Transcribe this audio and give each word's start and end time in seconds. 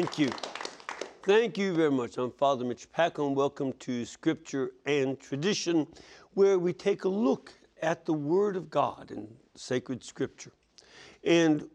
Thank 0.00 0.18
you 0.18 0.30
Thank 1.24 1.58
you 1.58 1.74
very 1.74 1.90
much. 1.90 2.16
I'm 2.16 2.30
Father 2.30 2.64
Mitch 2.64 2.90
Pacwa, 2.90 3.26
and 3.26 3.36
welcome 3.36 3.74
to 3.80 4.06
Scripture 4.06 4.70
and 4.86 5.20
Tradition, 5.20 5.86
where 6.32 6.58
we 6.58 6.72
take 6.72 7.04
a 7.04 7.08
look 7.10 7.52
at 7.82 8.06
the 8.06 8.14
Word 8.14 8.56
of 8.56 8.70
God 8.70 9.10
in 9.10 9.28
sacred 9.56 10.02
Scripture. 10.02 10.52
And 11.22 11.68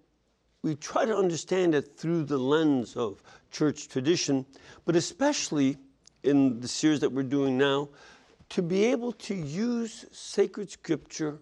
we 0.63 0.73
try 0.73 1.05
to 1.05 1.15
understand 1.15 1.75
it 1.75 1.99
through 1.99 2.23
the 2.23 2.39
lens 2.39 2.95
of 2.95 3.21
church 3.51 3.89
tradition, 3.89 4.47
but 4.85 4.95
especially 4.95 5.77
in 6.23 6.59
the 6.61 6.67
series 6.67 7.01
that 7.01 7.11
we're 7.11 7.21
doing 7.21 7.59
now, 7.59 7.89
to 8.49 8.63
be 8.63 8.85
able 8.85 9.11
to 9.11 9.35
use 9.35 10.07
sacred 10.11 10.71
Scripture 10.71 11.37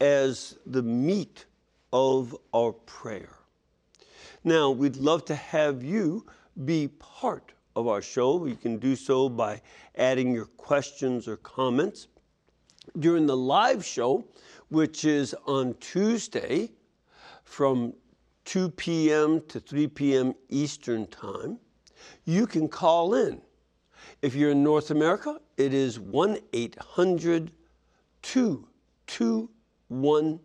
as 0.00 0.56
the 0.64 0.82
meat 0.82 1.44
of 1.92 2.34
our 2.54 2.72
prayer. 2.72 3.35
Now, 4.46 4.70
we'd 4.70 4.96
love 4.96 5.24
to 5.24 5.34
have 5.34 5.82
you 5.82 6.24
be 6.64 6.86
part 6.86 7.50
of 7.74 7.88
our 7.88 8.00
show. 8.00 8.46
You 8.46 8.54
can 8.54 8.78
do 8.78 8.94
so 8.94 9.28
by 9.28 9.60
adding 9.96 10.32
your 10.32 10.44
questions 10.44 11.26
or 11.26 11.36
comments. 11.38 12.06
During 12.96 13.26
the 13.26 13.36
live 13.36 13.84
show, 13.84 14.24
which 14.68 15.04
is 15.04 15.34
on 15.46 15.74
Tuesday 15.80 16.70
from 17.42 17.92
2 18.44 18.70
p.m. 18.70 19.42
to 19.48 19.58
3 19.58 19.88
p.m. 19.88 20.32
Eastern 20.48 21.08
Time, 21.08 21.58
you 22.24 22.46
can 22.46 22.68
call 22.68 23.14
in. 23.14 23.42
If 24.22 24.36
you're 24.36 24.52
in 24.52 24.62
North 24.62 24.92
America, 24.92 25.40
it 25.56 25.74
is 25.74 25.98
1 25.98 26.38
800 26.52 27.50
221 28.22 30.40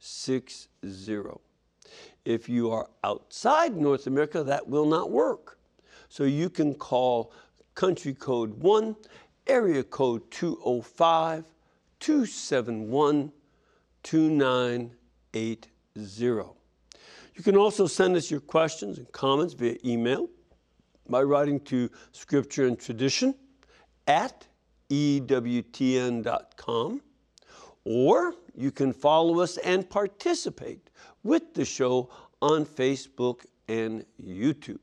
9460. 0.00 1.40
If 2.24 2.48
you 2.48 2.70
are 2.70 2.88
outside 3.04 3.76
North 3.76 4.06
America, 4.06 4.42
that 4.44 4.68
will 4.68 4.86
not 4.86 5.10
work. 5.10 5.58
So 6.08 6.24
you 6.24 6.50
can 6.50 6.74
call 6.74 7.32
country 7.74 8.14
code 8.14 8.60
1, 8.60 8.96
area 9.46 9.82
code 9.82 10.30
205 10.30 11.44
271 12.00 13.32
2980. 14.02 15.68
You 17.34 17.42
can 17.42 17.56
also 17.56 17.86
send 17.86 18.16
us 18.16 18.30
your 18.30 18.40
questions 18.40 18.98
and 18.98 19.10
comments 19.12 19.54
via 19.54 19.76
email 19.84 20.28
by 21.08 21.22
writing 21.22 21.60
to 21.60 21.88
Scripture 22.12 22.66
and 22.66 22.78
Tradition 22.78 23.34
at 24.06 24.46
EWTN.com, 24.90 26.20
or 27.84 28.34
you 28.58 28.72
can 28.72 28.92
follow 28.92 29.40
us 29.40 29.56
and 29.58 29.88
participate 29.88 30.90
with 31.22 31.54
the 31.54 31.64
show 31.64 32.10
on 32.42 32.64
Facebook 32.64 33.46
and 33.68 34.04
YouTube. 34.20 34.80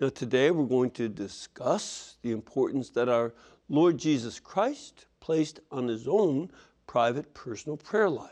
Now, 0.00 0.08
today 0.08 0.50
we're 0.50 0.64
going 0.64 0.90
to 0.92 1.08
discuss 1.08 2.16
the 2.22 2.30
importance 2.30 2.88
that 2.90 3.10
our 3.10 3.34
Lord 3.68 3.98
Jesus 3.98 4.40
Christ 4.40 5.06
placed 5.20 5.60
on 5.70 5.88
his 5.88 6.08
own 6.08 6.50
private 6.86 7.32
personal 7.34 7.76
prayer 7.76 8.08
life. 8.08 8.30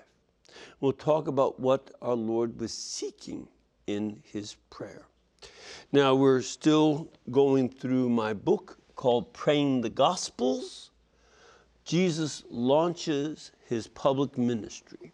We'll 0.81 0.93
talk 0.93 1.29
about 1.29 1.61
what 1.61 1.91
our 2.01 2.17
Lord 2.17 2.59
was 2.59 2.73
seeking 2.73 3.49
in 3.87 4.23
his 4.33 4.57
prayer. 4.71 5.07
Now, 5.93 6.15
we're 6.15 6.43
still 6.43 7.09
going 7.31 7.69
through 7.69 8.09
my 8.09 8.33
book 8.33 8.79
called 8.97 9.33
Praying 9.35 9.83
the 9.83 9.91
Gospels. 9.91 10.91
Jesus 11.85 12.45
launches 12.49 13.53
his 13.71 13.87
public 13.87 14.37
ministry. 14.37 15.13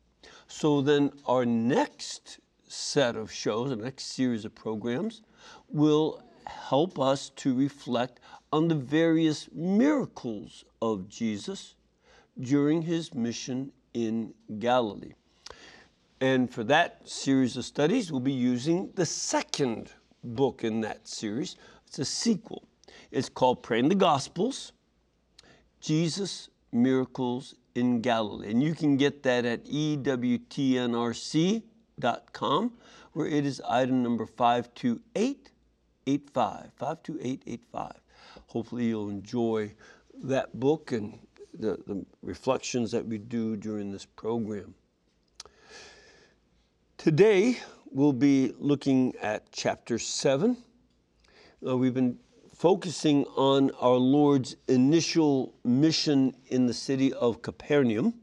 So 0.56 0.80
then 0.80 1.10
our 1.26 1.44
next 1.44 2.38
set 2.68 3.16
of 3.16 3.32
shows, 3.32 3.70
the 3.70 3.76
next 3.76 4.04
series 4.04 4.44
of 4.44 4.54
programs, 4.54 5.22
will 5.68 6.22
help 6.46 6.96
us 6.96 7.30
to 7.30 7.52
reflect 7.52 8.20
on 8.52 8.68
the 8.68 8.76
various 8.76 9.48
miracles 9.52 10.64
of 10.80 11.08
Jesus 11.08 11.74
during 12.38 12.82
his 12.82 13.12
mission 13.14 13.72
in 13.94 14.32
Galilee. 14.60 15.14
And 16.20 16.48
for 16.48 16.62
that 16.62 17.00
series 17.08 17.56
of 17.56 17.64
studies, 17.64 18.12
we'll 18.12 18.20
be 18.20 18.32
using 18.32 18.92
the 18.94 19.06
second 19.06 19.90
book 20.22 20.62
in 20.62 20.80
that 20.82 21.08
series. 21.08 21.56
It's 21.88 21.98
a 21.98 22.04
sequel. 22.04 22.62
It's 23.10 23.28
called 23.28 23.64
Praying 23.64 23.88
the 23.88 23.96
Gospels 23.96 24.70
Jesus 25.80 26.48
Miracles 26.70 27.56
in 27.74 28.00
Galilee. 28.00 28.50
And 28.50 28.62
you 28.62 28.74
can 28.74 28.96
get 28.96 29.22
that 29.24 29.44
at 29.44 29.66
EWTNRC 29.66 31.62
com, 32.32 32.72
where 33.12 33.26
it 33.26 33.44
is 33.46 33.60
item 33.68 34.02
number 34.02 34.26
52885. 34.26 36.72
52885. 36.76 37.92
Hopefully, 38.48 38.86
you'll 38.86 39.10
enjoy 39.10 39.72
that 40.22 40.58
book 40.58 40.90
and 40.92 41.18
the, 41.52 41.78
the 41.86 42.04
reflections 42.22 42.90
that 42.92 43.06
we 43.06 43.18
do 43.18 43.56
during 43.56 43.92
this 43.92 44.06
program. 44.06 44.74
Today, 46.96 47.58
we'll 47.90 48.12
be 48.12 48.54
looking 48.58 49.14
at 49.20 49.50
chapter 49.52 49.98
7. 49.98 50.56
Uh, 51.66 51.76
we've 51.76 51.94
been 51.94 52.18
focusing 52.64 53.26
on 53.36 53.70
our 53.78 53.96
Lord's 53.96 54.56
initial 54.68 55.52
mission 55.64 56.34
in 56.46 56.64
the 56.64 56.72
city 56.72 57.12
of 57.12 57.42
Capernaum. 57.42 58.14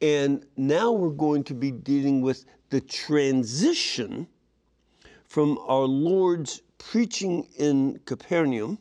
And 0.00 0.46
now 0.56 0.92
we're 0.92 1.08
going 1.08 1.42
to 1.42 1.54
be 1.54 1.72
dealing 1.72 2.20
with 2.20 2.44
the 2.70 2.80
transition 2.80 4.28
from 5.24 5.58
our 5.66 5.86
Lord's 5.86 6.62
preaching 6.78 7.48
in 7.58 7.98
Capernaum 8.06 8.78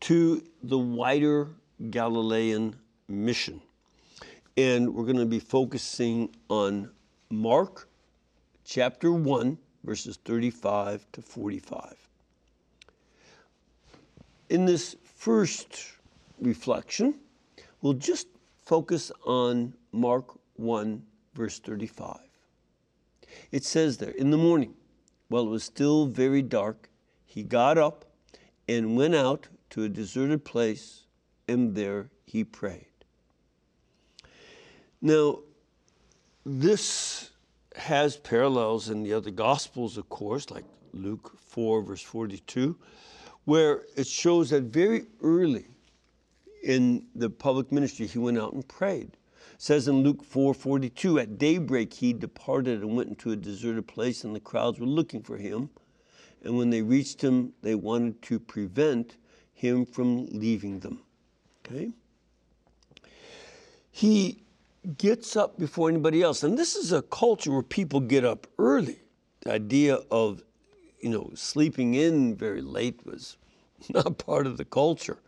to 0.00 0.42
the 0.62 0.78
wider 0.78 1.50
Galilean 1.90 2.74
mission. 3.08 3.60
And 4.56 4.94
we're 4.94 5.04
going 5.04 5.18
to 5.18 5.26
be 5.26 5.40
focusing 5.40 6.34
on 6.48 6.90
Mark 7.28 7.86
chapter 8.64 9.12
1, 9.12 9.58
verses 9.84 10.18
35 10.24 11.04
to 11.12 11.20
45. 11.20 12.03
In 14.50 14.66
this 14.66 14.96
first 15.02 15.78
reflection, 16.40 17.14
we'll 17.80 17.94
just 17.94 18.28
focus 18.64 19.10
on 19.24 19.74
Mark 19.92 20.38
1, 20.56 21.02
verse 21.34 21.58
35. 21.58 22.18
It 23.50 23.64
says 23.64 23.96
there, 23.96 24.10
in 24.10 24.30
the 24.30 24.36
morning, 24.36 24.74
while 25.28 25.46
it 25.46 25.50
was 25.50 25.64
still 25.64 26.06
very 26.06 26.42
dark, 26.42 26.88
he 27.24 27.42
got 27.42 27.78
up 27.78 28.04
and 28.68 28.96
went 28.96 29.14
out 29.14 29.48
to 29.70 29.84
a 29.84 29.88
deserted 29.88 30.44
place, 30.44 31.06
and 31.48 31.74
there 31.74 32.10
he 32.24 32.44
prayed. 32.44 32.86
Now, 35.00 35.40
this 36.46 37.30
has 37.76 38.16
parallels 38.18 38.88
in 38.90 39.02
the 39.02 39.12
other 39.12 39.30
Gospels, 39.30 39.96
of 39.98 40.08
course, 40.08 40.50
like 40.50 40.64
Luke 40.92 41.36
4, 41.38 41.82
verse 41.82 42.02
42, 42.02 42.76
where 43.44 43.82
it 43.96 44.06
shows 44.06 44.50
that 44.50 44.64
very 44.64 45.06
early 45.22 45.66
in 46.62 47.06
the 47.14 47.28
public 47.28 47.70
ministry, 47.70 48.06
he 48.06 48.18
went 48.18 48.38
out 48.38 48.52
and 48.52 48.66
prayed. 48.66 49.16
It 49.52 49.62
says 49.62 49.86
in 49.88 50.02
Luke 50.02 50.24
4:42, 50.24 51.20
at 51.20 51.38
daybreak 51.38 51.92
he 51.92 52.12
departed 52.12 52.80
and 52.80 52.96
went 52.96 53.08
into 53.08 53.32
a 53.32 53.36
deserted 53.36 53.86
place, 53.86 54.24
and 54.24 54.34
the 54.34 54.40
crowds 54.40 54.80
were 54.80 54.86
looking 54.86 55.22
for 55.22 55.36
him. 55.36 55.70
And 56.42 56.56
when 56.58 56.70
they 56.70 56.82
reached 56.82 57.22
him, 57.22 57.52
they 57.62 57.74
wanted 57.74 58.20
to 58.22 58.38
prevent 58.38 59.16
him 59.52 59.86
from 59.86 60.26
leaving 60.26 60.80
them. 60.80 61.00
Okay? 61.64 61.92
He 63.90 64.42
gets 64.98 65.36
up 65.36 65.58
before 65.58 65.88
anybody 65.88 66.22
else. 66.22 66.42
And 66.42 66.58
this 66.58 66.76
is 66.76 66.92
a 66.92 67.00
culture 67.00 67.50
where 67.50 67.62
people 67.62 68.00
get 68.00 68.24
up 68.24 68.46
early. 68.58 69.00
The 69.40 69.52
idea 69.52 70.00
of, 70.10 70.42
you 71.04 71.10
know, 71.10 71.30
sleeping 71.34 71.92
in 71.92 72.34
very 72.34 72.62
late 72.62 73.04
was 73.04 73.36
not 73.90 74.16
part 74.16 74.46
of 74.46 74.56
the 74.56 74.64
culture. 74.64 75.18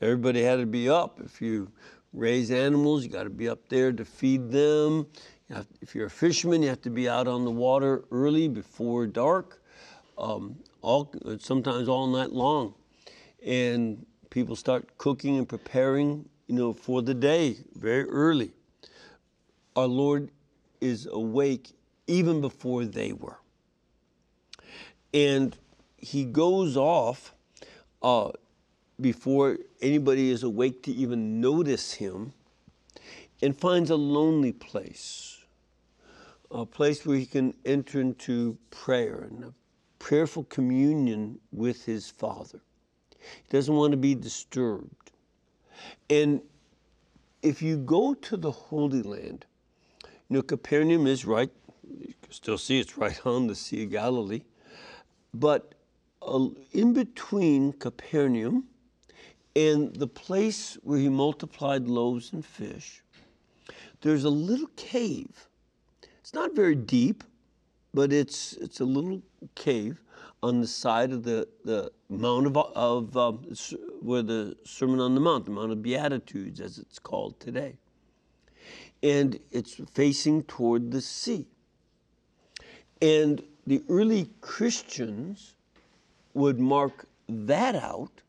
Everybody 0.00 0.42
had 0.42 0.58
to 0.58 0.66
be 0.66 0.88
up. 0.88 1.20
If 1.24 1.40
you 1.40 1.70
raise 2.12 2.50
animals, 2.50 3.04
you 3.04 3.10
got 3.10 3.22
to 3.24 3.30
be 3.30 3.48
up 3.48 3.68
there 3.68 3.92
to 3.92 4.04
feed 4.04 4.50
them. 4.50 5.06
You 5.48 5.54
have, 5.54 5.68
if 5.80 5.94
you're 5.94 6.06
a 6.06 6.10
fisherman, 6.10 6.62
you 6.62 6.68
have 6.68 6.82
to 6.82 6.90
be 6.90 7.08
out 7.08 7.28
on 7.28 7.44
the 7.44 7.50
water 7.52 8.04
early 8.10 8.48
before 8.48 9.06
dark, 9.06 9.62
um, 10.18 10.56
all 10.82 11.12
sometimes 11.38 11.88
all 11.88 12.08
night 12.08 12.32
long, 12.32 12.74
and 13.46 14.04
people 14.30 14.56
start 14.56 14.98
cooking 14.98 15.38
and 15.38 15.48
preparing, 15.48 16.28
you 16.48 16.56
know, 16.56 16.72
for 16.72 17.02
the 17.02 17.14
day 17.14 17.56
very 17.76 18.04
early. 18.08 18.50
Our 19.76 19.86
Lord 19.86 20.30
is 20.80 21.06
awake 21.06 21.70
even 22.08 22.40
before 22.40 22.84
they 22.84 23.12
were, 23.12 23.38
and 25.12 25.56
He 25.96 26.24
goes 26.24 26.76
off. 26.76 27.34
Uh, 28.02 28.30
before 29.00 29.58
anybody 29.80 30.30
is 30.30 30.42
awake 30.42 30.82
to 30.82 30.92
even 30.92 31.40
notice 31.40 31.94
him, 31.94 32.32
and 33.42 33.56
finds 33.56 33.90
a 33.90 33.96
lonely 33.96 34.52
place, 34.52 35.38
a 36.50 36.66
place 36.66 37.06
where 37.06 37.16
he 37.16 37.26
can 37.26 37.54
enter 37.64 38.00
into 38.00 38.58
prayer 38.70 39.28
and 39.30 39.44
a 39.44 39.54
prayerful 39.98 40.44
communion 40.44 41.38
with 41.52 41.84
his 41.84 42.10
Father. 42.10 42.60
He 43.18 43.48
doesn't 43.50 43.74
want 43.74 43.92
to 43.92 43.96
be 43.96 44.14
disturbed. 44.14 45.12
And 46.10 46.42
if 47.42 47.62
you 47.62 47.78
go 47.78 48.14
to 48.14 48.36
the 48.36 48.50
Holy 48.50 49.02
Land, 49.02 49.46
you 50.28 50.36
know, 50.36 50.42
Capernaum 50.42 51.06
is 51.06 51.24
right, 51.24 51.50
you 51.88 52.14
can 52.20 52.32
still 52.32 52.58
see 52.58 52.78
it's 52.78 52.98
right 52.98 53.18
on 53.26 53.46
the 53.46 53.54
Sea 53.54 53.84
of 53.84 53.90
Galilee, 53.90 54.42
but 55.34 55.74
uh, 56.22 56.48
in 56.72 56.92
between 56.92 57.72
Capernaum 57.72 58.64
and 59.56 59.94
the 59.94 60.06
place 60.06 60.74
where 60.82 60.98
he 60.98 61.08
multiplied 61.08 61.88
loaves 61.88 62.32
and 62.32 62.44
fish, 62.44 63.02
there's 64.00 64.24
a 64.24 64.30
little 64.30 64.70
cave. 64.76 65.48
It's 66.20 66.34
not 66.34 66.54
very 66.54 66.74
deep, 66.74 67.24
but 67.92 68.12
it's, 68.12 68.54
it's 68.54 68.80
a 68.80 68.84
little 68.84 69.22
cave 69.54 70.02
on 70.42 70.60
the 70.60 70.66
side 70.66 71.12
of 71.12 71.22
the, 71.22 71.46
the 71.64 71.90
Mount 72.08 72.46
of, 72.46 72.56
of 72.56 73.16
um, 73.16 73.54
where 74.00 74.22
the 74.22 74.56
Sermon 74.64 75.00
on 75.00 75.14
the 75.14 75.20
Mount, 75.20 75.44
the 75.44 75.50
Mount 75.50 75.72
of 75.72 75.82
Beatitudes, 75.82 76.60
as 76.60 76.78
it's 76.78 76.98
called 76.98 77.38
today. 77.40 77.76
And 79.02 79.38
it's 79.50 79.80
facing 79.92 80.44
toward 80.44 80.90
the 80.90 81.00
sea. 81.00 81.46
And 83.02 83.42
the 83.66 83.82
early 83.88 84.30
Christians 84.40 85.54
would 86.34 86.58
mark 86.58 87.06
that 87.28 87.74
out 87.74 88.22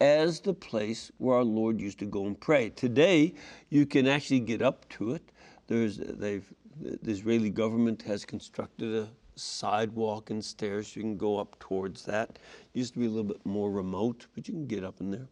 as 0.00 0.40
the 0.40 0.54
place 0.54 1.12
where 1.18 1.36
our 1.36 1.44
Lord 1.44 1.80
used 1.80 1.98
to 2.00 2.06
go 2.06 2.26
and 2.26 2.38
pray. 2.38 2.70
Today, 2.70 3.34
you 3.70 3.86
can 3.86 4.08
actually 4.08 4.40
get 4.40 4.60
up 4.60 4.88
to 4.90 5.12
it. 5.12 5.22
There's, 5.68 5.98
they've, 5.98 6.44
the 6.80 7.10
Israeli 7.10 7.50
government 7.50 8.02
has 8.02 8.24
constructed 8.24 8.94
a 8.94 9.08
sidewalk 9.36 10.30
and 10.30 10.44
stairs. 10.44 10.88
So 10.88 11.00
you 11.00 11.02
can 11.02 11.16
go 11.16 11.38
up 11.38 11.58
towards 11.58 12.04
that. 12.06 12.30
It 12.30 12.78
used 12.78 12.94
to 12.94 13.00
be 13.00 13.06
a 13.06 13.10
little 13.10 13.24
bit 13.24 13.44
more 13.46 13.70
remote, 13.70 14.26
but 14.34 14.48
you 14.48 14.54
can 14.54 14.66
get 14.66 14.84
up 14.84 15.00
in 15.00 15.10
there. 15.10 15.28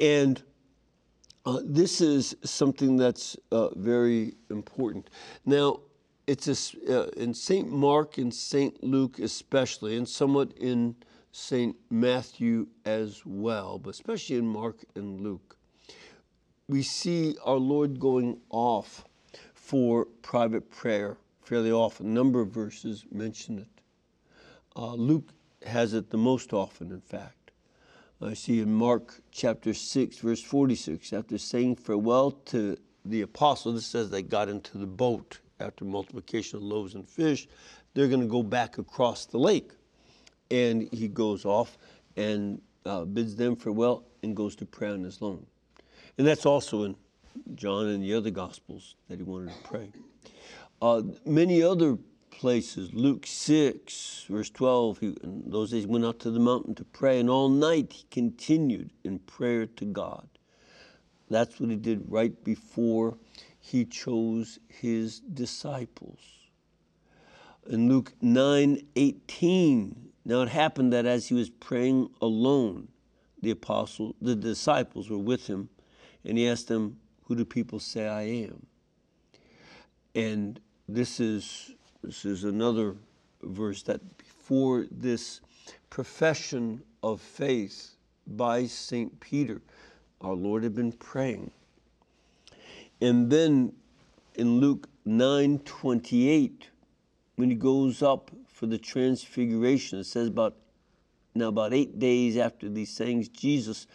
And 0.00 0.42
uh, 1.44 1.60
this 1.64 2.00
is 2.00 2.34
something 2.44 2.96
that's 2.96 3.36
uh, 3.52 3.68
very 3.74 4.34
important. 4.50 5.10
Now, 5.44 5.80
it's 6.26 6.48
a, 6.48 7.02
uh, 7.02 7.06
in 7.16 7.34
St. 7.34 7.70
Mark 7.70 8.18
and 8.18 8.32
St. 8.32 8.82
Luke 8.82 9.18
especially, 9.18 9.96
and 9.96 10.08
somewhat 10.08 10.52
in 10.56 10.96
St. 11.32 11.76
Matthew 11.90 12.66
as 12.84 13.24
well, 13.24 13.78
but 13.78 13.90
especially 13.90 14.36
in 14.36 14.46
Mark 14.46 14.78
and 14.94 15.20
Luke. 15.20 15.56
We 16.68 16.82
see 16.82 17.36
our 17.44 17.56
Lord 17.56 17.98
going 17.98 18.40
off 18.50 19.04
for 19.54 20.04
private 20.22 20.70
prayer 20.70 21.16
fairly 21.42 21.72
often. 21.72 22.06
A 22.06 22.10
number 22.10 22.40
of 22.40 22.48
verses 22.48 23.04
mention 23.10 23.58
it. 23.58 23.80
Uh, 24.76 24.94
Luke 24.94 25.32
has 25.66 25.94
it 25.94 26.10
the 26.10 26.16
most 26.16 26.52
often, 26.52 26.90
in 26.90 27.00
fact. 27.00 27.50
I 28.22 28.34
see 28.34 28.60
in 28.60 28.72
Mark 28.72 29.22
chapter 29.32 29.72
6, 29.72 30.18
verse 30.18 30.42
46, 30.42 31.12
after 31.12 31.38
saying 31.38 31.76
farewell 31.76 32.32
to 32.46 32.76
the 33.04 33.22
apostles, 33.22 33.76
this 33.76 33.86
says 33.86 34.10
they 34.10 34.22
got 34.22 34.48
into 34.48 34.76
the 34.76 34.86
boat 34.86 35.40
after 35.60 35.84
multiplication 35.84 36.56
of 36.56 36.62
loaves 36.62 36.94
and 36.94 37.08
fish. 37.08 37.48
They're 37.94 38.08
going 38.08 38.20
to 38.20 38.26
go 38.26 38.42
back 38.42 38.78
across 38.78 39.26
the 39.26 39.38
lake 39.38 39.72
and 40.50 40.88
he 40.92 41.08
goes 41.08 41.44
off 41.44 41.78
and 42.16 42.60
uh, 42.84 43.04
bids 43.04 43.36
them 43.36 43.56
farewell 43.56 44.04
and 44.22 44.34
goes 44.34 44.56
to 44.56 44.66
pray 44.66 44.88
on 44.88 45.02
his 45.02 45.18
own. 45.20 45.44
And 46.18 46.26
that's 46.26 46.46
also 46.46 46.84
in 46.84 46.96
John 47.54 47.86
and 47.86 48.02
the 48.02 48.14
other 48.14 48.30
Gospels 48.30 48.96
that 49.08 49.18
he 49.18 49.22
wanted 49.22 49.52
to 49.52 49.68
pray. 49.68 49.92
Uh, 50.82 51.02
many 51.24 51.62
other 51.62 51.98
places, 52.30 52.92
Luke 52.94 53.26
6, 53.26 54.26
verse 54.28 54.50
12, 54.50 54.98
he, 54.98 55.06
in 55.22 55.42
those 55.46 55.70
days 55.70 55.86
went 55.86 56.04
out 56.04 56.18
to 56.20 56.30
the 56.30 56.40
mountain 56.40 56.74
to 56.76 56.84
pray, 56.84 57.20
and 57.20 57.28
all 57.28 57.48
night 57.48 57.92
he 57.92 58.04
continued 58.10 58.90
in 59.04 59.18
prayer 59.20 59.66
to 59.66 59.84
God. 59.84 60.26
That's 61.28 61.60
what 61.60 61.70
he 61.70 61.76
did 61.76 62.02
right 62.08 62.42
before 62.42 63.16
he 63.70 63.84
chose 63.84 64.58
his 64.66 65.20
disciples. 65.20 66.18
In 67.68 67.88
Luke 67.88 68.12
9 68.20 68.84
18, 68.96 70.08
now 70.24 70.42
it 70.42 70.48
happened 70.48 70.92
that 70.92 71.06
as 71.06 71.28
he 71.28 71.34
was 71.34 71.50
praying 71.50 72.10
alone, 72.20 72.88
the 73.40 73.52
apostle, 73.52 74.16
the 74.20 74.34
disciples 74.34 75.08
were 75.08 75.18
with 75.18 75.46
him, 75.46 75.68
and 76.24 76.36
he 76.36 76.48
asked 76.48 76.66
them, 76.66 76.98
"Who 77.24 77.36
do 77.36 77.44
people 77.44 77.78
say 77.78 78.08
I 78.08 78.22
am?" 78.22 78.66
And 80.16 80.60
this 80.88 81.20
is 81.20 81.72
this 82.02 82.24
is 82.24 82.42
another 82.42 82.96
verse 83.42 83.84
that 83.84 84.00
before 84.18 84.86
this 84.90 85.40
profession 85.90 86.82
of 87.04 87.20
faith 87.20 87.94
by 88.26 88.66
Saint 88.66 89.20
Peter, 89.20 89.62
our 90.20 90.34
Lord 90.34 90.64
had 90.64 90.74
been 90.74 90.92
praying. 90.92 91.52
And 93.00 93.30
then 93.30 93.72
in 94.34 94.60
Luke 94.60 94.88
9:28, 95.06 96.68
when 97.36 97.50
he 97.50 97.56
goes 97.56 98.02
up 98.02 98.30
for 98.60 98.66
the 98.66 98.76
transfiguration. 98.76 99.98
It 99.98 100.04
says 100.04 100.28
about 100.28 100.54
now 101.34 101.48
about 101.48 101.72
eight 101.72 101.98
days 101.98 102.36
after 102.36 102.68
these 102.68 102.94
things, 102.98 103.26
Jesus 103.30 103.86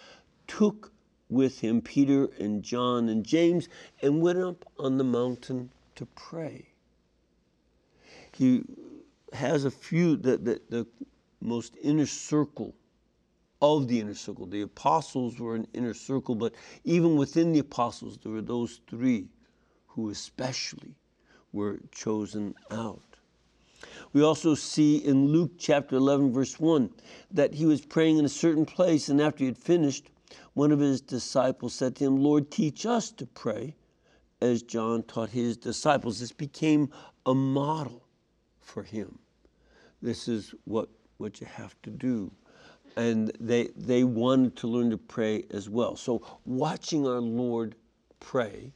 took 0.47 0.91
with 1.29 1.59
him 1.59 1.81
Peter 1.81 2.31
and 2.39 2.63
John 2.63 3.07
and 3.07 3.23
James 3.23 3.69
and 4.01 4.23
went 4.23 4.39
up 4.39 4.65
on 4.79 4.97
the 4.97 5.03
mountain 5.03 5.69
to 5.93 6.07
pray. 6.15 6.69
He 8.35 8.63
has 9.33 9.65
a 9.65 9.71
few 9.71 10.15
the, 10.15 10.37
the, 10.37 10.61
the 10.69 10.87
most 11.39 11.77
inner 11.83 12.07
circle 12.07 12.73
of 13.61 13.87
the 13.87 13.99
inner 13.99 14.13
circle. 14.13 14.45
The 14.45 14.61
apostles 14.61 15.39
were 15.39 15.55
an 15.55 15.67
inner 15.73 15.93
circle, 15.93 16.35
but 16.35 16.53
even 16.83 17.15
within 17.15 17.51
the 17.51 17.59
apostles, 17.59 18.17
there 18.21 18.31
were 18.31 18.41
those 18.41 18.81
three 18.87 19.27
who 19.87 20.09
especially 20.09 20.95
were 21.53 21.79
chosen 21.91 22.53
out. 22.71 23.01
We 24.13 24.23
also 24.23 24.55
see 24.55 24.97
in 24.97 25.27
Luke 25.27 25.51
chapter 25.57 25.95
11, 25.95 26.33
verse 26.33 26.59
1, 26.59 26.89
that 27.31 27.53
he 27.53 27.65
was 27.65 27.85
praying 27.85 28.17
in 28.17 28.25
a 28.25 28.29
certain 28.29 28.65
place, 28.65 29.09
and 29.09 29.21
after 29.21 29.39
he 29.39 29.45
had 29.45 29.57
finished, 29.57 30.09
one 30.53 30.71
of 30.71 30.79
his 30.79 31.01
disciples 31.01 31.73
said 31.73 31.95
to 31.97 32.05
him, 32.05 32.17
Lord, 32.17 32.49
teach 32.49 32.85
us 32.85 33.11
to 33.11 33.25
pray 33.25 33.75
as 34.41 34.63
John 34.63 35.03
taught 35.03 35.29
his 35.29 35.57
disciples. 35.57 36.19
This 36.19 36.31
became 36.31 36.89
a 37.25 37.33
model 37.33 38.03
for 38.59 38.83
him. 38.83 39.19
This 40.01 40.27
is 40.27 40.53
what, 40.65 40.89
what 41.17 41.39
you 41.39 41.47
have 41.47 41.75
to 41.83 41.89
do. 41.89 42.31
And 42.95 43.31
they, 43.39 43.69
they 43.75 44.03
wanted 44.03 44.55
to 44.57 44.67
learn 44.67 44.89
to 44.91 44.97
pray 44.97 45.45
as 45.51 45.69
well. 45.69 45.95
So, 45.95 46.25
watching 46.45 47.05
our 47.05 47.19
Lord 47.19 47.75
pray 48.19 48.71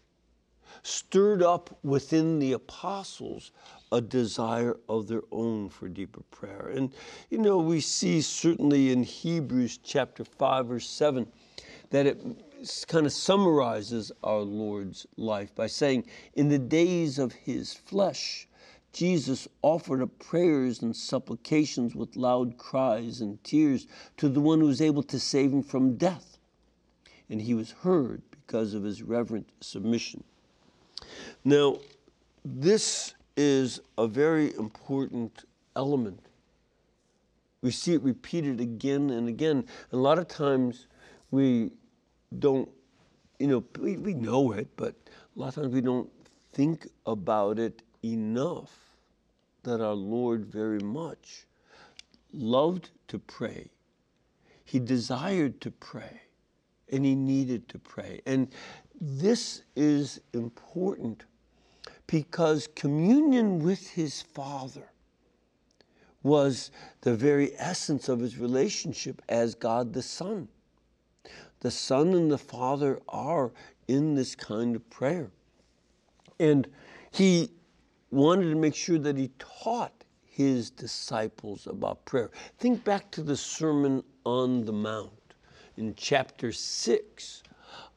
stirred 0.83 1.41
up 1.41 1.77
within 1.83 2.39
the 2.39 2.53
apostles 2.53 3.51
a 3.91 4.01
desire 4.01 4.77
of 4.87 5.07
their 5.07 5.23
own 5.31 5.69
for 5.69 5.89
deeper 5.89 6.21
prayer. 6.31 6.71
And, 6.75 6.93
you 7.29 7.37
know, 7.39 7.57
we 7.57 7.81
see 7.81 8.21
certainly 8.21 8.91
in 8.91 9.03
Hebrews 9.03 9.79
chapter 9.83 10.23
5 10.23 10.71
or 10.71 10.79
7 10.79 11.27
that 11.89 12.05
it, 12.05 12.21
kind 12.87 13.05
of 13.05 13.13
summarizes 13.13 14.11
our 14.23 14.41
Lord's 14.41 15.07
life 15.17 15.55
by 15.55 15.67
saying, 15.67 16.05
In 16.33 16.49
the 16.49 16.59
days 16.59 17.17
of 17.17 17.31
his 17.31 17.73
flesh, 17.73 18.47
Jesus 18.91 19.47
offered 19.61 20.01
up 20.01 20.17
prayers 20.19 20.81
and 20.81 20.95
supplications 20.95 21.95
with 21.95 22.15
loud 22.15 22.57
cries 22.57 23.21
and 23.21 23.43
tears 23.43 23.87
to 24.17 24.27
the 24.27 24.41
one 24.41 24.59
who 24.59 24.67
was 24.67 24.81
able 24.81 25.03
to 25.03 25.19
save 25.19 25.53
him 25.53 25.63
from 25.63 25.95
death. 25.95 26.37
And 27.29 27.41
he 27.41 27.53
was 27.53 27.71
heard 27.71 28.23
because 28.31 28.73
of 28.73 28.83
his 28.83 29.03
reverent 29.03 29.47
submission. 29.61 30.23
Now, 31.45 31.77
this 32.43 33.13
is 33.37 33.79
a 33.97 34.07
very 34.07 34.55
important 34.55 35.45
element. 35.75 36.19
We 37.61 37.71
see 37.71 37.93
it 37.93 38.01
repeated 38.01 38.59
again 38.59 39.09
and 39.11 39.27
again. 39.27 39.65
A 39.91 39.97
lot 39.97 40.17
of 40.17 40.27
times 40.27 40.87
we 41.29 41.71
don't, 42.39 42.69
you 43.37 43.47
know, 43.47 43.63
we, 43.79 43.97
we 43.97 44.13
know 44.13 44.51
it, 44.53 44.67
but 44.75 44.95
a 45.35 45.39
lot 45.39 45.49
of 45.49 45.55
times 45.55 45.73
we 45.73 45.81
don't 45.81 46.09
think 46.53 46.87
about 47.05 47.59
it 47.59 47.83
enough 48.03 48.71
that 49.63 49.81
our 49.81 49.93
Lord 49.93 50.45
very 50.45 50.79
much 50.79 51.45
loved 52.33 52.91
to 53.07 53.19
pray. 53.19 53.69
He 54.63 54.79
desired 54.79 55.61
to 55.61 55.71
pray 55.71 56.21
and 56.91 57.05
he 57.05 57.15
needed 57.15 57.67
to 57.69 57.79
pray. 57.79 58.21
And 58.25 58.47
this 58.99 59.63
is 59.75 60.21
important 60.33 61.25
because 62.07 62.67
communion 62.75 63.59
with 63.59 63.91
his 63.91 64.21
Father 64.21 64.91
was 66.23 66.71
the 67.01 67.15
very 67.15 67.57
essence 67.57 68.09
of 68.09 68.19
his 68.19 68.37
relationship 68.37 69.21
as 69.29 69.55
God 69.55 69.93
the 69.93 70.01
Son. 70.01 70.47
The 71.61 71.71
Son 71.71 72.13
and 72.13 72.31
the 72.31 72.37
Father 72.37 72.99
are 73.07 73.51
in 73.87 74.15
this 74.15 74.35
kind 74.35 74.75
of 74.75 74.89
prayer. 74.89 75.31
And 76.39 76.67
he 77.11 77.49
wanted 78.11 78.49
to 78.49 78.55
make 78.55 78.75
sure 78.75 78.97
that 78.99 79.17
he 79.17 79.29
taught 79.39 79.93
his 80.25 80.69
disciples 80.69 81.67
about 81.67 82.05
prayer. 82.05 82.31
Think 82.57 82.83
back 82.83 83.11
to 83.11 83.21
the 83.21 83.35
Sermon 83.35 84.03
on 84.23 84.65
the 84.65 84.71
Mount 84.71 85.11
in 85.77 85.93
chapter 85.95 86.51
6. 86.51 87.43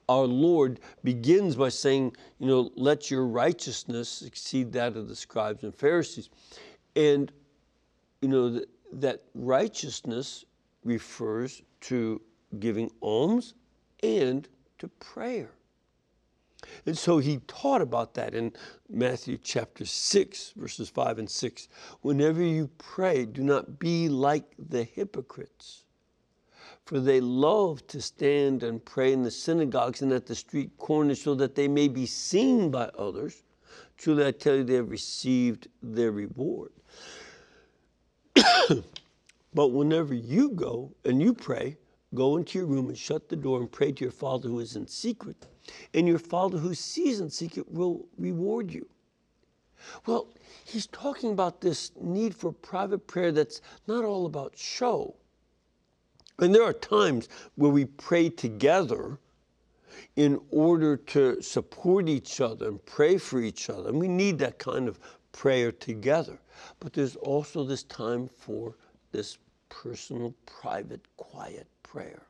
Our 0.09 0.25
Lord 0.25 0.81
begins 1.05 1.57
by 1.57 1.69
saying, 1.69 2.17
you 2.39 2.47
know, 2.47 2.71
let 2.75 3.11
your 3.11 3.27
righteousness 3.27 4.23
exceed 4.23 4.73
that 4.73 4.97
of 4.97 5.09
the 5.09 5.17
scribes 5.17 5.63
and 5.63 5.75
Pharisees. 5.75 6.31
And, 6.97 7.31
you 8.21 8.29
know, 8.29 8.51
that, 8.51 8.69
that 8.95 9.23
righteousness 9.35 10.45
refers 10.85 11.63
to 11.83 12.21
giving 12.59 12.91
alms 13.01 13.55
and 14.03 14.49
to 14.79 14.89
prayer. 14.89 15.53
And 16.87 16.97
so 16.97 17.19
he 17.19 17.39
taught 17.47 17.81
about 17.81 18.15
that 18.15 18.35
in 18.35 18.53
Matthew 18.89 19.39
chapter 19.39 19.85
6, 19.85 20.53
verses 20.57 20.89
5 20.89 21.19
and 21.21 21.31
6. 21.31 21.69
Whenever 22.01 22.43
you 22.43 22.71
pray, 22.79 23.25
do 23.25 23.43
not 23.43 23.79
be 23.79 24.09
like 24.09 24.55
the 24.59 24.85
hypocrites, 24.85 25.85
for 26.85 27.01
they 27.01 27.21
love 27.21 27.87
to 27.89 28.01
stand 28.01 28.63
and 28.63 28.85
pray 28.85 29.13
in 29.13 29.23
the 29.23 29.31
synagogues 29.31 30.03
and 30.03 30.13
at 30.13 30.27
the 30.27 30.35
street 30.35 30.77
corners 30.79 31.21
so 31.23 31.35
that 31.35 31.55
they 31.55 31.69
may 31.69 31.89
be 31.89 32.07
seen 32.07 32.71
by 32.71 32.85
others. 32.99 33.43
Truly, 33.97 34.27
I 34.27 34.33
tell 34.33 34.57
you, 34.57 34.65
they 34.65 34.75
have 34.75 34.91
received 34.91 35.69
their 35.83 36.11
reward. 36.11 36.73
but 39.55 39.69
whenever 39.69 40.15
you 40.15 40.51
go 40.51 40.93
and 41.05 41.23
you 41.23 41.35
pray, 41.35 41.77
go 42.15 42.37
into 42.37 42.59
your 42.59 42.67
room 42.67 42.89
and 42.89 42.99
shut 42.99 43.29
the 43.29 43.37
door 43.37 43.61
and 43.61 43.71
pray 43.71 43.93
to 43.93 44.05
your 44.05 44.13
Father 44.13 44.49
who 44.49 44.59
is 44.59 44.75
in 44.75 44.89
secret 44.89 45.47
and 45.95 46.07
your 46.09 46.19
Father 46.19 46.59
who 46.59 46.75
sees 46.75 47.21
in 47.21 47.31
secret 47.31 47.71
will 47.71 48.07
reward 48.19 48.73
you. 48.73 48.87
Well, 50.07 50.29
he's 50.65 50.87
talking 50.87 51.33
about 51.33 51.61
this 51.61 51.93
need 52.01 52.35
for 52.35 52.53
private 52.53 53.07
prayer 53.07 53.33
that's 53.33 53.61
not 53.87 54.05
all 54.05 54.27
about 54.27 54.57
show. 54.57 55.15
And 56.39 56.55
there 56.55 56.63
are 56.63 56.73
times 56.73 57.29
where 57.57 57.71
we 57.71 57.85
pray 57.85 58.29
together 58.29 59.19
in 60.17 60.41
order 60.51 60.97
to 60.97 61.41
support 61.43 62.09
each 62.09 62.41
other 62.41 62.69
and 62.69 62.85
pray 62.87 63.19
for 63.19 63.41
each 63.41 63.71
other. 63.71 63.89
And 63.89 63.99
we 63.99 64.09
need 64.09 64.39
that 64.39 64.59
kind 64.59 64.89
of 64.89 64.99
prayer 65.33 65.73
together. 65.73 66.39
But 66.81 66.93
there's 66.93 67.17
also 67.17 67.65
this 67.65 67.83
time 67.85 68.29
for 68.37 68.75
this 69.13 69.39
personal, 69.69 70.35
private, 70.47 71.01
quiet 71.17 71.67
prayer. 71.83 72.23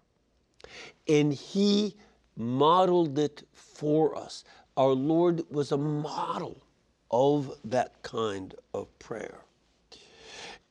And 1.08 1.32
he 1.32 1.96
modeled 2.36 3.18
it 3.18 3.42
for 3.52 4.16
us. 4.16 4.44
Our 4.76 4.92
Lord 4.92 5.42
was 5.50 5.72
a 5.72 5.78
model 5.78 6.62
of 7.10 7.54
that 7.64 8.02
kind 8.02 8.54
of 8.72 8.98
prayer. 8.98 9.40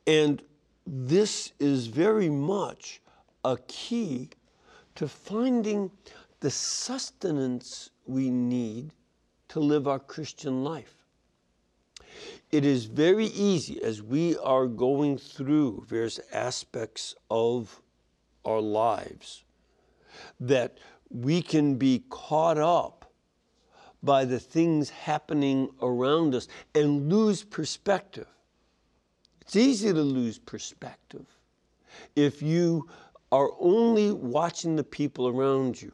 And 0.08 0.42
this 0.88 1.54
is 1.60 1.88
very 1.88 2.30
much 2.30 3.02
a 3.46 3.58
key 3.68 4.30
to 4.96 5.08
finding 5.08 5.92
the 6.40 6.50
sustenance 6.50 7.92
we 8.06 8.30
need 8.30 8.92
to 9.50 9.60
live 9.60 9.88
our 9.88 10.00
Christian 10.00 10.64
life. 10.64 10.96
It 12.52 12.66
is 12.66 12.86
very 12.86 13.28
easy 13.28 13.82
as 13.82 14.02
we 14.02 14.38
are 14.38 14.66
going 14.68 15.18
through 15.18 15.86
various 15.88 16.20
aspects 16.34 17.16
of 17.30 17.82
our 18.44 18.60
lives 18.60 19.44
that 20.40 20.78
we 21.14 21.42
can 21.42 21.76
be 21.76 22.04
caught 22.10 22.58
up 22.58 23.12
by 24.04 24.26
the 24.26 24.40
things 24.40 24.90
happening 24.90 25.70
around 25.82 26.34
us 26.34 26.48
and 26.74 27.10
lose 27.10 27.44
perspective. 27.44 28.28
It's 29.42 29.56
easy 29.56 29.94
to 29.94 30.02
lose 30.02 30.40
perspective 30.40 31.26
if 32.16 32.42
you 32.42 32.90
are 33.32 33.52
only 33.60 34.12
watching 34.12 34.76
the 34.76 34.84
people 34.84 35.28
around 35.28 35.82
you. 35.82 35.92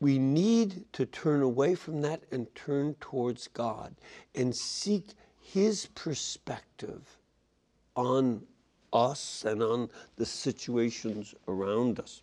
We 0.00 0.18
need 0.18 0.84
to 0.94 1.06
turn 1.06 1.42
away 1.42 1.74
from 1.74 2.00
that 2.02 2.24
and 2.30 2.52
turn 2.54 2.94
towards 3.00 3.48
God 3.48 3.94
and 4.34 4.54
seek 4.54 5.10
His 5.40 5.86
perspective 5.94 7.18
on 7.94 8.42
us 8.92 9.44
and 9.46 9.62
on 9.62 9.90
the 10.16 10.26
situations 10.26 11.34
around 11.46 12.00
us. 12.00 12.22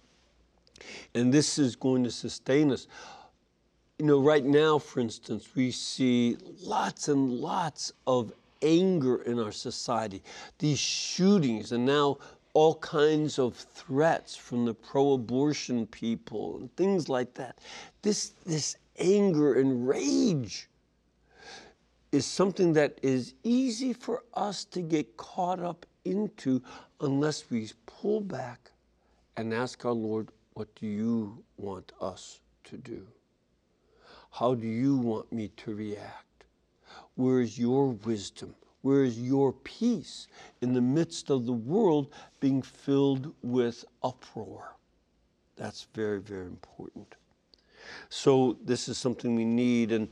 And 1.16 1.34
this 1.34 1.60
is 1.60 1.76
going 1.76 2.04
to 2.04 2.12
sustain 2.12 2.72
us. 2.72 2.88
You 3.98 4.06
know, 4.06 4.20
right 4.20 4.46
now, 4.46 4.80
for 4.80 5.00
instance, 5.00 5.50
we 5.56 5.72
see 5.72 6.38
lots 6.62 7.08
and 7.08 7.30
lots 7.30 7.92
of 8.08 8.32
anger 8.62 9.22
in 9.24 9.40
our 9.40 9.52
society, 9.52 10.22
these 10.58 10.80
shootings, 10.80 11.72
and 11.72 11.86
now 11.86 12.18
all 12.54 12.76
kinds 12.76 13.40
of 13.40 13.56
threats 13.56 14.36
from 14.36 14.66
the 14.66 14.74
pro 14.74 15.14
abortion 15.14 15.86
people 15.88 16.58
and 16.58 16.76
things 16.76 17.10
like 17.10 17.34
that. 17.36 17.60
This, 18.02 18.34
this 18.46 18.76
anger 18.98 19.60
and 19.60 19.88
rage 19.88 20.68
is 22.12 22.26
something 22.26 22.74
that 22.74 22.98
is 23.02 23.34
easy 23.44 23.94
for 23.94 24.24
us 24.34 24.66
to 24.66 24.82
get 24.82 25.16
caught 25.16 25.60
up 25.60 25.86
into 26.06 26.62
unless 27.02 27.50
we 27.50 27.70
pull 27.86 28.20
back 28.20 28.72
and 29.38 29.54
ask 29.54 29.86
our 29.86 29.94
Lord, 29.94 30.30
what 30.60 30.76
do 30.76 30.88
you 30.88 31.42
want 31.56 31.94
us 32.02 32.42
to 32.66 32.76
do? 32.76 33.08
How 34.30 34.56
do 34.56 34.68
you 34.68 34.98
want 34.98 35.32
me 35.32 35.48
to 35.56 35.74
react? 35.74 36.44
Where 37.16 37.40
is 37.40 37.58
your 37.58 37.92
wisdom? 37.92 38.54
Where 38.82 39.06
is 39.06 39.18
your 39.18 39.54
peace 39.54 40.28
in 40.60 40.74
the 40.74 40.82
midst 40.82 41.30
of 41.30 41.46
the 41.46 41.54
world 41.54 42.14
being 42.42 42.62
filled 42.62 43.34
with 43.42 43.86
uproar? 44.04 44.76
That's 45.56 45.88
very, 45.94 46.20
very 46.20 46.48
important. 46.48 47.16
So, 48.10 48.58
this 48.62 48.90
is 48.90 48.98
something 48.98 49.36
we 49.36 49.46
need. 49.46 49.94
And, 49.94 50.10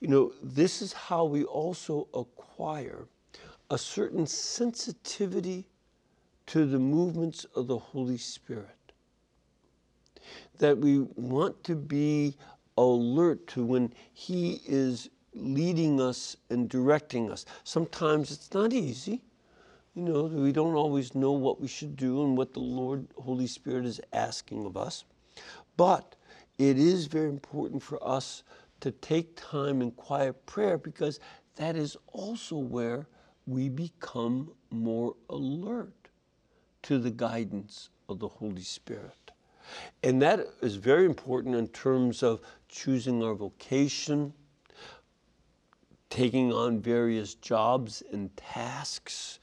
you 0.00 0.08
know, 0.08 0.34
this 0.42 0.82
is 0.82 0.92
how 0.92 1.24
we 1.24 1.44
also 1.44 2.06
acquire 2.12 3.06
a 3.70 3.78
certain 3.78 4.26
sensitivity 4.26 5.64
to 6.48 6.66
the 6.66 6.78
movements 6.78 7.46
of 7.56 7.66
the 7.66 7.78
Holy 7.78 8.18
Spirit 8.18 8.76
that 10.58 10.78
we 10.78 11.00
want 11.16 11.62
to 11.64 11.74
be 11.74 12.36
alert 12.78 13.46
to 13.48 13.64
when 13.64 13.92
He 14.12 14.60
is 14.66 15.10
leading 15.34 16.00
us 16.00 16.36
and 16.50 16.68
directing 16.68 17.30
us. 17.30 17.44
Sometimes 17.64 18.30
it's 18.30 18.52
not 18.52 18.72
easy. 18.72 19.22
You 19.94 20.02
know, 20.02 20.22
we 20.24 20.52
don't 20.52 20.74
always 20.74 21.14
know 21.14 21.32
what 21.32 21.60
we 21.60 21.68
should 21.68 21.96
do 21.96 22.22
and 22.22 22.36
what 22.36 22.52
the 22.52 22.60
Lord, 22.60 23.06
Holy 23.16 23.46
Spirit, 23.46 23.86
is 23.86 24.00
asking 24.12 24.66
of 24.66 24.76
us. 24.76 25.04
But 25.76 26.16
it 26.58 26.78
is 26.78 27.06
very 27.06 27.28
important 27.28 27.82
for 27.82 27.98
us 28.06 28.42
to 28.80 28.90
take 28.90 29.36
time 29.36 29.80
in 29.80 29.90
quiet 29.92 30.44
prayer 30.46 30.78
because 30.78 31.20
that 31.56 31.76
is 31.76 31.96
also 32.12 32.56
where 32.56 33.06
we 33.46 33.68
become 33.68 34.52
more 34.70 35.14
alert 35.30 36.08
to 36.82 36.98
the 36.98 37.10
guidance 37.10 37.88
of 38.08 38.18
the 38.18 38.28
Holy 38.28 38.62
Spirit. 38.62 39.25
And 40.02 40.20
that 40.22 40.46
is 40.62 40.76
very 40.76 41.04
important 41.04 41.54
in 41.54 41.68
terms 41.68 42.22
of 42.22 42.40
choosing 42.68 43.22
our 43.22 43.34
vocation, 43.34 44.32
taking 46.10 46.52
on 46.52 46.80
various 46.80 47.34
jobs 47.34 48.02
and 48.12 48.34
tasks, 48.36 49.38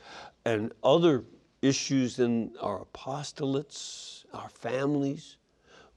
and 0.46 0.72
other 0.84 1.24
issues 1.62 2.20
in 2.20 2.54
our 2.62 2.86
apostolates, 2.86 4.26
our 4.34 4.50
families. 4.50 5.38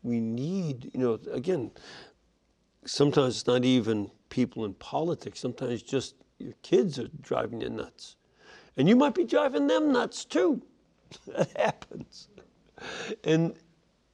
We 0.02 0.20
need, 0.20 0.90
you 0.94 1.00
know, 1.00 1.18
again, 1.32 1.72
sometimes 2.84 3.36
it's 3.38 3.46
not 3.46 3.64
even 3.64 4.10
people 4.28 4.64
in 4.64 4.74
politics, 4.74 5.40
sometimes 5.40 5.82
just 5.82 6.14
your 6.38 6.54
kids 6.62 6.98
are 6.98 7.08
driving 7.20 7.60
you 7.60 7.70
nuts. 7.70 8.16
And 8.76 8.88
you 8.88 8.96
might 8.96 9.14
be 9.14 9.24
driving 9.24 9.66
them 9.66 9.92
nuts 9.92 10.24
too. 10.24 10.62
that 11.26 11.50
happens. 11.56 12.28
And 13.24 13.54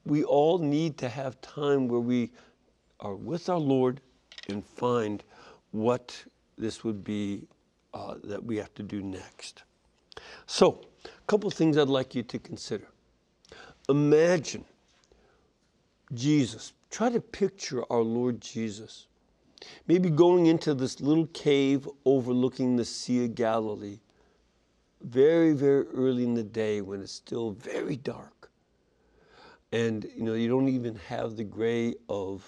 we 0.05 0.25
all 0.25 0.59
need 0.59 0.99
to 0.99 1.09
have 1.09 1.41
time 1.41 1.89
where 1.89 2.01
we 2.01 2.31
are 3.01 3.15
with 3.15 3.49
our 3.49 3.59
Lord 3.59 4.01
and 4.49 4.65
find 4.65 5.23
what 5.71 6.25
this 6.59 6.85
would 6.85 7.05
be 7.05 7.43
uh, 7.95 8.15
that 8.25 8.43
we 8.43 8.57
have 8.57 8.75
to 8.75 8.83
do 8.83 9.03
next. 9.03 9.63
So, 10.47 10.87
a 11.05 11.09
couple 11.27 11.51
things 11.51 11.77
I'd 11.77 11.89
like 11.89 12.15
you 12.15 12.23
to 12.23 12.39
consider. 12.39 12.87
Imagine 13.89 14.65
Jesus. 16.15 16.73
Try 16.91 17.11
to 17.11 17.21
picture 17.21 17.85
our 17.91 18.03
Lord 18.03 18.41
Jesus. 18.41 19.07
Maybe 19.87 20.11
going 20.11 20.47
into 20.47 20.75
this 20.75 21.01
little 21.01 21.27
cave 21.29 21.89
overlooking 22.05 22.77
the 22.77 22.85
Sea 22.85 23.25
of 23.25 23.35
Galilee 23.35 23.99
very, 25.03 25.53
very 25.53 25.87
early 25.89 26.25
in 26.25 26.35
the 26.35 26.43
day 26.43 26.81
when 26.81 27.01
it's 27.01 27.13
still 27.13 27.53
very 27.53 27.97
dark. 27.97 28.32
And 29.73 30.07
you 30.15 30.23
know, 30.23 30.35
you 30.35 30.49
don't 30.49 30.69
even 30.69 30.95
have 31.09 31.37
the 31.37 31.45
gray 31.45 31.95
of 32.09 32.45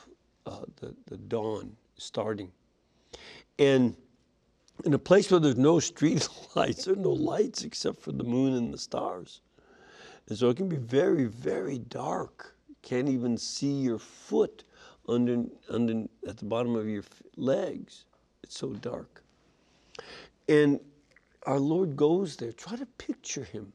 uh, 0.47 0.61
the, 0.77 0.95
the 1.07 1.17
dawn 1.17 1.75
starting. 1.97 2.53
And 3.59 3.97
in 4.85 4.95
a 4.95 4.99
place 4.99 5.31
where 5.31 5.41
there's 5.41 5.57
no 5.57 5.81
street 5.81 6.29
lights, 6.55 6.85
there's 6.85 6.99
no 6.99 7.13
lights 7.13 7.65
except 7.65 8.01
for 8.01 8.13
the 8.13 8.25
moon 8.25 8.55
and 8.55 8.73
the 8.73 8.79
stars. 8.79 9.41
And 10.29 10.39
so 10.39 10.49
it 10.49 10.57
can 10.57 10.69
be 10.69 10.77
very, 10.77 11.25
very 11.25 11.79
dark. 11.79 12.57
You 12.69 12.77
can't 12.83 13.09
even 13.09 13.37
see 13.37 13.73
your 13.73 13.99
foot 13.99 14.65
under, 15.09 15.45
under 15.71 16.05
at 16.27 16.39
the 16.39 16.45
bottom 16.45 16.77
of 16.77 16.89
your 16.89 17.05
legs. 17.37 18.05
It's 18.43 18.59
so 18.59 18.71
dark. 18.75 19.23
And 20.49 20.81
our 21.47 21.59
Lord 21.59 21.97
goes 21.97 22.37
there. 22.37 22.53
Try 22.53 22.77
to 22.77 22.87
picture 22.99 23.45
him. 23.45 23.73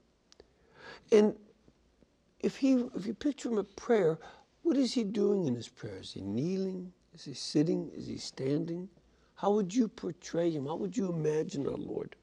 And 1.11 1.35
if 2.39 2.57
he 2.57 2.85
if 2.95 3.05
you 3.05 3.13
picture 3.13 3.49
him 3.49 3.57
a 3.57 3.63
prayer, 3.63 4.17
what 4.63 4.77
is 4.77 4.93
he 4.93 5.03
doing 5.03 5.45
in 5.45 5.55
his 5.55 5.67
prayer? 5.67 5.97
Is 5.99 6.13
he 6.13 6.21
kneeling? 6.21 6.93
Is 7.13 7.25
he 7.25 7.33
sitting? 7.33 7.91
Is 7.95 8.07
he 8.07 8.17
standing? 8.17 8.89
How 9.35 9.51
would 9.51 9.73
you 9.73 9.87
portray 9.87 10.51
him? 10.51 10.65
How 10.65 10.75
would 10.75 10.95
you 10.95 11.09
imagine 11.09 11.65
our 11.67 11.73
Lord? 11.77 12.15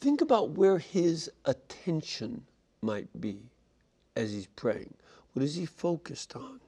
Think 0.00 0.20
about 0.20 0.50
where 0.50 0.78
his 0.78 1.30
attention 1.44 2.44
might 2.82 3.08
be 3.20 3.40
as 4.16 4.32
he's 4.32 4.46
praying. 4.46 4.94
What 5.32 5.44
is 5.44 5.56
he 5.56 5.66
focused 5.66 6.36
on? 6.36 6.60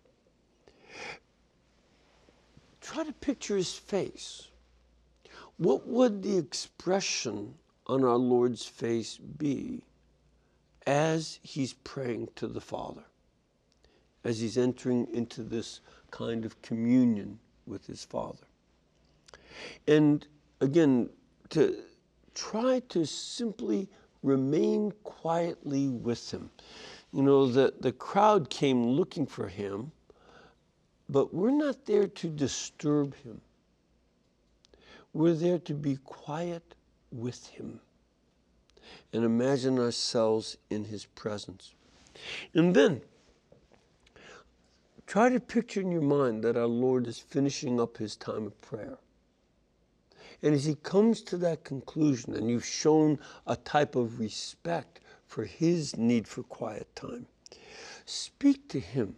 Try 2.80 3.04
to 3.04 3.12
picture 3.12 3.56
his 3.56 3.72
face. 3.72 4.48
What 5.58 5.86
would 5.86 6.22
the 6.22 6.38
expression 6.38 7.54
on 7.86 8.02
our 8.02 8.16
Lord's 8.16 8.64
face 8.64 9.16
be 9.16 9.82
as 10.90 11.38
he's 11.44 11.72
praying 11.72 12.28
to 12.34 12.48
the 12.48 12.60
Father, 12.60 13.04
as 14.24 14.40
he's 14.40 14.58
entering 14.58 15.06
into 15.14 15.44
this 15.44 15.80
kind 16.10 16.44
of 16.44 16.60
communion 16.62 17.38
with 17.64 17.86
his 17.86 18.02
Father. 18.02 18.44
And 19.86 20.26
again, 20.60 21.08
to 21.50 21.76
try 22.34 22.80
to 22.88 23.06
simply 23.06 23.88
remain 24.24 24.92
quietly 25.04 25.86
with 25.86 26.28
him. 26.34 26.50
You 27.12 27.22
know, 27.22 27.46
the, 27.46 27.72
the 27.78 27.92
crowd 27.92 28.50
came 28.50 28.84
looking 28.84 29.26
for 29.26 29.46
him, 29.46 29.92
but 31.08 31.32
we're 31.32 31.52
not 31.52 31.86
there 31.86 32.08
to 32.08 32.28
disturb 32.28 33.14
him. 33.18 33.40
We're 35.12 35.34
there 35.34 35.60
to 35.60 35.74
be 35.74 35.98
quiet 35.98 36.74
with 37.12 37.46
him 37.46 37.78
and 39.12 39.24
imagine 39.24 39.78
ourselves 39.78 40.56
in 40.70 40.84
his 40.84 41.06
presence. 41.06 41.74
And 42.54 42.74
then 42.74 43.02
Try 45.10 45.28
to 45.28 45.40
picture 45.40 45.80
in 45.80 45.90
your 45.90 46.02
mind 46.02 46.44
that 46.44 46.56
our 46.56 46.68
Lord 46.68 47.08
is 47.08 47.18
finishing 47.18 47.80
up 47.80 47.96
his 47.96 48.14
time 48.14 48.46
of 48.46 48.60
prayer. 48.60 48.96
And 50.40 50.54
as 50.54 50.64
he 50.64 50.76
comes 50.76 51.20
to 51.22 51.36
that 51.38 51.64
conclusion, 51.64 52.36
and 52.36 52.48
you've 52.48 52.64
shown 52.64 53.18
a 53.44 53.56
type 53.56 53.96
of 53.96 54.20
respect 54.20 55.00
for 55.26 55.44
his 55.44 55.96
need 55.96 56.28
for 56.28 56.44
quiet 56.44 56.86
time, 56.94 57.26
speak 58.06 58.68
to 58.68 58.78
him 58.78 59.16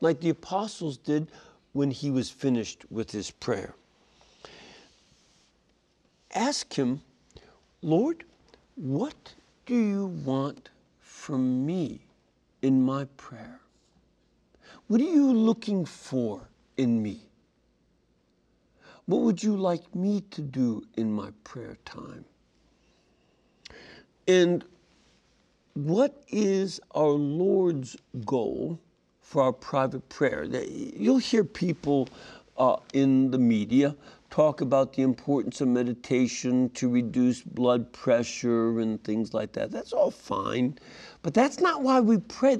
like 0.00 0.20
the 0.20 0.30
apostles 0.30 0.96
did 0.96 1.30
when 1.74 1.90
he 1.90 2.10
was 2.10 2.30
finished 2.30 2.86
with 2.90 3.10
his 3.10 3.30
prayer. 3.30 3.74
Ask 6.34 6.72
him, 6.72 7.02
Lord, 7.82 8.24
what 8.76 9.34
do 9.64 9.74
you 9.74 10.06
want 10.06 10.68
from 11.00 11.64
me 11.66 12.00
in 12.62 12.82
my 12.82 13.06
prayer? 13.16 13.60
What 14.86 15.00
are 15.00 15.04
you 15.04 15.32
looking 15.32 15.84
for 15.84 16.42
in 16.76 17.02
me? 17.02 17.20
What 19.06 19.22
would 19.22 19.42
you 19.42 19.56
like 19.56 19.94
me 19.94 20.22
to 20.30 20.42
do 20.42 20.84
in 20.96 21.10
my 21.12 21.30
prayer 21.42 21.76
time? 21.84 22.24
And 24.28 24.64
what 25.74 26.22
is 26.28 26.80
our 26.94 27.08
Lord's 27.08 27.96
goal 28.24 28.78
for 29.20 29.42
our 29.42 29.52
private 29.52 30.08
prayer? 30.08 30.44
You'll 30.44 31.18
hear 31.18 31.44
people 31.44 32.08
uh, 32.58 32.76
in 32.92 33.30
the 33.30 33.38
media 33.38 33.94
talk 34.36 34.60
about 34.60 34.92
the 34.92 35.00
importance 35.00 35.62
of 35.62 35.68
meditation 35.68 36.68
to 36.68 36.90
reduce 36.90 37.40
blood 37.40 37.90
pressure 37.90 38.80
and 38.80 39.02
things 39.02 39.32
like 39.32 39.50
that. 39.52 39.70
That's 39.70 39.94
all 39.94 40.10
fine. 40.10 40.78
But 41.22 41.32
that's 41.32 41.58
not 41.58 41.82
why 41.82 42.00
we 42.00 42.18
pray. 42.18 42.58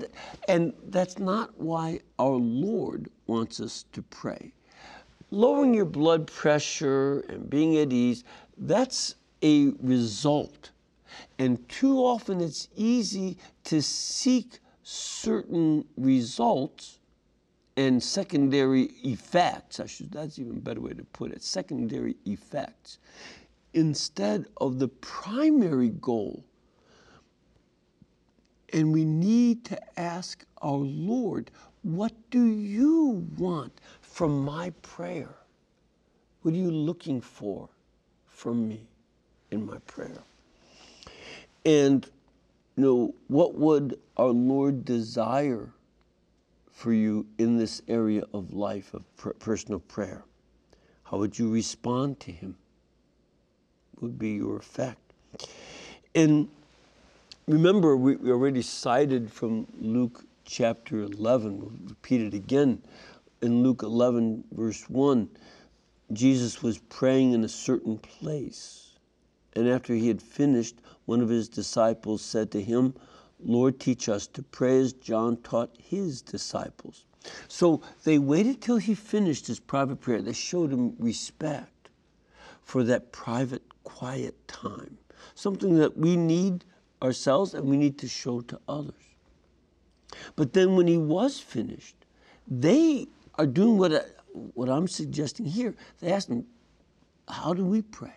And 0.48 0.72
that's 0.88 1.18
not 1.18 1.50
why 1.60 2.00
our 2.18 2.36
Lord 2.36 3.10
wants 3.26 3.60
us 3.60 3.84
to 3.92 4.00
pray. 4.00 4.54
Lowering 5.30 5.74
your 5.74 5.84
blood 5.84 6.26
pressure 6.28 7.20
and 7.28 7.50
being 7.50 7.76
at 7.76 7.92
ease, 7.92 8.24
that's 8.56 9.16
a 9.42 9.72
result. 9.82 10.70
And 11.38 11.68
too 11.68 11.98
often 11.98 12.40
it's 12.40 12.68
easy 12.74 13.36
to 13.64 13.82
seek 13.82 14.60
certain 14.82 15.84
results 15.98 16.95
and 17.76 18.02
secondary 18.02 18.84
effects, 19.04 19.80
I 19.80 19.86
should, 19.86 20.10
that's 20.10 20.38
even 20.38 20.56
a 20.56 20.60
better 20.60 20.80
way 20.80 20.92
to 20.94 21.04
put 21.04 21.32
it, 21.32 21.42
secondary 21.42 22.16
effects, 22.24 22.98
instead 23.74 24.46
of 24.56 24.78
the 24.78 24.88
primary 24.88 25.90
goal. 25.90 26.42
And 28.72 28.92
we 28.92 29.04
need 29.04 29.64
to 29.66 30.00
ask 30.00 30.44
our 30.62 30.78
Lord, 30.78 31.50
what 31.82 32.12
do 32.30 32.44
you 32.44 33.26
want 33.36 33.80
from 34.00 34.44
my 34.44 34.70
prayer? 34.82 35.34
What 36.42 36.54
are 36.54 36.58
you 36.58 36.70
looking 36.70 37.20
for 37.20 37.68
from 38.26 38.66
me 38.66 38.88
in 39.50 39.66
my 39.66 39.78
prayer? 39.86 40.22
And, 41.64 42.08
you 42.76 42.84
know, 42.84 43.14
what 43.28 43.54
would 43.54 44.00
our 44.16 44.28
Lord 44.28 44.84
desire 44.84 45.70
for 46.76 46.92
you 46.92 47.26
in 47.38 47.56
this 47.56 47.80
area 47.88 48.22
of 48.34 48.52
life 48.52 48.92
of 48.92 49.02
personal 49.38 49.80
prayer? 49.80 50.22
How 51.04 51.16
would 51.16 51.38
you 51.38 51.50
respond 51.50 52.20
to 52.20 52.30
Him? 52.30 52.54
Would 54.00 54.18
be 54.18 54.32
your 54.32 54.58
effect. 54.58 55.00
And 56.14 56.48
remember, 57.48 57.96
we, 57.96 58.16
we 58.16 58.30
already 58.30 58.60
cited 58.60 59.32
from 59.32 59.66
Luke 59.80 60.22
chapter 60.44 61.00
11, 61.00 61.58
we'll 61.58 61.72
repeat 61.88 62.20
it 62.20 62.34
again. 62.34 62.82
In 63.40 63.62
Luke 63.62 63.82
11, 63.82 64.44
verse 64.52 64.88
1, 64.90 65.30
Jesus 66.12 66.62
was 66.62 66.76
praying 66.76 67.32
in 67.32 67.42
a 67.42 67.48
certain 67.48 67.96
place. 67.96 68.90
And 69.54 69.66
after 69.66 69.94
he 69.94 70.08
had 70.08 70.20
finished, 70.20 70.76
one 71.06 71.22
of 71.22 71.30
his 71.30 71.48
disciples 71.48 72.20
said 72.20 72.50
to 72.50 72.60
him, 72.60 72.92
Lord, 73.44 73.78
teach 73.78 74.08
us 74.08 74.26
to 74.28 74.42
pray 74.42 74.80
as 74.80 74.92
John 74.92 75.36
taught 75.38 75.70
his 75.78 76.22
disciples. 76.22 77.04
So 77.48 77.82
they 78.04 78.18
waited 78.18 78.60
till 78.60 78.76
he 78.76 78.94
finished 78.94 79.46
his 79.46 79.60
private 79.60 80.00
prayer. 80.00 80.22
They 80.22 80.32
showed 80.32 80.72
him 80.72 80.94
respect 80.98 81.88
for 82.62 82.82
that 82.84 83.12
private, 83.12 83.62
quiet 83.84 84.34
time, 84.48 84.98
something 85.34 85.78
that 85.78 85.96
we 85.96 86.16
need 86.16 86.64
ourselves 87.02 87.54
and 87.54 87.68
we 87.68 87.76
need 87.76 87.98
to 87.98 88.08
show 88.08 88.40
to 88.42 88.60
others. 88.68 88.94
But 90.34 90.52
then 90.52 90.76
when 90.76 90.86
he 90.86 90.96
was 90.96 91.38
finished, 91.38 91.96
they 92.48 93.06
are 93.36 93.46
doing 93.46 93.76
what, 93.78 93.92
I, 93.92 94.00
what 94.32 94.68
I'm 94.68 94.88
suggesting 94.88 95.46
here. 95.46 95.74
They 96.00 96.12
asked 96.12 96.28
him, 96.28 96.46
How 97.28 97.54
do 97.54 97.64
we 97.64 97.82
pray? 97.82 98.14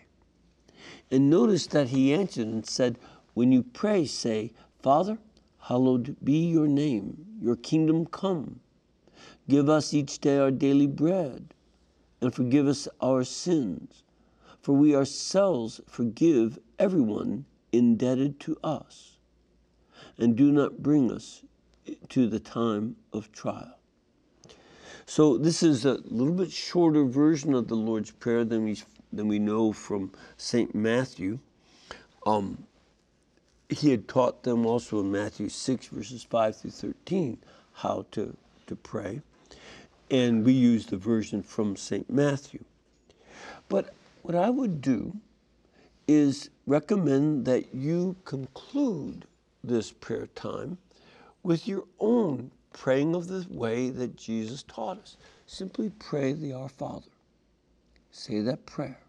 And 1.11 1.29
notice 1.29 1.67
that 1.67 1.89
he 1.89 2.13
answered 2.13 2.47
and 2.47 2.65
said, 2.65 2.97
When 3.33 3.51
you 3.51 3.63
pray, 3.63 4.05
say, 4.05 4.51
Father, 4.81 5.17
hallowed 5.59 6.15
be 6.23 6.47
your 6.47 6.67
name, 6.67 7.25
your 7.41 7.55
kingdom 7.57 8.05
come. 8.05 8.61
Give 9.49 9.67
us 9.69 9.93
each 9.93 10.19
day 10.19 10.37
our 10.37 10.51
daily 10.51 10.87
bread, 10.87 11.53
and 12.21 12.33
forgive 12.33 12.67
us 12.67 12.87
our 13.01 13.23
sins, 13.23 14.03
for 14.61 14.73
we 14.73 14.95
ourselves 14.95 15.81
forgive 15.87 16.59
everyone 16.77 17.45
indebted 17.71 18.39
to 18.41 18.57
us. 18.63 19.17
And 20.17 20.35
do 20.35 20.51
not 20.51 20.81
bring 20.81 21.11
us 21.11 21.43
to 22.09 22.27
the 22.27 22.39
time 22.39 22.95
of 23.11 23.31
trial. 23.31 23.77
So 25.05 25.37
this 25.37 25.63
is 25.63 25.85
a 25.85 25.99
little 26.05 26.33
bit 26.33 26.51
shorter 26.51 27.03
version 27.03 27.53
of 27.53 27.67
the 27.67 27.75
Lord's 27.75 28.11
Prayer 28.11 28.45
than 28.45 28.63
we, 28.63 28.77
than 29.11 29.27
we 29.27 29.39
know 29.39 29.73
from 29.73 30.11
St. 30.37 30.73
Matthew. 30.75 31.39
Um, 32.25 32.67
he 33.69 33.91
had 33.91 34.07
taught 34.07 34.43
them 34.43 34.65
also 34.65 34.99
in 34.99 35.11
Matthew 35.11 35.49
6, 35.49 35.87
verses 35.87 36.23
5 36.23 36.55
through 36.55 36.71
13, 36.71 37.37
how 37.73 38.05
to, 38.11 38.35
to 38.67 38.75
pray. 38.75 39.21
And 40.11 40.43
we 40.43 40.53
use 40.53 40.87
the 40.87 40.97
version 40.97 41.43
from 41.43 41.75
St. 41.75 42.09
Matthew. 42.09 42.63
But 43.69 43.93
what 44.23 44.35
I 44.35 44.49
would 44.49 44.81
do 44.81 45.15
is 46.07 46.49
recommend 46.65 47.45
that 47.45 47.73
you 47.73 48.15
conclude 48.25 49.25
this 49.63 49.91
prayer 49.91 50.27
time 50.33 50.79
with 51.43 51.67
your 51.67 51.83
own 51.99 52.49
praying 52.73 53.13
of 53.15 53.27
the 53.27 53.45
way 53.49 53.91
that 53.91 54.15
Jesus 54.15 54.63
taught 54.63 54.99
us. 54.99 55.17
Simply 55.45 55.91
pray 55.99 56.33
the 56.33 56.53
Our 56.53 56.69
Father. 56.69 57.09
Say 58.11 58.41
that 58.41 58.65
prayer 58.65 58.99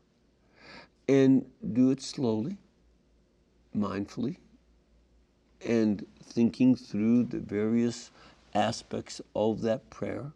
and 1.09 1.45
do 1.73 1.91
it 1.91 2.03
slowly, 2.03 2.57
mindfully, 3.77 4.37
and 5.67 6.07
thinking 6.23 6.75
through 6.75 7.25
the 7.25 7.39
various 7.39 8.11
aspects 8.55 9.21
of 9.35 9.63
that 9.63 9.89
prayer. 9.91 10.33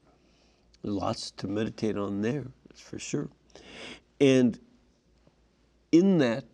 Lots 0.82 1.30
to 1.32 1.48
meditate 1.48 1.96
on 1.96 2.22
there, 2.22 2.44
that's 2.68 2.80
for 2.80 2.98
sure. 2.98 3.28
And 4.20 4.58
in 5.92 6.18
that, 6.18 6.44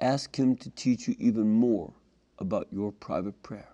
ask 0.00 0.36
Him 0.36 0.56
to 0.56 0.70
teach 0.70 1.08
you 1.08 1.16
even 1.18 1.52
more 1.52 1.92
about 2.38 2.68
your 2.70 2.92
private 2.92 3.42
prayer. 3.42 3.68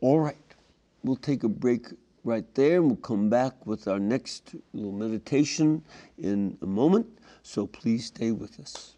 All 0.00 0.20
right, 0.20 0.36
we'll 1.02 1.16
take 1.16 1.44
a 1.44 1.48
break 1.48 1.86
right 2.24 2.44
there 2.54 2.78
and 2.78 2.86
we'll 2.86 2.96
come 2.96 3.28
back 3.28 3.66
with 3.66 3.86
our 3.86 3.98
next 3.98 4.54
little 4.72 4.92
meditation 4.92 5.82
in 6.18 6.58
a 6.62 6.66
moment. 6.66 7.06
So 7.42 7.66
please 7.66 8.06
stay 8.06 8.32
with 8.32 8.58
us. 8.58 8.94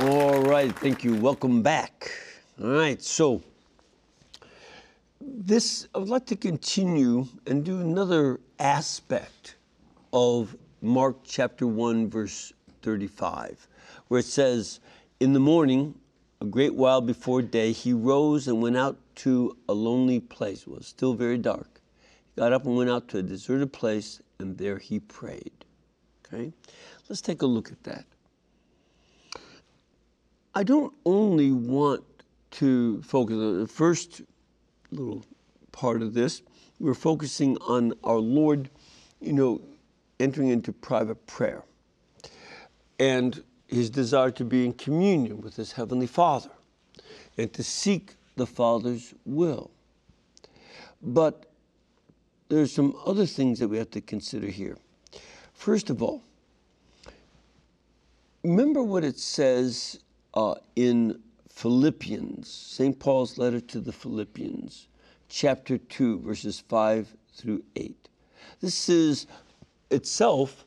All 0.00 0.40
right, 0.42 0.70
thank 0.78 1.02
you. 1.02 1.16
Welcome 1.16 1.60
back. 1.60 2.12
All 2.62 2.70
right, 2.70 3.02
so 3.02 3.42
this, 5.20 5.88
I 5.92 5.98
would 5.98 6.08
like 6.08 6.26
to 6.26 6.36
continue 6.36 7.26
and 7.48 7.64
do 7.64 7.80
another 7.80 8.38
aspect 8.60 9.56
of 10.12 10.56
Mark 10.82 11.16
chapter 11.24 11.66
1, 11.66 12.08
verse 12.10 12.52
35, 12.82 13.66
where 14.06 14.20
it 14.20 14.26
says, 14.26 14.78
In 15.18 15.32
the 15.32 15.40
morning, 15.40 15.96
a 16.40 16.44
great 16.44 16.76
while 16.76 17.00
before 17.00 17.42
day, 17.42 17.72
he 17.72 17.92
rose 17.92 18.46
and 18.46 18.62
went 18.62 18.76
out 18.76 18.96
to 19.16 19.56
a 19.68 19.72
lonely 19.74 20.20
place. 20.20 20.60
It 20.60 20.68
was 20.68 20.86
still 20.86 21.14
very 21.14 21.38
dark. 21.38 21.80
He 22.36 22.40
got 22.40 22.52
up 22.52 22.66
and 22.66 22.76
went 22.76 22.88
out 22.88 23.08
to 23.08 23.18
a 23.18 23.22
deserted 23.22 23.72
place, 23.72 24.22
and 24.38 24.56
there 24.58 24.78
he 24.78 25.00
prayed. 25.00 25.64
Okay? 26.24 26.52
Let's 27.08 27.20
take 27.20 27.42
a 27.42 27.46
look 27.46 27.72
at 27.72 27.82
that. 27.82 28.04
I 30.54 30.62
don't 30.62 30.92
only 31.04 31.52
want 31.52 32.04
to 32.52 33.02
focus 33.02 33.34
on 33.34 33.60
the 33.60 33.66
first 33.66 34.22
little 34.90 35.24
part 35.72 36.02
of 36.02 36.14
this. 36.14 36.42
We're 36.80 36.94
focusing 36.94 37.56
on 37.58 37.92
our 38.04 38.18
Lord, 38.18 38.70
you 39.20 39.32
know, 39.32 39.60
entering 40.18 40.48
into 40.48 40.72
private 40.72 41.26
prayer 41.26 41.62
and 42.98 43.42
his 43.66 43.90
desire 43.90 44.30
to 44.32 44.44
be 44.44 44.64
in 44.64 44.72
communion 44.72 45.40
with 45.40 45.56
his 45.56 45.72
Heavenly 45.72 46.06
Father 46.06 46.50
and 47.36 47.52
to 47.52 47.62
seek 47.62 48.14
the 48.36 48.46
Father's 48.46 49.14
will. 49.24 49.70
But 51.02 51.50
there's 52.48 52.72
some 52.72 52.96
other 53.04 53.26
things 53.26 53.58
that 53.58 53.68
we 53.68 53.76
have 53.78 53.90
to 53.90 54.00
consider 54.00 54.48
here. 54.48 54.78
First 55.52 55.90
of 55.90 56.02
all, 56.02 56.22
remember 58.42 58.82
what 58.82 59.04
it 59.04 59.18
says 59.18 60.00
uh, 60.34 60.54
in 60.76 61.20
Philippians, 61.48 62.48
St. 62.48 62.98
Paul's 62.98 63.38
letter 63.38 63.60
to 63.60 63.80
the 63.80 63.92
Philippians, 63.92 64.88
chapter 65.28 65.78
2, 65.78 66.20
verses 66.20 66.60
5 66.60 67.14
through 67.34 67.62
8. 67.76 68.08
This 68.60 68.88
is 68.88 69.26
itself 69.90 70.64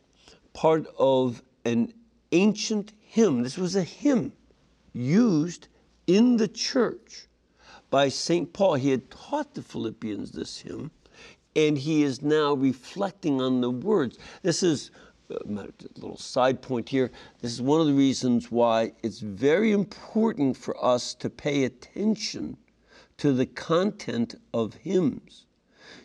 part 0.53 0.85
of 0.97 1.41
an 1.65 1.93
ancient 2.31 2.93
hymn. 2.99 3.43
This 3.43 3.57
was 3.57 3.75
a 3.75 3.83
hymn 3.83 4.33
used 4.93 5.67
in 6.07 6.37
the 6.37 6.47
church 6.47 7.27
by 7.89 8.09
St. 8.09 8.51
Paul. 8.51 8.75
He 8.75 8.91
had 8.91 9.09
taught 9.09 9.53
the 9.53 9.61
Philippians 9.61 10.31
this 10.31 10.59
hymn, 10.59 10.91
and 11.55 11.77
he 11.77 12.03
is 12.03 12.21
now 12.21 12.53
reflecting 12.53 13.41
on 13.41 13.61
the 13.61 13.71
words. 13.71 14.17
This 14.41 14.63
is 14.63 14.91
Uh, 15.31 15.37
a 15.55 15.69
little 15.95 16.17
side 16.17 16.61
point 16.61 16.89
here. 16.89 17.11
This 17.41 17.51
is 17.51 17.61
one 17.61 17.79
of 17.79 17.87
the 17.87 17.93
reasons 17.93 18.51
why 18.51 18.93
it's 19.03 19.19
very 19.19 19.71
important 19.71 20.57
for 20.57 20.83
us 20.83 21.13
to 21.15 21.29
pay 21.29 21.63
attention 21.63 22.57
to 23.17 23.31
the 23.31 23.45
content 23.45 24.35
of 24.53 24.73
hymns. 24.73 25.45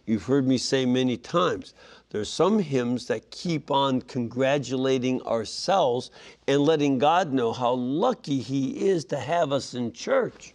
You've 0.04 0.24
heard 0.24 0.46
me 0.46 0.58
say 0.58 0.86
many 0.86 1.16
times, 1.16 1.74
there's 2.10 2.28
some 2.28 2.58
hymns 2.58 3.06
that 3.06 3.30
keep 3.30 3.70
on 3.70 4.02
congratulating 4.02 5.20
ourselves 5.22 6.10
and 6.46 6.60
letting 6.62 6.98
God 6.98 7.32
know 7.32 7.52
how 7.52 7.72
lucky 7.72 8.38
He 8.38 8.88
is 8.88 9.04
to 9.06 9.18
have 9.18 9.52
us 9.52 9.74
in 9.74 9.92
church. 9.92 10.54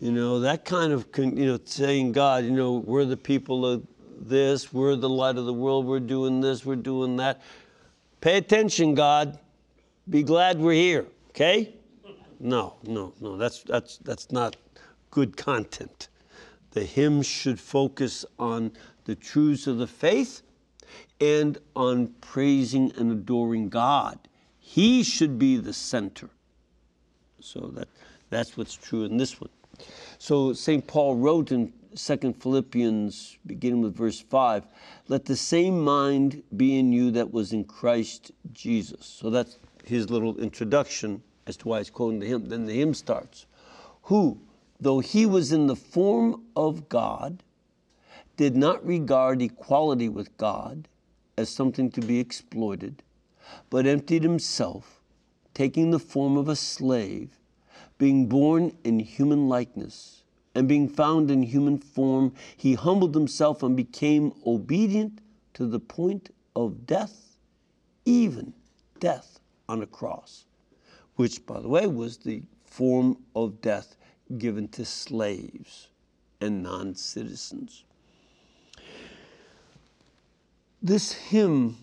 You 0.00 0.12
know, 0.12 0.40
that 0.40 0.64
kind 0.64 0.92
of, 0.94 1.06
you 1.16 1.46
know, 1.46 1.58
saying, 1.64 2.12
God, 2.12 2.44
you 2.44 2.52
know, 2.52 2.78
we're 2.78 3.04
the 3.04 3.18
people 3.18 3.66
of 3.66 3.86
this, 4.20 4.72
we're 4.72 4.96
the 4.96 5.08
light 5.08 5.36
of 5.36 5.46
the 5.46 5.52
world, 5.52 5.86
we're 5.86 6.00
doing 6.00 6.40
this, 6.40 6.64
we're 6.64 6.76
doing 6.76 7.16
that. 7.16 7.40
Pay 8.20 8.36
attention, 8.36 8.94
God. 8.94 9.38
Be 10.08 10.22
glad 10.22 10.58
we're 10.58 10.72
here, 10.72 11.06
okay? 11.30 11.74
No, 12.38 12.74
no, 12.84 13.12
no, 13.20 13.36
that's, 13.36 13.62
that's, 13.62 13.98
that's 13.98 14.30
not 14.30 14.56
good 15.10 15.36
content. 15.36 16.08
The 16.72 16.84
hymn 16.84 17.22
should 17.22 17.58
focus 17.58 18.24
on 18.38 18.72
the 19.04 19.14
truths 19.14 19.66
of 19.66 19.78
the 19.78 19.86
faith 19.86 20.42
and 21.20 21.58
on 21.74 22.08
praising 22.20 22.92
and 22.96 23.12
adoring 23.12 23.68
God. 23.68 24.18
He 24.58 25.02
should 25.02 25.38
be 25.38 25.56
the 25.56 25.72
center. 25.72 26.30
So 27.40 27.72
that, 27.74 27.88
that's 28.30 28.56
what's 28.56 28.74
true 28.74 29.04
in 29.04 29.16
this 29.16 29.40
one. 29.40 29.50
So 30.18 30.52
St. 30.52 30.86
Paul 30.86 31.16
wrote 31.16 31.52
in 31.52 31.72
Second 31.94 32.40
Philippians, 32.40 33.38
beginning 33.46 33.82
with 33.82 33.96
verse 33.96 34.20
5, 34.20 34.66
let 35.08 35.24
the 35.24 35.36
same 35.36 35.80
mind 35.80 36.42
be 36.56 36.78
in 36.78 36.92
you 36.92 37.10
that 37.10 37.32
was 37.32 37.52
in 37.52 37.64
Christ 37.64 38.30
Jesus. 38.52 39.04
So 39.06 39.30
that's 39.30 39.58
his 39.84 40.08
little 40.08 40.38
introduction 40.38 41.22
as 41.46 41.56
to 41.58 41.68
why 41.68 41.78
he's 41.78 41.90
quoting 41.90 42.20
the 42.20 42.26
hymn. 42.26 42.48
Then 42.48 42.66
the 42.66 42.74
hymn 42.74 42.94
starts. 42.94 43.46
Who, 44.02 44.40
though 44.78 45.00
he 45.00 45.26
was 45.26 45.52
in 45.52 45.66
the 45.66 45.76
form 45.76 46.44
of 46.54 46.88
God, 46.88 47.42
did 48.36 48.56
not 48.56 48.84
regard 48.86 49.42
equality 49.42 50.08
with 50.08 50.36
God 50.36 50.88
as 51.36 51.48
something 51.48 51.90
to 51.90 52.00
be 52.00 52.20
exploited, 52.20 53.02
but 53.68 53.86
emptied 53.86 54.22
himself, 54.22 55.00
taking 55.54 55.90
the 55.90 55.98
form 55.98 56.36
of 56.36 56.48
a 56.48 56.56
slave, 56.56 57.40
being 57.98 58.26
born 58.26 58.76
in 58.84 59.00
human 59.00 59.48
likeness, 59.48 60.19
and 60.54 60.68
being 60.68 60.88
found 60.88 61.30
in 61.30 61.42
human 61.42 61.78
form, 61.78 62.32
he 62.56 62.74
humbled 62.74 63.14
himself 63.14 63.62
and 63.62 63.76
became 63.76 64.32
obedient 64.46 65.20
to 65.54 65.66
the 65.66 65.80
point 65.80 66.30
of 66.56 66.86
death, 66.86 67.36
even 68.04 68.52
death 68.98 69.40
on 69.68 69.82
a 69.82 69.86
cross, 69.86 70.44
which, 71.16 71.44
by 71.46 71.60
the 71.60 71.68
way, 71.68 71.86
was 71.86 72.18
the 72.18 72.42
form 72.64 73.16
of 73.34 73.60
death 73.60 73.96
given 74.38 74.68
to 74.68 74.84
slaves 74.84 75.88
and 76.40 76.62
non 76.62 76.94
citizens. 76.94 77.84
This 80.82 81.12
hymn 81.12 81.76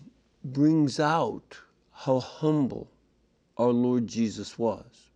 brings 0.44 0.98
out 0.98 1.56
how 1.92 2.20
humble 2.20 2.90
our 3.56 3.70
Lord 3.70 4.06
Jesus 4.06 4.58
was. 4.58 5.10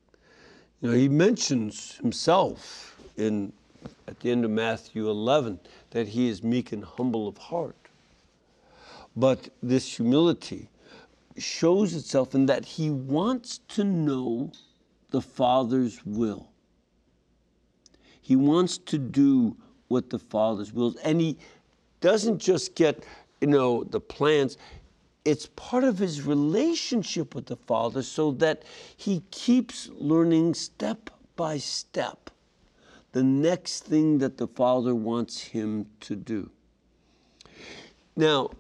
You 0.81 0.91
know, 0.91 0.97
he 0.97 1.09
mentions 1.09 1.97
himself 1.97 2.92
in 3.17 3.53
at 4.07 4.21
the 4.21 4.31
end 4.31 4.45
of 4.45 4.51
Matthew 4.51 5.09
11 5.09 5.59
that 5.91 6.09
he 6.09 6.29
is 6.29 6.43
meek 6.43 6.73
and 6.73 6.85
humble 6.85 7.29
of 7.29 7.39
heart. 7.39 7.77
But 9.17 9.49
this 9.63 9.97
humility 9.97 10.69
shows 11.37 11.95
itself 11.95 12.35
in 12.35 12.47
that 12.47 12.65
he 12.65 12.91
wants 12.91 13.59
to 13.69 13.85
know 13.85 14.53
the 15.11 15.21
Father's 15.21 16.05
will. 16.05 16.49
He 18.21 18.37
wants 18.37 18.79
to 18.79 18.99
do 18.99 19.57
what 19.89 20.11
the 20.11 20.19
Father's 20.19 20.73
will, 20.73 20.95
and 21.05 21.21
he 21.21 21.37
doesn't 22.01 22.39
just 22.39 22.75
get, 22.75 23.05
you 23.41 23.49
know, 23.49 23.85
the 23.85 24.01
plans. 24.01 24.57
It's 25.25 25.47
part 25.47 25.85
of 25.85 25.99
his 25.99 26.23
relationship 26.23 27.35
with 27.35 27.47
the 27.47 27.57
Father 27.57 28.03
so 28.03 28.33
that 28.33 28.63
he 28.97 29.23
keeps 29.31 29.91
learning 29.93 30.55
step 30.55 31.11
by 31.37 31.59
step 31.59 32.31
the 33.13 33.23
next 33.23 33.85
thing 33.85 34.19
that 34.19 34.39
the 34.39 34.47
Father 34.47 34.95
wants 34.95 35.41
him 35.41 35.87
to 36.01 36.17
do. 36.17 36.51
Now, 38.17 38.51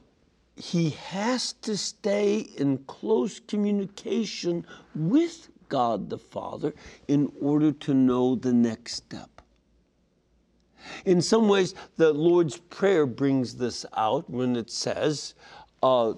he 0.56 0.90
has 0.90 1.54
to 1.54 1.76
stay 1.76 2.38
in 2.38 2.78
close 2.84 3.40
communication 3.40 4.66
with 4.94 5.48
God 5.68 6.10
the 6.10 6.18
Father 6.18 6.74
in 7.08 7.32
order 7.40 7.72
to 7.72 7.94
know 7.94 8.34
the 8.34 8.52
next 8.52 8.94
step. 8.94 9.42
In 11.04 11.22
some 11.22 11.48
ways, 11.48 11.74
the 11.96 12.12
Lord's 12.12 12.58
Prayer 12.58 13.06
brings 13.06 13.56
this 13.56 13.86
out 13.96 14.28
when 14.28 14.56
it 14.56 14.70
says, 14.70 15.34
uh, 15.82 16.14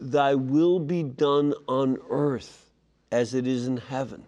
Thy 0.00 0.34
will 0.34 0.78
be 0.78 1.02
done 1.02 1.54
on 1.68 1.98
earth 2.10 2.70
as 3.12 3.34
it 3.34 3.46
is 3.46 3.66
in 3.66 3.76
heaven. 3.76 4.24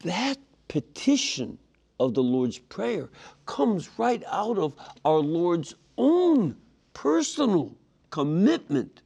That 0.00 0.38
petition 0.68 1.58
of 1.98 2.14
the 2.14 2.22
Lord's 2.22 2.58
Prayer 2.58 3.08
comes 3.46 3.98
right 3.98 4.22
out 4.26 4.58
of 4.58 4.74
our 5.04 5.18
Lord's 5.18 5.74
own 5.96 6.56
personal 6.92 7.76
commitment 8.10 9.02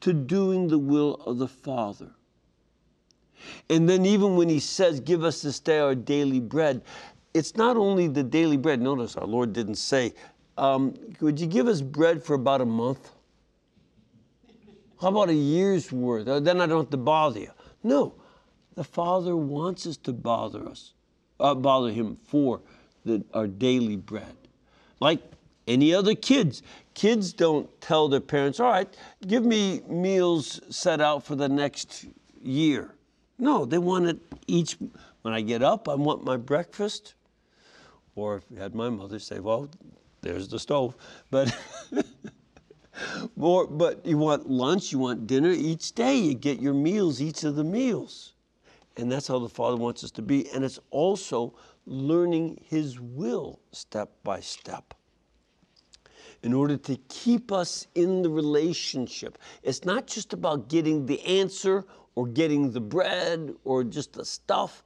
to 0.00 0.12
doing 0.12 0.68
the 0.68 0.78
will 0.78 1.14
of 1.26 1.38
the 1.38 1.48
Father. 1.48 2.10
And 3.70 3.88
then, 3.88 4.06
even 4.06 4.36
when 4.36 4.48
He 4.48 4.60
says, 4.60 5.00
Give 5.00 5.24
us 5.24 5.42
this 5.42 5.60
day 5.60 5.78
our 5.78 5.94
daily 5.94 6.40
bread, 6.40 6.82
it's 7.34 7.56
not 7.56 7.76
only 7.76 8.08
the 8.08 8.22
daily 8.22 8.56
bread. 8.56 8.80
Notice 8.80 9.16
our 9.16 9.26
Lord 9.26 9.52
didn't 9.52 9.76
say, 9.76 10.14
um, 10.56 10.94
Would 11.20 11.40
you 11.40 11.46
give 11.46 11.68
us 11.68 11.80
bread 11.80 12.22
for 12.22 12.34
about 12.34 12.60
a 12.60 12.66
month? 12.66 13.10
How 15.00 15.08
about 15.08 15.28
a 15.28 15.34
year's 15.34 15.92
worth? 15.92 16.26
Uh, 16.26 16.40
then 16.40 16.60
I 16.60 16.66
don't 16.66 16.84
have 16.84 16.90
to 16.90 16.96
bother 16.96 17.40
you. 17.40 17.50
No, 17.82 18.14
the 18.74 18.84
Father 18.84 19.36
wants 19.36 19.86
us 19.86 19.96
to 19.98 20.12
bother 20.12 20.66
us, 20.66 20.94
uh, 21.40 21.54
bother 21.54 21.90
Him 21.90 22.16
for 22.26 22.60
the, 23.04 23.24
our 23.34 23.46
daily 23.46 23.96
bread. 23.96 24.36
Like 25.00 25.20
any 25.66 25.94
other 25.94 26.14
kids. 26.14 26.62
Kids 26.94 27.32
don't 27.32 27.68
tell 27.80 28.08
their 28.08 28.20
parents, 28.20 28.60
all 28.60 28.70
right, 28.70 28.88
give 29.26 29.44
me 29.44 29.82
meals 29.88 30.60
set 30.70 31.00
out 31.00 31.24
for 31.24 31.34
the 31.36 31.48
next 31.48 32.06
year. 32.42 32.94
No, 33.38 33.64
they 33.64 33.78
want 33.78 34.06
it 34.06 34.18
each. 34.46 34.76
When 35.22 35.34
I 35.34 35.40
get 35.40 35.62
up, 35.62 35.88
I 35.88 35.94
want 35.94 36.24
my 36.24 36.36
breakfast. 36.36 37.14
Or 38.14 38.36
if 38.36 38.58
had 38.58 38.74
my 38.74 38.88
mother 38.88 39.18
say, 39.18 39.40
well, 39.40 39.68
there's 40.22 40.48
the 40.48 40.58
stove. 40.58 40.94
But, 41.30 41.54
more, 43.36 43.66
but 43.66 44.06
you 44.06 44.16
want 44.16 44.48
lunch, 44.48 44.92
you 44.92 44.98
want 44.98 45.26
dinner 45.26 45.50
each 45.50 45.92
day. 45.92 46.16
You 46.16 46.34
get 46.34 46.60
your 46.60 46.72
meals, 46.72 47.20
each 47.20 47.44
of 47.44 47.56
the 47.56 47.64
meals. 47.64 48.32
And 48.96 49.12
that's 49.12 49.28
how 49.28 49.38
the 49.38 49.48
Father 49.48 49.76
wants 49.76 50.02
us 50.04 50.10
to 50.12 50.22
be. 50.22 50.48
And 50.50 50.64
it's 50.64 50.78
also 50.90 51.54
learning 51.86 52.64
His 52.68 52.98
will 52.98 53.60
step 53.72 54.10
by 54.24 54.40
step 54.40 54.94
in 56.42 56.52
order 56.54 56.76
to 56.76 56.96
keep 57.08 57.50
us 57.50 57.86
in 57.94 58.22
the 58.22 58.30
relationship. 58.30 59.38
It's 59.62 59.84
not 59.84 60.06
just 60.06 60.32
about 60.32 60.68
getting 60.68 61.06
the 61.06 61.20
answer 61.22 61.84
or 62.14 62.26
getting 62.26 62.70
the 62.70 62.80
bread 62.80 63.54
or 63.64 63.84
just 63.84 64.12
the 64.12 64.24
stuff, 64.24 64.82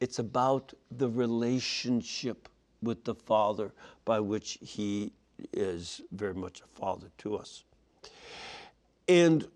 it's 0.00 0.18
about 0.18 0.72
the 0.90 1.08
relationship 1.08 2.48
with 2.82 3.04
the 3.04 3.14
Father 3.14 3.72
by 4.04 4.20
which 4.20 4.58
He 4.60 5.12
is 5.52 6.02
very 6.12 6.34
much 6.34 6.60
a 6.60 6.78
Father 6.78 7.06
to 7.18 7.36
us. 7.36 7.64
And 9.08 9.46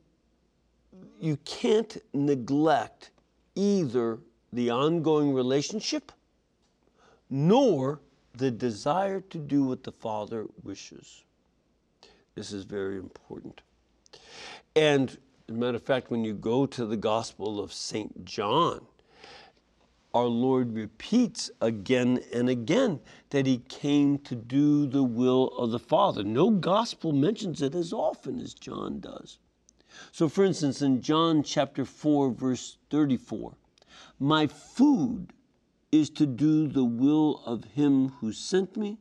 you 1.20 1.36
can't 1.44 1.96
neglect 2.14 3.10
either 3.60 4.18
the 4.52 4.70
ongoing 4.70 5.34
relationship 5.34 6.12
nor 7.28 8.00
the 8.34 8.50
desire 8.50 9.20
to 9.20 9.38
do 9.38 9.64
what 9.64 9.84
the 9.84 9.92
Father 9.92 10.46
wishes. 10.62 11.24
This 12.34 12.52
is 12.52 12.64
very 12.64 12.96
important. 12.96 13.60
And 14.74 15.10
as 15.10 15.18
a 15.48 15.52
matter 15.52 15.76
of 15.76 15.82
fact, 15.82 16.10
when 16.10 16.24
you 16.24 16.32
go 16.32 16.64
to 16.64 16.86
the 16.86 16.96
Gospel 16.96 17.60
of 17.60 17.72
St. 17.72 18.24
John, 18.24 18.86
our 20.14 20.26
Lord 20.26 20.74
repeats 20.74 21.50
again 21.60 22.20
and 22.32 22.48
again 22.48 23.00
that 23.28 23.46
he 23.46 23.58
came 23.68 24.18
to 24.20 24.34
do 24.34 24.86
the 24.86 25.04
will 25.04 25.48
of 25.48 25.70
the 25.70 25.78
Father. 25.78 26.24
No 26.24 26.50
gospel 26.50 27.12
mentions 27.12 27.62
it 27.62 27.74
as 27.74 27.92
often 27.92 28.40
as 28.40 28.54
John 28.54 29.00
does. 29.00 29.38
So, 30.12 30.28
for 30.28 30.44
instance, 30.44 30.82
in 30.82 31.00
John 31.00 31.42
chapter 31.42 31.84
4, 31.84 32.30
verse 32.30 32.78
34, 32.90 33.54
my 34.18 34.46
food 34.46 35.32
is 35.92 36.10
to 36.10 36.26
do 36.26 36.68
the 36.68 36.84
will 36.84 37.42
of 37.46 37.64
him 37.64 38.08
who 38.20 38.32
sent 38.32 38.76
me 38.76 38.98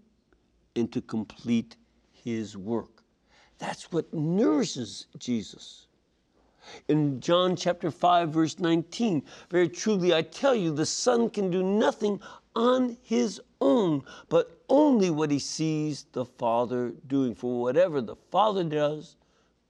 and 0.76 0.92
to 0.92 1.02
complete 1.02 1.76
his 2.12 2.56
work. 2.56 3.04
That's 3.58 3.92
what 3.92 4.14
nourishes 4.14 5.08
Jesus. 5.18 5.88
In 6.88 7.20
John 7.20 7.56
chapter 7.56 7.90
5, 7.90 8.30
verse 8.30 8.60
19, 8.60 9.24
very 9.50 9.68
truly 9.68 10.14
I 10.14 10.22
tell 10.22 10.56
you, 10.56 10.72
the 10.72 10.86
Son 10.86 11.30
can 11.30 11.50
do 11.50 11.64
nothing 11.64 12.20
on 12.56 12.98
his 13.02 13.42
own, 13.62 14.04
but 14.28 14.62
only 14.70 15.10
what 15.10 15.32
he 15.32 15.40
sees 15.40 16.06
the 16.12 16.26
Father 16.26 16.94
doing. 17.08 17.34
For 17.34 17.62
whatever 17.62 18.02
the 18.02 18.16
Father 18.16 18.64
does, 18.64 19.16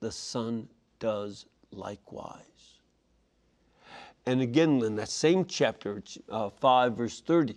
the 0.00 0.12
Son 0.12 0.68
does 1.00 1.46
likewise. 1.72 2.44
And 4.26 4.40
again, 4.40 4.82
in 4.82 4.94
that 4.96 5.08
same 5.08 5.44
chapter, 5.44 6.02
uh, 6.28 6.50
5, 6.50 6.96
verse 6.96 7.20
30, 7.20 7.56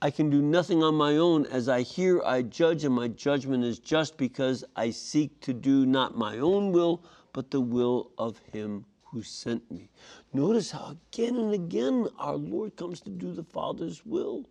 I 0.00 0.10
can 0.10 0.30
do 0.30 0.42
nothing 0.42 0.82
on 0.82 0.96
my 0.96 1.16
own. 1.16 1.46
As 1.46 1.68
I 1.68 1.82
hear, 1.82 2.20
I 2.24 2.42
judge, 2.42 2.82
and 2.82 2.94
my 2.94 3.06
judgment 3.06 3.62
is 3.62 3.78
just 3.78 4.16
because 4.16 4.64
I 4.74 4.90
seek 4.90 5.38
to 5.42 5.52
do 5.52 5.86
not 5.86 6.16
my 6.16 6.38
own 6.38 6.72
will, 6.72 7.04
but 7.32 7.52
the 7.52 7.60
will 7.60 8.10
of 8.18 8.38
Him 8.52 8.84
who 9.04 9.22
sent 9.22 9.70
me. 9.70 9.90
Notice 10.32 10.72
how 10.72 10.96
again 11.12 11.36
and 11.36 11.52
again 11.52 12.08
our 12.18 12.34
Lord 12.34 12.74
comes 12.76 13.00
to 13.02 13.10
do 13.10 13.32
the 13.32 13.44
Father's 13.44 14.04
will. 14.04 14.44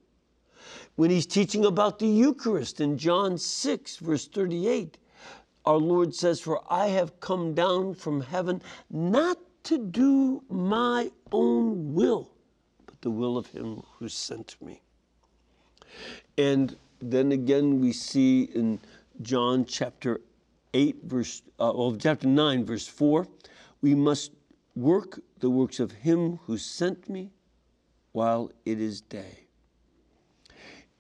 When 0.96 1.10
He's 1.10 1.26
teaching 1.26 1.66
about 1.66 2.00
the 2.00 2.08
Eucharist 2.08 2.80
in 2.80 2.98
John 2.98 3.38
6, 3.38 3.98
verse 3.98 4.28
38, 4.28 5.00
our 5.66 5.78
Lord 5.78 6.14
says, 6.16 6.40
For 6.40 6.62
I 6.70 6.88
have 6.88 7.20
come 7.20 7.54
down 7.54 7.94
from 7.94 8.22
heaven 8.22 8.62
not 8.90 9.38
to 9.64 9.78
do 9.78 10.44
my 10.50 11.12
own 11.32 11.94
will, 11.94 12.32
but 12.86 13.02
the 13.02 13.12
will 13.12 13.38
of 13.38 13.48
Him 13.48 13.84
who 13.98 14.10
sent 14.10 14.56
me. 14.62 14.82
And 16.38 16.76
then 17.00 17.32
again, 17.32 17.80
we 17.80 17.92
see 17.92 18.44
in 18.44 18.80
John 19.22 19.66
chapter 19.66 20.22
8, 20.74 21.04
verse, 21.04 21.42
uh, 21.60 21.72
well, 21.76 21.96
chapter 21.96 22.28
9, 22.28 22.66
verse 22.66 22.88
4, 22.88 23.28
we 23.82 23.96
must 23.96 24.32
work 24.76 25.20
the 25.40 25.50
works 25.50 25.80
of 25.80 25.92
him 25.92 26.40
who 26.46 26.58
sent 26.58 27.10
me 27.10 27.32
while 28.14 28.52
it 28.66 28.80
is 28.80 29.02
day. 29.02 29.48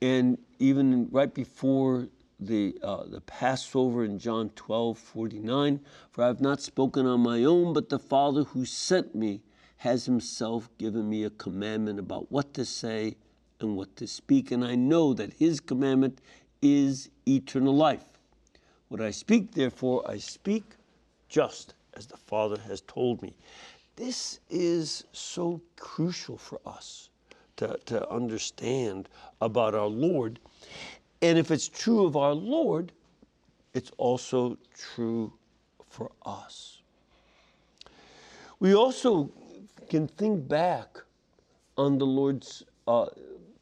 And 0.01 0.37
even 0.59 1.07
right 1.11 1.33
before 1.33 2.07
the, 2.41 2.75
uh, 2.81 3.03
the 3.05 3.21
Passover 3.21 4.03
in 4.03 4.19
John 4.19 4.49
12 4.55 4.97
49. 4.97 5.79
For 6.09 6.23
I 6.23 6.27
have 6.27 6.41
not 6.41 6.59
spoken 6.59 7.05
on 7.05 7.21
my 7.21 7.43
own, 7.43 7.73
but 7.73 7.89
the 7.89 7.99
Father 7.99 8.43
who 8.43 8.65
sent 8.65 9.15
me 9.15 9.41
has 9.77 10.05
himself 10.05 10.69
given 10.77 11.09
me 11.09 11.23
a 11.23 11.29
commandment 11.29 11.99
about 11.99 12.31
what 12.31 12.53
to 12.55 12.65
say 12.65 13.15
and 13.59 13.77
what 13.77 13.95
to 13.95 14.07
speak. 14.07 14.51
And 14.51 14.65
I 14.65 14.75
know 14.75 15.13
that 15.13 15.33
his 15.33 15.59
commandment 15.59 16.19
is 16.61 17.09
eternal 17.27 17.75
life. 17.75 18.19
What 18.89 19.01
I 19.01 19.11
speak, 19.11 19.53
therefore, 19.53 20.03
I 20.09 20.17
speak 20.17 20.63
just 21.29 21.75
as 21.93 22.07
the 22.07 22.17
Father 22.17 22.59
has 22.67 22.81
told 22.81 23.21
me. 23.21 23.35
This 23.95 24.39
is 24.49 25.03
so 25.11 25.61
crucial 25.77 26.37
for 26.37 26.59
us 26.65 27.09
to, 27.57 27.77
to 27.85 28.09
understand 28.09 29.09
about 29.39 29.75
our 29.75 29.87
Lord. 29.87 30.39
And 31.21 31.37
if 31.37 31.51
it's 31.51 31.67
true 31.67 32.05
of 32.05 32.15
our 32.17 32.33
Lord, 32.33 32.91
it's 33.73 33.91
also 33.97 34.57
true 34.75 35.33
for 35.89 36.11
us. 36.25 36.81
We 38.59 38.75
also 38.75 39.31
can 39.89 40.07
think 40.07 40.47
back 40.47 40.97
on 41.77 41.97
the 41.97 42.05
Lord's 42.05 42.63
uh, 42.87 43.07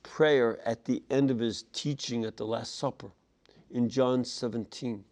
prayer 0.04 0.60
at 0.66 0.86
the 0.86 1.04
end 1.10 1.32
of 1.32 1.40
his 1.40 1.66
teaching 1.74 2.26
at 2.26 2.38
the 2.38 2.46
Last 2.46 2.78
Supper 2.78 3.12
in 3.72 3.90
John 3.90 4.24
17. 4.26 5.04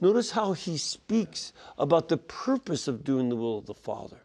Notice 0.00 0.30
how 0.30 0.52
he 0.52 0.78
speaks 0.78 1.52
about 1.78 2.08
the 2.08 2.16
purpose 2.16 2.88
of 2.88 3.04
doing 3.04 3.28
the 3.28 3.36
will 3.36 3.58
of 3.58 3.66
the 3.66 3.74
Father. 3.74 4.20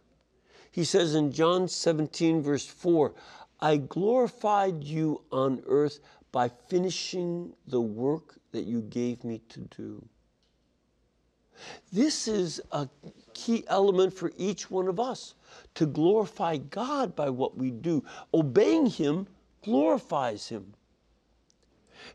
He 0.72 0.84
says 0.84 1.16
in 1.16 1.32
John 1.32 1.68
17, 1.68 2.42
verse 2.42 2.66
4, 2.66 3.14
I 3.60 3.78
glorified 3.78 4.84
you 4.84 5.22
on 5.32 5.64
earth 5.68 6.00
by 6.32 6.50
finishing 6.70 7.54
the 7.68 7.82
work 7.82 8.36
that 8.52 8.64
you 8.64 8.82
gave 8.82 9.24
me 9.24 9.42
to 9.50 9.60
do. 9.76 10.06
This 11.92 12.28
is 12.28 12.62
a 12.72 12.88
key 13.34 13.64
element 13.68 14.14
for 14.14 14.32
each 14.38 14.72
one 14.72 14.88
of 14.88 15.00
us 15.00 15.36
to 15.76 15.86
glorify 15.86 16.58
God 16.58 17.16
by 17.16 17.30
what 17.30 17.58
we 17.58 17.72
do. 17.72 18.04
Obeying 18.34 18.88
Him 18.88 19.28
glorifies 19.64 20.48
Him. 20.48 20.74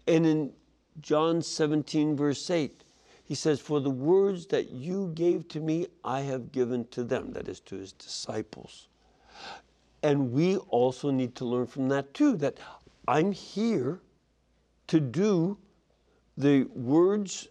And 0.06 0.26
in 0.26 0.52
John 1.00 1.42
17, 1.42 2.16
verse 2.16 2.50
8, 2.50 2.82
he 3.24 3.34
says, 3.34 3.60
For 3.60 3.80
the 3.80 3.90
words 3.90 4.46
that 4.46 4.70
you 4.70 5.12
gave 5.14 5.48
to 5.48 5.60
me, 5.60 5.88
I 6.04 6.20
have 6.20 6.52
given 6.52 6.86
to 6.88 7.04
them, 7.04 7.32
that 7.32 7.48
is 7.48 7.60
to 7.60 7.76
his 7.76 7.92
disciples. 7.92 8.88
And 10.02 10.32
we 10.32 10.56
also 10.56 11.10
need 11.10 11.34
to 11.36 11.44
learn 11.44 11.66
from 11.66 11.88
that 11.88 12.14
too, 12.14 12.36
that 12.36 12.58
I'm 13.08 13.32
here 13.32 14.00
to 14.88 15.00
do 15.00 15.58
the 16.38 16.64
words 16.74 17.48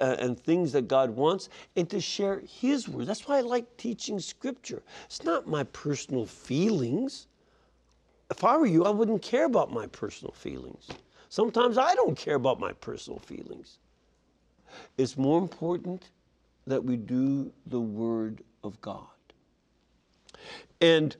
uh, 0.00 0.16
and 0.18 0.38
things 0.38 0.72
that 0.72 0.88
God 0.88 1.10
wants 1.10 1.48
and 1.74 1.88
to 1.90 2.00
share 2.00 2.40
His 2.40 2.88
words. 2.88 3.06
That's 3.06 3.26
why 3.26 3.38
I 3.38 3.40
like 3.40 3.76
teaching 3.76 4.18
Scripture. 4.20 4.82
It's 5.06 5.24
not 5.24 5.46
my 5.46 5.64
personal 5.64 6.26
feelings. 6.26 7.28
If 8.30 8.44
I 8.44 8.56
were 8.56 8.66
you, 8.66 8.84
I 8.84 8.90
wouldn't 8.90 9.22
care 9.22 9.46
about 9.46 9.72
my 9.72 9.86
personal 9.86 10.32
feelings. 10.32 10.88
Sometimes 11.28 11.78
I 11.78 11.94
don't 11.94 12.16
care 12.16 12.34
about 12.34 12.60
my 12.60 12.72
personal 12.74 13.18
feelings. 13.20 13.78
It's 14.98 15.16
more 15.16 15.38
important 15.38 16.10
that 16.66 16.82
we 16.84 16.96
do 16.96 17.50
the 17.66 17.80
Word 17.80 18.42
of 18.62 18.80
God. 18.80 19.06
And 20.80 21.16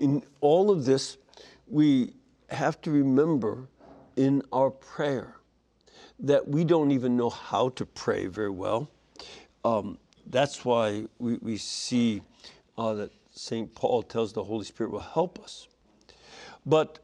in 0.00 0.22
all 0.40 0.70
of 0.70 0.84
this, 0.84 1.18
we 1.68 2.14
have 2.48 2.80
to 2.80 2.90
remember 2.90 3.68
in 4.20 4.42
our 4.52 4.70
prayer 4.70 5.36
that 6.18 6.46
we 6.46 6.62
don't 6.62 6.90
even 6.90 7.16
know 7.16 7.30
how 7.30 7.70
to 7.70 7.86
pray 7.86 8.26
very 8.26 8.50
well. 8.50 8.90
Um, 9.64 9.96
that's 10.26 10.62
why 10.62 11.06
we, 11.18 11.38
we 11.40 11.56
see 11.56 12.20
uh, 12.76 12.92
that 12.92 13.12
St. 13.32 13.74
Paul 13.74 14.02
tells 14.02 14.34
the 14.34 14.44
Holy 14.44 14.66
Spirit 14.66 14.92
will 14.92 15.00
help 15.00 15.42
us. 15.42 15.68
But 16.66 16.98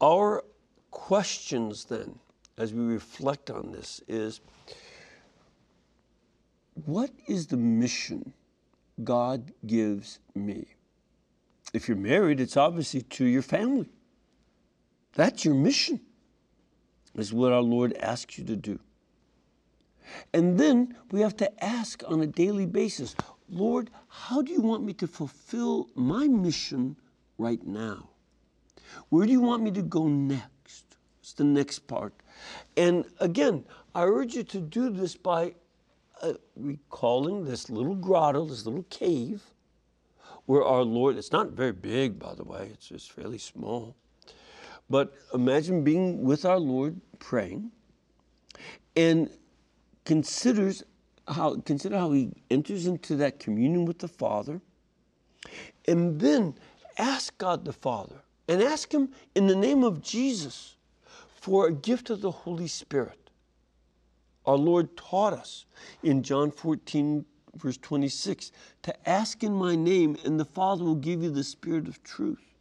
our 0.00 0.44
questions 0.92 1.86
then, 1.86 2.20
as 2.56 2.72
we 2.72 2.84
reflect 2.84 3.50
on 3.50 3.72
this, 3.72 4.00
is 4.06 4.40
what 6.86 7.10
is 7.26 7.48
the 7.48 7.56
mission 7.56 8.32
God 9.02 9.50
gives 9.66 10.20
me? 10.36 10.66
If 11.72 11.88
you're 11.88 11.96
married, 11.96 12.38
it's 12.38 12.56
obviously 12.56 13.02
to 13.02 13.24
your 13.24 13.42
family. 13.42 13.88
That's 15.14 15.44
your 15.44 15.54
mission, 15.54 16.00
is 17.14 17.32
what 17.32 17.52
our 17.52 17.62
Lord 17.62 17.96
asks 17.98 18.38
you 18.38 18.44
to 18.44 18.56
do. 18.56 18.80
And 20.32 20.58
then 20.58 20.96
we 21.10 21.20
have 21.20 21.36
to 21.38 21.64
ask 21.64 22.02
on 22.06 22.20
a 22.20 22.26
daily 22.26 22.66
basis 22.66 23.14
Lord, 23.48 23.90
how 24.08 24.42
do 24.42 24.52
you 24.52 24.60
want 24.60 24.84
me 24.84 24.94
to 24.94 25.06
fulfill 25.06 25.88
my 25.94 26.26
mission 26.26 26.96
right 27.38 27.64
now? 27.64 28.08
Where 29.10 29.26
do 29.26 29.32
you 29.32 29.40
want 29.40 29.62
me 29.62 29.70
to 29.72 29.82
go 29.82 30.08
next? 30.08 30.96
It's 31.20 31.34
the 31.34 31.44
next 31.44 31.80
part. 31.80 32.14
And 32.76 33.04
again, 33.20 33.64
I 33.94 34.04
urge 34.04 34.34
you 34.34 34.42
to 34.44 34.60
do 34.60 34.90
this 34.90 35.14
by 35.14 35.54
uh, 36.22 36.34
recalling 36.56 37.44
this 37.44 37.70
little 37.70 37.94
grotto, 37.94 38.46
this 38.46 38.66
little 38.66 38.84
cave, 38.84 39.42
where 40.46 40.64
our 40.64 40.82
Lord, 40.82 41.16
it's 41.16 41.32
not 41.32 41.50
very 41.50 41.72
big, 41.72 42.18
by 42.18 42.34
the 42.34 42.44
way, 42.44 42.70
it's 42.72 42.88
just 42.88 43.12
fairly 43.12 43.38
small. 43.38 43.94
But 44.88 45.14
imagine 45.32 45.82
being 45.82 46.22
with 46.22 46.44
our 46.44 46.58
Lord 46.58 47.00
praying 47.18 47.70
and 48.96 49.30
considers 50.04 50.82
how 51.26 51.56
consider 51.64 51.98
how 51.98 52.12
he 52.12 52.32
enters 52.50 52.86
into 52.86 53.16
that 53.16 53.38
communion 53.38 53.86
with 53.86 53.98
the 53.98 54.08
Father 54.08 54.60
and 55.88 56.20
then 56.20 56.54
ask 56.98 57.36
God 57.38 57.64
the 57.64 57.72
Father 57.72 58.22
and 58.48 58.62
ask 58.62 58.92
him 58.92 59.10
in 59.34 59.46
the 59.46 59.56
name 59.56 59.84
of 59.84 60.02
Jesus 60.02 60.76
for 61.34 61.66
a 61.66 61.72
gift 61.72 62.10
of 62.10 62.20
the 62.20 62.30
Holy 62.30 62.68
Spirit. 62.68 63.30
Our 64.46 64.56
Lord 64.56 64.96
taught 64.96 65.32
us 65.32 65.64
in 66.02 66.22
John 66.22 66.50
14, 66.50 67.24
verse 67.56 67.78
26, 67.78 68.52
to 68.82 69.08
ask 69.08 69.42
in 69.42 69.54
my 69.54 69.74
name, 69.74 70.16
and 70.24 70.38
the 70.38 70.44
Father 70.44 70.84
will 70.84 70.94
give 70.94 71.22
you 71.22 71.30
the 71.30 71.44
Spirit 71.44 71.88
of 71.88 72.02
truth. 72.02 72.53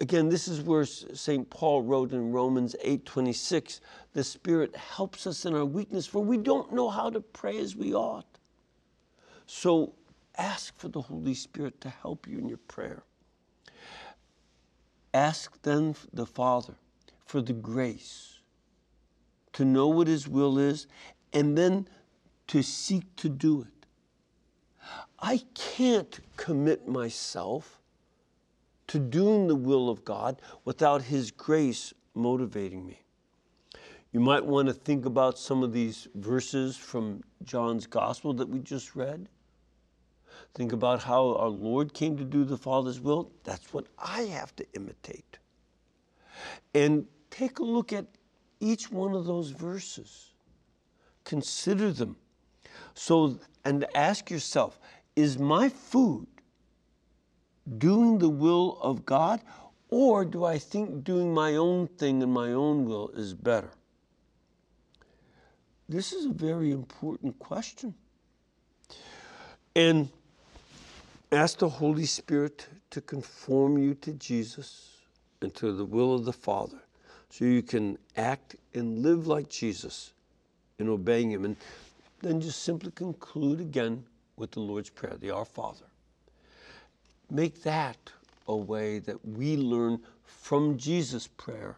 Again, 0.00 0.28
this 0.28 0.46
is 0.46 0.60
where 0.60 0.84
St. 0.84 1.48
Paul 1.48 1.82
wrote 1.82 2.12
in 2.12 2.30
Romans 2.30 2.76
8:26, 2.84 3.80
the 4.12 4.24
Spirit 4.24 4.76
helps 4.76 5.26
us 5.26 5.46
in 5.46 5.54
our 5.54 5.64
weakness, 5.64 6.06
for 6.06 6.22
we 6.22 6.36
don't 6.36 6.72
know 6.72 6.90
how 6.90 7.08
to 7.08 7.20
pray 7.20 7.58
as 7.58 7.74
we 7.74 7.94
ought. 7.94 8.38
So 9.46 9.94
ask 10.36 10.76
for 10.76 10.88
the 10.88 11.00
Holy 11.00 11.34
Spirit 11.34 11.80
to 11.80 11.88
help 11.88 12.26
you 12.26 12.38
in 12.38 12.48
your 12.48 12.58
prayer. 12.58 13.04
Ask 15.14 15.62
then 15.62 15.96
the 16.12 16.26
Father 16.26 16.74
for 17.24 17.40
the 17.40 17.54
grace 17.54 18.40
to 19.54 19.64
know 19.64 19.88
what 19.88 20.08
His 20.08 20.28
will 20.28 20.58
is 20.58 20.86
and 21.32 21.56
then 21.56 21.88
to 22.48 22.62
seek 22.62 23.16
to 23.16 23.30
do 23.30 23.62
it. 23.62 23.86
I 25.18 25.42
can't 25.54 26.20
commit 26.36 26.86
myself 26.86 27.80
to 28.88 28.98
doing 28.98 29.46
the 29.46 29.56
will 29.56 29.88
of 29.88 30.04
God 30.04 30.40
without 30.64 31.02
His 31.02 31.30
grace 31.30 31.92
motivating 32.14 32.86
me. 32.86 33.02
You 34.12 34.20
might 34.20 34.44
want 34.44 34.68
to 34.68 34.74
think 34.74 35.04
about 35.04 35.38
some 35.38 35.62
of 35.62 35.72
these 35.72 36.08
verses 36.14 36.76
from 36.76 37.22
John's 37.44 37.86
Gospel 37.86 38.32
that 38.34 38.48
we 38.48 38.60
just 38.60 38.96
read. 38.96 39.28
Think 40.54 40.72
about 40.72 41.02
how 41.02 41.34
our 41.34 41.48
Lord 41.48 41.92
came 41.92 42.16
to 42.16 42.24
do 42.24 42.44
the 42.44 42.56
Father's 42.56 43.00
will. 43.00 43.30
That's 43.44 43.74
what 43.74 43.86
I 43.98 44.22
have 44.22 44.56
to 44.56 44.66
imitate. 44.74 45.38
And 46.74 47.06
take 47.30 47.58
a 47.58 47.64
look 47.64 47.92
at 47.92 48.06
each 48.60 48.90
one 48.90 49.14
of 49.14 49.26
those 49.26 49.50
verses. 49.50 50.32
Consider 51.24 51.92
them. 51.92 52.16
So, 52.94 53.38
and 53.64 53.84
ask 53.94 54.30
yourself, 54.30 54.78
is 55.14 55.38
my 55.38 55.68
food 55.68 56.26
doing 57.78 58.18
the 58.18 58.28
will 58.28 58.78
of 58.80 59.04
God, 59.04 59.40
or 59.88 60.24
do 60.24 60.44
I 60.44 60.58
think 60.58 61.04
doing 61.04 61.32
my 61.32 61.56
own 61.56 61.86
thing 61.86 62.22
and 62.22 62.32
my 62.32 62.52
own 62.52 62.84
will 62.84 63.08
is 63.10 63.34
better? 63.34 63.70
This 65.88 66.12
is 66.12 66.26
a 66.26 66.30
very 66.30 66.72
important 66.72 67.38
question. 67.38 67.94
And 69.74 70.08
ask 71.30 71.58
the 71.58 71.68
Holy 71.68 72.06
Spirit 72.06 72.66
to 72.90 73.00
conform 73.00 73.78
you 73.78 73.94
to 73.96 74.12
Jesus 74.14 74.96
and 75.42 75.54
to 75.54 75.72
the 75.72 75.84
will 75.84 76.14
of 76.14 76.24
the 76.24 76.32
Father 76.32 76.78
so 77.28 77.44
you 77.44 77.62
can 77.62 77.98
act 78.16 78.56
and 78.74 79.02
live 79.02 79.26
like 79.26 79.48
Jesus 79.48 80.12
in 80.78 80.88
obeying 80.88 81.30
Him. 81.30 81.44
And 81.44 81.56
then 82.22 82.40
just 82.40 82.62
simply 82.62 82.90
conclude 82.92 83.60
again 83.60 84.04
with 84.36 84.52
the 84.52 84.60
Lord's 84.60 84.90
Prayer, 84.90 85.16
the 85.20 85.30
Our 85.30 85.44
Father 85.44 85.84
make 87.30 87.62
that 87.62 87.96
a 88.48 88.56
way 88.56 88.98
that 89.00 89.26
we 89.26 89.56
learn 89.56 90.00
from 90.24 90.76
Jesus' 90.76 91.26
prayer 91.26 91.76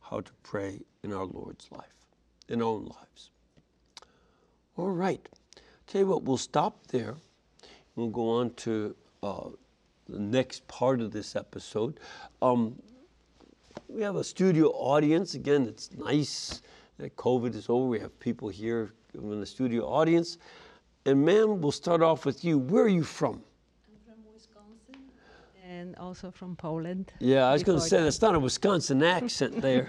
how 0.00 0.20
to 0.20 0.32
pray 0.42 0.80
in 1.02 1.12
our 1.12 1.24
Lord's 1.24 1.70
life, 1.70 2.06
in 2.48 2.62
our 2.62 2.68
own 2.68 2.84
lives. 2.86 3.30
All 4.76 4.90
right. 4.90 5.26
Tell 5.86 6.00
you 6.00 6.06
what, 6.06 6.22
we'll 6.22 6.36
stop 6.36 6.86
there. 6.88 7.16
We'll 7.94 8.08
go 8.08 8.28
on 8.28 8.54
to 8.54 8.94
uh, 9.22 9.48
the 10.08 10.18
next 10.18 10.66
part 10.68 11.00
of 11.00 11.12
this 11.12 11.36
episode. 11.36 11.98
Um, 12.42 12.76
we 13.88 14.02
have 14.02 14.16
a 14.16 14.24
studio 14.24 14.68
audience. 14.68 15.34
Again, 15.34 15.66
it's 15.66 15.90
nice 15.92 16.62
that 16.98 17.16
COVID 17.16 17.54
is 17.54 17.68
over. 17.68 17.86
We 17.86 18.00
have 18.00 18.18
people 18.20 18.48
here 18.48 18.92
in 19.14 19.40
the 19.40 19.46
studio 19.46 19.84
audience. 19.84 20.38
And 21.04 21.24
ma'am, 21.24 21.60
we'll 21.60 21.72
start 21.72 22.02
off 22.02 22.26
with 22.26 22.44
you. 22.44 22.58
Where 22.58 22.84
are 22.84 22.88
you 22.88 23.04
from? 23.04 23.42
And 25.96 26.06
also 26.06 26.30
from 26.30 26.56
Poland. 26.56 27.12
Yeah, 27.18 27.44
I 27.48 27.52
was 27.52 27.62
going 27.62 27.78
to 27.78 27.84
say 27.84 28.02
that's 28.02 28.22
not 28.22 28.34
a 28.34 28.38
Wisconsin 28.38 29.02
accent 29.02 29.60
there. 29.68 29.88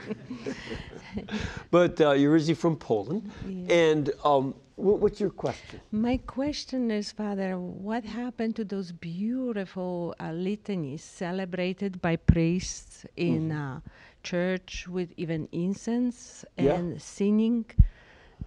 but 1.71 1.99
uh, 2.01 2.11
you're 2.11 2.31
originally 2.31 2.55
from 2.55 2.75
Poland. 2.75 3.31
Yeah. 3.47 3.75
And 3.75 4.11
um, 4.23 4.55
what's 4.75 5.19
your 5.19 5.29
question? 5.29 5.79
My 5.91 6.17
question 6.17 6.91
is, 6.91 7.11
Father, 7.11 7.57
what 7.59 8.03
happened 8.03 8.55
to 8.57 8.65
those 8.65 8.91
beautiful 8.91 10.15
uh, 10.19 10.31
litanies 10.31 11.01
celebrated 11.01 12.01
by 12.01 12.15
priests 12.15 13.05
in 13.15 13.51
uh, 13.51 13.79
church 14.23 14.87
with 14.87 15.13
even 15.17 15.47
incense 15.51 16.45
and 16.57 16.93
yeah. 16.93 16.99
singing? 16.99 17.65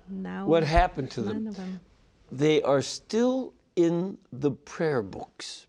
Now, 0.08 0.46
what 0.46 0.64
happened 0.64 1.10
to 1.12 1.22
them? 1.22 1.52
them? 1.52 1.80
They 2.32 2.62
are 2.62 2.82
still 2.82 3.54
in 3.76 4.18
the 4.32 4.50
prayer 4.50 5.02
books 5.02 5.66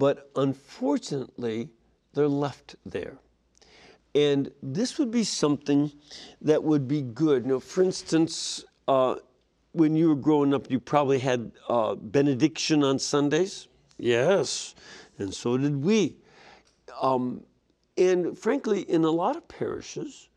but 0.00 0.30
unfortunately, 0.34 1.68
they're 2.14 2.26
left 2.26 2.74
there. 2.86 3.18
And 4.14 4.50
this 4.62 4.98
would 4.98 5.10
be 5.10 5.24
something 5.24 5.92
that 6.40 6.64
would 6.64 6.88
be 6.88 7.02
good. 7.02 7.44
Now, 7.44 7.58
for 7.58 7.82
instance, 7.82 8.64
uh, 8.88 9.16
when 9.72 9.94
you 9.94 10.08
were 10.08 10.16
growing 10.16 10.54
up, 10.54 10.70
you 10.70 10.80
probably 10.80 11.18
had 11.18 11.52
uh, 11.68 11.96
benediction 11.96 12.82
on 12.82 12.98
Sundays. 12.98 13.68
Yes, 13.98 14.74
and 15.18 15.34
so 15.34 15.58
did 15.58 15.84
we. 15.84 16.16
Um, 17.00 17.42
and 17.98 18.38
frankly, 18.38 18.80
in 18.90 19.04
a 19.04 19.10
lot 19.10 19.36
of 19.36 19.46
parishes, 19.48 20.30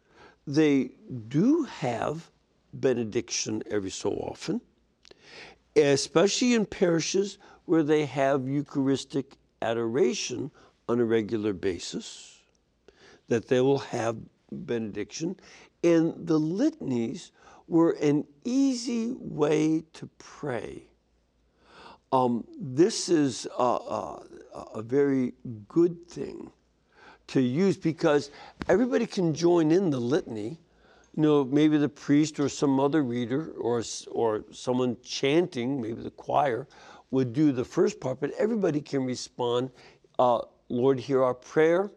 they 0.46 0.92
do 1.30 1.64
have 1.64 2.30
benediction 2.74 3.64
every 3.72 3.92
so 3.92 4.10
often, 4.10 4.60
especially 5.78 6.54
in 6.54 6.66
parishes 6.66 7.38
where 7.64 7.82
they 7.82 8.06
have 8.06 8.46
Eucharistic 8.46 9.38
adoration 9.64 10.52
on 10.90 11.00
a 11.00 11.06
regular 11.06 11.54
basis, 11.54 12.40
that 13.30 13.48
they 13.48 13.62
will 13.62 13.80
have 13.80 14.18
benediction. 14.52 15.36
And 15.84 16.28
the 16.28 16.40
litanies 16.40 17.32
were 17.68 17.92
an 17.92 18.26
easy 18.44 19.16
way 19.18 19.84
to 19.94 20.10
pray. 20.18 20.84
Um, 22.12 22.46
this 22.60 23.10
is 23.10 23.48
a, 23.58 23.64
a, 23.64 24.24
a 24.76 24.82
very 24.82 25.34
good 25.68 26.08
thing 26.08 26.52
to 27.28 27.42
use 27.42 27.78
because 27.78 28.30
everybody 28.70 29.08
can 29.08 29.34
join 29.34 29.72
in 29.72 29.90
the 29.90 30.00
litany. 30.00 30.60
You 31.16 31.24
know, 31.24 31.44
maybe 31.44 31.78
the 31.78 31.90
priest 31.90 32.40
or 32.40 32.50
some 32.50 32.80
other 32.80 33.04
reader 33.04 33.52
or, 33.60 33.84
or 34.12 34.44
someone 34.52 34.98
chanting, 35.04 35.82
maybe 35.82 36.02
the 36.02 36.12
choir, 36.12 36.68
would 37.14 37.32
do 37.32 37.52
the 37.52 37.64
first 37.64 38.00
part, 38.00 38.20
but 38.20 38.32
everybody 38.40 38.82
can 38.82 39.06
respond, 39.06 39.70
uh, 40.18 40.40
Lord, 40.70 41.00
hear 41.00 41.24
our 41.24 41.36
prayer, 41.36 41.92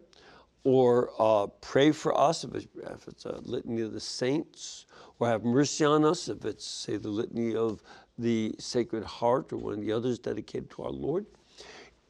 or 0.62 1.10
uh, 1.18 1.46
pray 1.62 1.90
for 1.90 2.14
us 2.20 2.44
if 2.44 2.54
it's, 2.54 2.66
if 2.82 3.08
it's, 3.08 3.24
a 3.24 3.40
litany 3.44 3.80
of 3.80 3.94
the 3.94 4.00
saints, 4.00 4.84
or 5.18 5.26
have 5.26 5.42
mercy 5.42 5.86
on 5.86 6.04
us 6.04 6.28
if 6.28 6.44
it's, 6.44 6.66
say, 6.66 6.98
the 6.98 7.08
litany 7.08 7.56
of 7.56 7.82
the 8.18 8.54
Sacred 8.58 9.04
Heart 9.04 9.54
or 9.54 9.56
one 9.56 9.72
of 9.72 9.80
the 9.80 9.90
others 9.90 10.18
dedicated 10.18 10.68
to 10.72 10.82
our 10.82 10.90
Lord. 10.90 11.24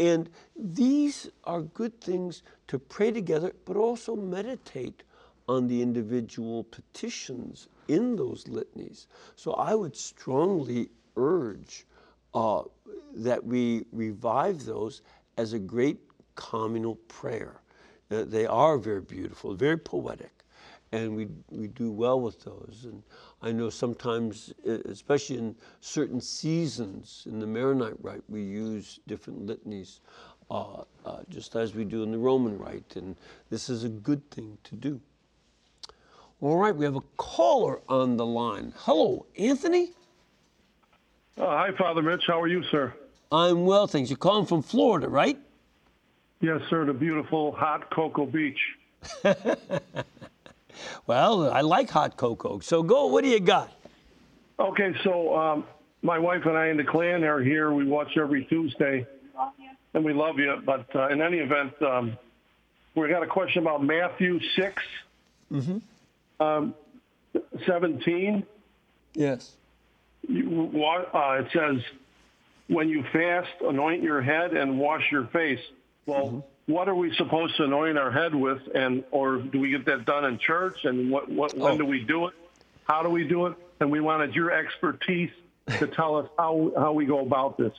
And 0.01 0.29
these 0.57 1.31
are 1.45 1.63
good 1.63 2.01
things 2.01 2.43
to 2.67 2.77
pray 2.77 3.13
together, 3.13 3.53
but 3.67 3.77
also 3.77 4.17
meditate 4.17 5.05
on 5.49 5.69
the 5.69 5.81
individual 5.81 6.65
petitions 6.65 7.69
in 7.87 8.17
those 8.17 8.49
litanies. 8.49 9.07
So 9.37 9.53
I 9.53 9.77
would 9.77 9.97
strongly 9.97 10.89
urge 11.17 11.87
uh, 12.37 12.63
that 13.15 13.43
we 13.43 13.87
revive 13.93 14.65
those 14.67 15.01
as 15.39 15.55
a 15.55 15.59
great 15.59 15.99
communal 16.35 16.97
prayer. 17.09 17.63
Uh, 18.11 18.25
they 18.25 18.45
are 18.45 18.77
very 18.77 19.01
beautiful, 19.01 19.55
very 19.55 19.79
poetic, 19.79 20.45
and 20.93 21.17
we, 21.17 21.29
we 21.51 21.67
do 21.69 21.91
well 21.91 22.21
with 22.21 22.45
those. 22.45 22.85
And 22.85 23.03
I 23.41 23.53
know 23.53 23.71
sometimes, 23.71 24.53
especially 24.67 25.39
in 25.39 25.57
certain 25.81 26.21
seasons 26.21 27.27
in 27.27 27.41
the 27.41 27.47
Maronite 27.47 27.97
Rite, 28.03 28.23
we 28.29 28.43
use 28.43 29.01
different 29.07 29.47
litanies, 29.47 30.01
uh, 30.51 30.83
uh, 31.07 31.21
just 31.31 31.57
as 31.57 31.75
we 31.75 31.85
do 31.85 32.03
in 32.03 32.13
the 32.13 32.19
Roman 32.19 32.59
Rite, 32.59 32.97
and 32.97 33.17
this 33.49 33.71
is 33.71 33.83
a 33.83 33.89
good 33.89 34.31
thing 34.31 34.59
to 34.65 34.77
do. 34.77 35.01
All 36.43 36.59
right, 36.59 36.77
we 36.77 36.85
have 36.85 36.97
a 36.97 37.05
caller 37.17 37.81
on 37.89 38.19
the 38.19 38.27
line. 38.27 38.75
Hello, 38.77 39.25
Anthony? 39.39 39.93
Uh, 41.39 41.45
hi, 41.49 41.71
Father 41.77 42.01
Mitch. 42.01 42.23
How 42.27 42.41
are 42.41 42.47
you, 42.47 42.63
sir? 42.71 42.95
I'm 43.31 43.67
well, 43.67 43.87
thanks. 43.87 44.09
You're 44.09 44.17
calling 44.17 44.47
from 44.47 44.63
Florida, 44.63 45.07
right? 45.07 45.39
Yes, 46.41 46.63
sir. 46.71 46.87
The 46.87 46.95
beautiful 46.95 47.53
hot 47.53 47.91
Cocoa 47.91 48.25
Beach. 48.25 48.59
well, 51.07 51.51
I 51.51 51.61
like 51.61 51.91
hot 51.91 52.17
cocoa. 52.17 52.61
So 52.61 52.83
go. 52.83 53.07
What 53.07 53.23
do 53.23 53.29
you 53.29 53.41
got? 53.41 53.71
Okay, 54.59 54.95
so 55.05 55.37
um, 55.37 55.65
my 56.01 56.19
wife 56.19 56.47
and 56.47 56.57
I 56.57 56.69
in 56.69 56.79
the 56.79 56.85
clan 56.85 57.23
are 57.23 57.43
here. 57.43 57.71
We 57.71 57.85
watch 57.85 58.17
every 58.17 58.47
Tuesday, 58.47 59.07
and 59.93 60.05
we 60.05 60.15
love 60.15 60.39
you. 60.39 60.63
But 60.65 60.87
uh, 60.97 61.09
in 61.09 61.21
any 61.21 61.37
event, 61.39 61.75
um, 61.83 62.17
we 62.95 63.11
got 63.11 63.23
a 63.23 63.27
question 63.27 63.61
about 63.61 63.85
Matthew 63.85 64.41
6 64.57 64.83
mm-hmm. 65.53 66.43
um, 66.43 66.75
17. 67.67 68.43
Yes 69.13 69.53
you, 70.29 70.85
uh, 70.85 71.41
it 71.41 71.47
says, 71.53 71.83
when 72.69 72.89
you 72.89 73.05
fast, 73.13 73.49
anoint 73.63 74.03
your 74.03 74.21
head 74.21 74.55
and 74.55 74.79
wash 74.79 75.03
your 75.11 75.27
face. 75.29 75.61
Well, 76.07 76.27
mm-hmm. 76.27 76.73
what 76.73 76.89
are 76.89 76.95
we 76.95 77.15
supposed 77.17 77.57
to 77.57 77.65
anoint 77.65 77.99
our 77.99 78.11
head 78.11 78.35
with, 78.35 78.61
and 78.75 79.05
or 79.11 79.39
do 79.39 79.61
we 79.61 79.71
get 79.71 79.87
that 79.87 80.05
done 80.05 80.25
in 80.25 80.39
church? 80.39 80.85
And 80.85 81.11
what, 81.11 81.29
what 81.29 81.57
when 81.57 81.75
oh. 81.75 81.79
do 81.79 81.85
we 81.85 82.05
do 82.05 82.27
it? 82.27 82.35
How 82.85 83.03
do 83.03 83.09
we 83.09 83.27
do 83.27 83.47
it? 83.47 83.55
And 83.81 83.91
we 83.91 84.01
wanted 84.01 84.35
your 84.35 84.51
expertise 84.51 85.31
to 85.79 85.87
tell 85.97 86.17
us 86.17 86.29
how 86.39 86.73
how 86.77 86.93
we 86.93 87.07
go 87.07 87.21
about 87.21 87.59
this. 87.59 87.73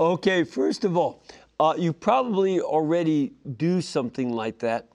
Okay, 0.00 0.44
first 0.44 0.84
of 0.84 0.96
all, 0.96 1.22
uh, 1.58 1.74
you 1.76 1.92
probably 1.92 2.60
already 2.60 3.32
do 3.56 3.80
something 3.80 4.32
like 4.32 4.58
that. 4.60 4.88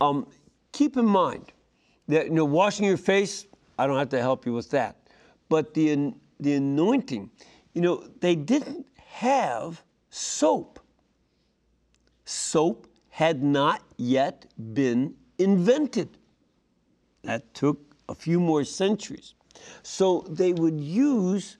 Um, 0.00 0.26
keep 0.72 0.96
in 0.96 1.06
mind 1.06 1.52
that 2.08 2.26
you 2.26 2.32
know 2.32 2.44
washing 2.44 2.86
your 2.86 2.96
face. 2.96 3.46
I 3.78 3.86
don't 3.86 3.98
have 3.98 4.08
to 4.10 4.20
help 4.20 4.46
you 4.46 4.52
with 4.52 4.70
that, 4.70 4.96
but 5.48 5.74
the 5.74 6.14
the 6.40 6.54
anointing, 6.54 7.30
you 7.72 7.80
know, 7.80 8.04
they 8.20 8.34
didn't 8.34 8.86
have 8.96 9.82
soap. 10.10 10.80
Soap 12.24 12.86
had 13.10 13.42
not 13.42 13.82
yet 13.96 14.46
been 14.74 15.14
invented. 15.38 16.18
That 17.22 17.52
took 17.54 17.80
a 18.08 18.14
few 18.14 18.38
more 18.40 18.64
centuries. 18.64 19.34
So 19.82 20.26
they 20.28 20.52
would 20.52 20.80
use 20.80 21.56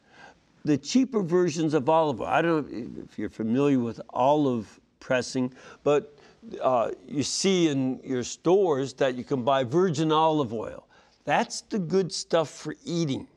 the 0.64 0.76
cheaper 0.76 1.22
versions 1.22 1.74
of 1.74 1.88
olive 1.88 2.20
oil. 2.20 2.26
I 2.26 2.42
don't 2.42 2.70
know 2.70 3.02
if 3.08 3.18
you're 3.18 3.30
familiar 3.30 3.78
with 3.78 4.00
olive 4.10 4.80
pressing, 5.00 5.52
but 5.84 6.16
uh, 6.60 6.90
you 7.06 7.22
see 7.22 7.68
in 7.68 8.00
your 8.04 8.22
stores 8.22 8.92
that 8.94 9.14
you 9.14 9.24
can 9.24 9.42
buy 9.42 9.64
virgin 9.64 10.12
olive 10.12 10.52
oil. 10.52 10.86
That's 11.24 11.62
the 11.62 11.78
good 11.78 12.12
stuff 12.12 12.50
for 12.50 12.74
eating. 12.84 13.28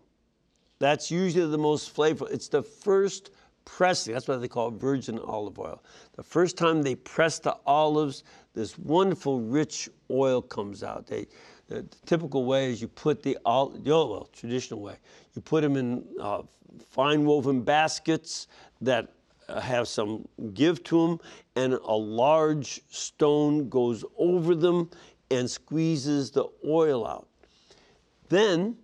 That's 0.80 1.12
usually 1.12 1.50
the 1.50 1.58
most 1.58 1.96
flavorful. 1.96 2.32
It's 2.32 2.48
the 2.48 2.64
first 2.64 3.32
pressing. 3.66 4.14
That's 4.14 4.28
why 4.28 4.38
they 4.38 4.48
call 4.48 4.70
it 4.70 4.76
virgin 4.76 5.20
olive 5.20 5.60
oil. 5.60 5.84
The 6.16 6.24
first 6.24 6.58
time 6.58 6.82
they 6.82 6.96
press 6.96 7.40
the 7.40 7.56
olives, 7.66 8.24
this 8.56 8.78
wonderful 8.80 9.42
rich 9.42 9.90
oil 10.10 10.42
comes 10.42 10.84
out. 10.84 11.06
They, 11.06 11.28
the, 11.68 11.84
the 11.84 11.98
typical 12.06 12.46
way 12.46 12.72
is 12.72 12.82
you 12.82 12.88
put 12.88 13.22
the 13.22 13.38
olive, 13.46 13.82
oh, 13.88 14.12
well, 14.12 14.30
traditional 14.34 14.82
way, 14.82 14.96
you 15.36 15.42
put 15.42 15.62
them 15.62 15.76
in 15.76 16.04
uh, 16.20 16.42
fine 16.90 17.26
woven 17.26 17.62
baskets 17.62 18.48
that 18.82 19.10
uh, 19.50 19.60
have 19.60 19.88
some 19.88 20.28
give 20.54 20.84
to 20.86 21.08
them, 21.08 21.20
and 21.56 21.74
a 21.74 21.96
large 21.96 22.82
stone 22.90 23.70
goes 23.70 24.04
over 24.18 24.56
them 24.56 24.90
and 25.30 25.50
squeezes 25.50 26.32
the 26.32 26.46
oil 26.66 27.06
out. 27.06 27.28
Then 28.30 28.78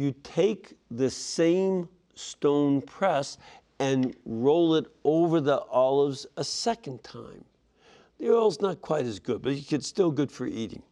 you 0.00 0.14
take 0.22 0.76
the 0.90 1.10
same 1.10 1.88
stone 2.14 2.80
press 2.80 3.38
and 3.78 4.14
roll 4.24 4.74
it 4.74 4.86
over 5.04 5.40
the 5.40 5.60
olives 5.70 6.26
a 6.36 6.44
second 6.44 7.02
time. 7.02 7.44
The 8.18 8.30
oil's 8.30 8.60
not 8.60 8.82
quite 8.82 9.06
as 9.06 9.18
good, 9.18 9.42
but 9.42 9.52
it's 9.52 9.86
still 9.86 10.10
good 10.10 10.30
for 10.30 10.46
eating. 10.46 10.82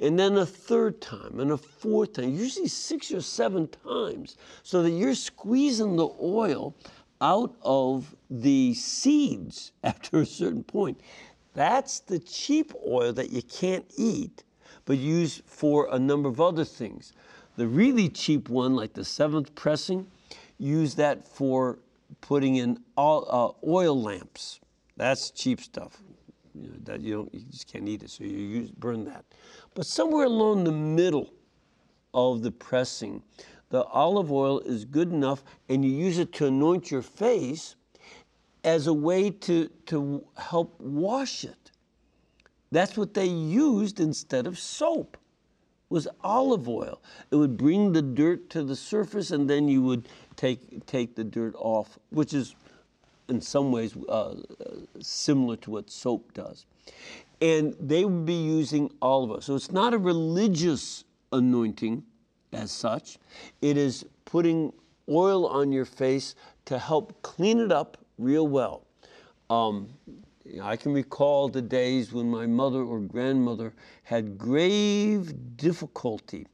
and 0.00 0.16
then 0.16 0.36
a 0.36 0.46
third 0.46 1.00
time, 1.00 1.40
and 1.40 1.50
a 1.50 1.56
fourth 1.56 2.12
time, 2.12 2.32
usually 2.34 2.68
six 2.68 3.10
or 3.10 3.20
seven 3.20 3.66
times, 3.66 4.36
so 4.62 4.82
that 4.82 4.92
you're 4.92 5.14
squeezing 5.14 5.96
the 5.96 6.08
oil 6.22 6.76
out 7.20 7.56
of 7.62 8.14
the 8.30 8.74
seeds 8.74 9.72
after 9.82 10.20
a 10.20 10.26
certain 10.26 10.62
point. 10.62 11.00
That's 11.54 11.98
the 12.00 12.20
cheap 12.20 12.72
oil 12.86 13.12
that 13.14 13.30
you 13.30 13.42
can't 13.42 13.86
eat, 13.96 14.44
but 14.84 14.98
use 14.98 15.42
for 15.46 15.88
a 15.90 15.98
number 15.98 16.28
of 16.28 16.40
other 16.40 16.64
things. 16.64 17.12
The 17.58 17.66
really 17.66 18.08
cheap 18.08 18.48
one, 18.48 18.76
like 18.76 18.92
the 18.92 19.04
seventh 19.04 19.52
pressing, 19.56 20.06
use 20.58 20.94
that 20.94 21.26
for 21.26 21.80
putting 22.20 22.54
in 22.54 22.78
all, 22.96 23.26
uh, 23.28 23.68
oil 23.68 24.00
lamps. 24.00 24.60
That's 24.96 25.32
cheap 25.32 25.60
stuff. 25.60 26.00
You 26.54 26.68
know, 26.68 26.76
that 26.84 27.00
you 27.00 27.14
don't, 27.14 27.34
you 27.34 27.40
just 27.50 27.66
can't 27.66 27.88
eat 27.88 28.04
it, 28.04 28.10
so 28.10 28.22
you 28.22 28.30
use, 28.30 28.70
burn 28.70 29.04
that. 29.06 29.24
But 29.74 29.86
somewhere 29.86 30.26
along 30.26 30.62
the 30.62 30.72
middle 30.72 31.34
of 32.14 32.42
the 32.42 32.52
pressing, 32.52 33.24
the 33.70 33.82
olive 33.86 34.30
oil 34.30 34.60
is 34.60 34.84
good 34.84 35.10
enough, 35.10 35.42
and 35.68 35.84
you 35.84 35.90
use 35.90 36.18
it 36.18 36.32
to 36.34 36.46
anoint 36.46 36.92
your 36.92 37.02
face 37.02 37.74
as 38.62 38.86
a 38.86 38.94
way 38.94 39.30
to, 39.30 39.66
to 39.86 40.24
help 40.36 40.80
wash 40.80 41.42
it. 41.42 41.72
That's 42.70 42.96
what 42.96 43.14
they 43.14 43.26
used 43.26 43.98
instead 43.98 44.46
of 44.46 44.60
soap 44.60 45.16
was 45.90 46.08
olive 46.22 46.68
oil. 46.68 47.00
It 47.30 47.36
would 47.36 47.56
bring 47.56 47.92
the 47.92 48.02
dirt 48.02 48.50
to 48.50 48.62
the 48.62 48.76
surface 48.76 49.30
and 49.30 49.48
then 49.48 49.68
you 49.68 49.82
would 49.82 50.08
take, 50.36 50.86
take 50.86 51.14
the 51.14 51.24
dirt 51.24 51.54
off, 51.58 51.98
which 52.10 52.34
is 52.34 52.54
in 53.28 53.40
some 53.40 53.72
ways 53.72 53.96
uh, 54.08 54.34
similar 55.00 55.56
to 55.56 55.70
what 55.70 55.90
soap 55.90 56.32
does. 56.34 56.66
And 57.40 57.74
they 57.80 58.04
would 58.04 58.26
be 58.26 58.34
using 58.34 58.90
olive 59.00 59.30
oil. 59.30 59.40
So 59.40 59.54
it's 59.54 59.70
not 59.70 59.94
a 59.94 59.98
religious 59.98 61.04
anointing 61.32 62.04
as 62.52 62.70
such, 62.70 63.18
it 63.60 63.76
is 63.76 64.06
putting 64.24 64.72
oil 65.08 65.46
on 65.46 65.72
your 65.72 65.84
face 65.84 66.34
to 66.64 66.78
help 66.78 67.20
clean 67.22 67.60
it 67.60 67.72
up 67.72 67.98
real 68.18 68.46
well. 68.46 68.84
Um, 69.50 69.88
I 70.62 70.76
can 70.76 70.92
recall 70.92 71.48
the 71.48 71.62
days 71.62 72.12
when 72.12 72.30
my 72.30 72.46
mother 72.46 72.82
or 72.82 73.00
grandmother 73.00 73.74
had 74.04 74.38
grave 74.38 75.56
difficulty 75.56 76.46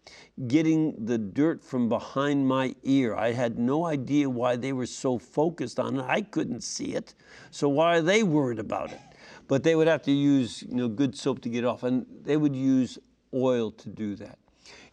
getting 0.48 1.06
the 1.06 1.18
dirt 1.18 1.62
from 1.62 1.88
behind 1.88 2.46
my 2.46 2.74
ear. 2.82 3.14
I 3.14 3.32
had 3.32 3.58
no 3.58 3.86
idea 3.86 4.28
why 4.28 4.56
they 4.56 4.72
were 4.72 4.86
so 4.86 5.18
focused 5.18 5.78
on 5.78 5.98
it. 5.98 6.04
I 6.06 6.22
couldn't 6.22 6.62
see 6.62 6.94
it. 6.94 7.14
So 7.50 7.68
why 7.68 7.98
are 7.98 8.02
they 8.02 8.22
worried 8.22 8.58
about 8.58 8.92
it? 8.92 9.00
But 9.46 9.62
they 9.62 9.76
would 9.76 9.88
have 9.88 10.02
to 10.02 10.12
use 10.12 10.62
you 10.62 10.74
know, 10.74 10.88
good 10.88 11.16
soap 11.16 11.40
to 11.42 11.48
get 11.48 11.64
off, 11.64 11.82
and 11.82 12.06
they 12.22 12.36
would 12.36 12.56
use 12.56 12.98
oil 13.32 13.70
to 13.70 13.88
do 13.88 14.16
that. 14.16 14.38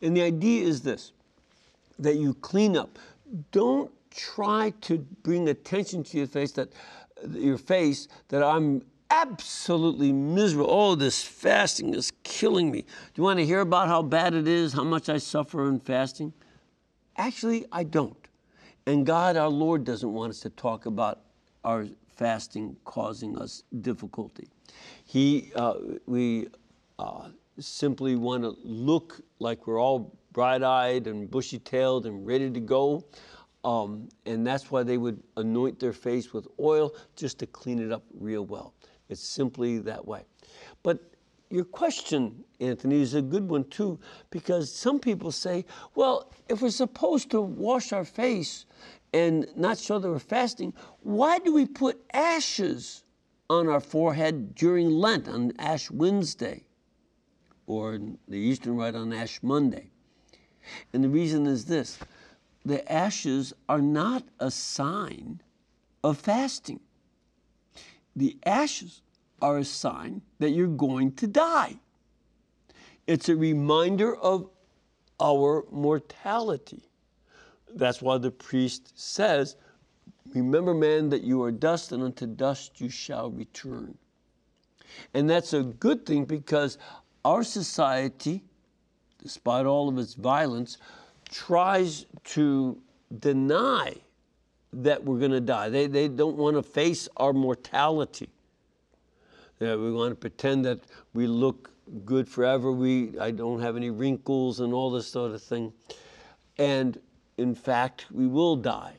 And 0.01 0.15
the 0.15 0.21
idea 0.21 0.65
is 0.65 0.81
this 0.81 1.13
that 1.99 2.15
you 2.15 2.33
clean 2.35 2.75
up. 2.75 2.97
Don't 3.51 3.91
try 4.09 4.73
to 4.81 4.97
bring 5.23 5.49
attention 5.49 6.03
to 6.03 6.17
your 6.17 6.27
face 6.27 6.51
that 6.53 6.69
your 7.29 7.57
face 7.57 8.07
that 8.29 8.43
I'm 8.43 8.81
absolutely 9.11 10.11
miserable. 10.13 10.71
Oh, 10.71 10.95
this 10.95 11.21
fasting 11.21 11.93
is 11.93 12.11
killing 12.23 12.71
me. 12.71 12.81
Do 12.81 12.87
you 13.15 13.23
want 13.23 13.39
to 13.39 13.45
hear 13.45 13.59
about 13.59 13.87
how 13.87 14.01
bad 14.01 14.33
it 14.33 14.47
is, 14.47 14.73
how 14.73 14.85
much 14.85 15.09
I 15.09 15.17
suffer 15.17 15.67
in 15.67 15.79
fasting? 15.79 16.33
Actually, 17.17 17.65
I 17.71 17.83
don't. 17.83 18.17
And 18.87 19.05
God, 19.05 19.37
our 19.37 19.49
Lord, 19.49 19.83
doesn't 19.83 20.11
want 20.11 20.31
us 20.31 20.39
to 20.39 20.49
talk 20.49 20.85
about 20.85 21.19
our 21.63 21.85
fasting 22.15 22.75
causing 22.85 23.37
us 23.37 23.63
difficulty. 23.81 24.47
He, 25.05 25.51
uh, 25.55 25.75
we 26.07 26.47
uh, 26.97 27.29
simply 27.59 28.15
want 28.15 28.43
to 28.43 28.55
look 28.63 29.21
like 29.39 29.67
we're 29.67 29.79
all 29.79 30.17
bright 30.31 30.63
eyed 30.63 31.07
and 31.07 31.29
bushy 31.29 31.59
tailed 31.59 32.05
and 32.05 32.25
ready 32.25 32.49
to 32.49 32.59
go. 32.59 33.03
Um, 33.63 34.09
and 34.25 34.47
that's 34.47 34.71
why 34.71 34.81
they 34.81 34.97
would 34.97 35.21
anoint 35.37 35.79
their 35.79 35.93
face 35.93 36.33
with 36.33 36.47
oil 36.59 36.95
just 37.15 37.37
to 37.39 37.45
clean 37.45 37.79
it 37.79 37.91
up 37.91 38.03
real 38.19 38.45
well. 38.45 38.73
It's 39.11 39.21
simply 39.21 39.79
that 39.79 40.07
way. 40.07 40.23
But 40.83 40.99
your 41.49 41.65
question, 41.65 42.45
Anthony, 42.61 43.01
is 43.01 43.13
a 43.13 43.21
good 43.21 43.49
one 43.49 43.65
too, 43.65 43.99
because 44.29 44.73
some 44.73 44.99
people 44.99 45.31
say, 45.31 45.65
well, 45.95 46.31
if 46.47 46.61
we're 46.61 46.69
supposed 46.69 47.29
to 47.31 47.41
wash 47.41 47.91
our 47.91 48.05
face 48.05 48.65
and 49.13 49.45
not 49.57 49.77
show 49.77 49.99
that 49.99 50.09
we're 50.09 50.19
fasting, 50.19 50.73
why 51.01 51.39
do 51.39 51.53
we 51.53 51.65
put 51.65 52.01
ashes 52.13 53.03
on 53.49 53.67
our 53.67 53.81
forehead 53.81 54.55
during 54.55 54.89
Lent 54.89 55.27
on 55.27 55.51
Ash 55.59 55.91
Wednesday 55.91 56.63
or 57.67 57.99
the 58.29 58.37
Eastern 58.37 58.77
Rite 58.77 58.95
on 58.95 59.11
Ash 59.11 59.43
Monday? 59.43 59.91
And 60.93 61.03
the 61.03 61.09
reason 61.09 61.45
is 61.47 61.65
this 61.65 61.99
the 62.63 62.89
ashes 62.89 63.53
are 63.67 63.81
not 63.81 64.23
a 64.39 64.51
sign 64.51 65.41
of 66.01 66.17
fasting 66.17 66.79
the 68.15 68.37
ashes 68.45 69.01
are 69.41 69.57
a 69.57 69.65
sign 69.65 70.21
that 70.39 70.51
you're 70.51 70.67
going 70.67 71.13
to 71.13 71.27
die. 71.27 71.79
It's 73.07 73.29
a 73.29 73.35
reminder 73.35 74.15
of 74.15 74.49
our 75.19 75.65
mortality. 75.71 76.83
That's 77.73 78.01
why 78.01 78.17
the 78.17 78.31
priest 78.31 78.91
says, 78.95 79.55
Remember, 80.33 80.73
man, 80.73 81.09
that 81.09 81.23
you 81.23 81.41
are 81.43 81.51
dust, 81.51 81.91
and 81.91 82.03
unto 82.03 82.25
dust 82.25 82.79
you 82.79 82.89
shall 82.89 83.31
return. 83.31 83.97
And 85.13 85.29
that's 85.29 85.53
a 85.53 85.63
good 85.63 86.05
thing 86.05 86.25
because 86.25 86.77
our 87.25 87.43
society, 87.43 88.43
despite 89.21 89.65
all 89.65 89.89
of 89.89 89.97
its 89.97 90.13
violence, 90.13 90.77
tries 91.29 92.05
to 92.25 92.81
deny 93.19 93.95
that 94.73 95.03
we're 95.03 95.19
going 95.19 95.31
to 95.31 95.41
die. 95.41 95.69
They, 95.69 95.87
they 95.87 96.07
don't 96.07 96.37
want 96.37 96.55
to 96.55 96.63
face 96.63 97.09
our 97.17 97.33
mortality. 97.33 98.29
Yeah, 99.59 99.75
we 99.75 99.91
want 99.91 100.11
to 100.11 100.15
pretend 100.15 100.65
that 100.65 100.79
we 101.13 101.27
look 101.27 101.71
good 102.05 102.27
forever. 102.27 102.71
We, 102.71 103.19
I 103.19 103.31
don't 103.31 103.61
have 103.61 103.75
any 103.75 103.89
wrinkles 103.89 104.59
and 104.59 104.73
all 104.73 104.89
this 104.89 105.07
sort 105.07 105.33
of 105.33 105.43
thing. 105.43 105.73
And 106.57 106.99
in 107.37 107.53
fact, 107.53 108.05
we 108.11 108.27
will 108.27 108.55
die. 108.55 108.93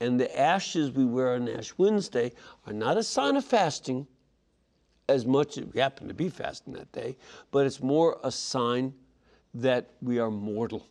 And 0.00 0.18
the 0.20 0.38
ashes 0.38 0.92
we 0.92 1.04
wear 1.04 1.34
on 1.34 1.48
Ash 1.48 1.72
Wednesday 1.76 2.32
are 2.66 2.72
not 2.72 2.96
a 2.96 3.02
sign 3.02 3.36
of 3.36 3.44
fasting, 3.44 4.06
as 5.08 5.26
much 5.26 5.58
as 5.58 5.64
we 5.66 5.80
happen 5.80 6.06
to 6.06 6.14
be 6.14 6.28
fasting 6.28 6.74
that 6.74 6.92
day, 6.92 7.16
but 7.50 7.66
it's 7.66 7.82
more 7.82 8.18
a 8.22 8.30
sign 8.30 8.92
that 9.54 9.90
we 10.00 10.18
are 10.18 10.30
mortal 10.30 10.86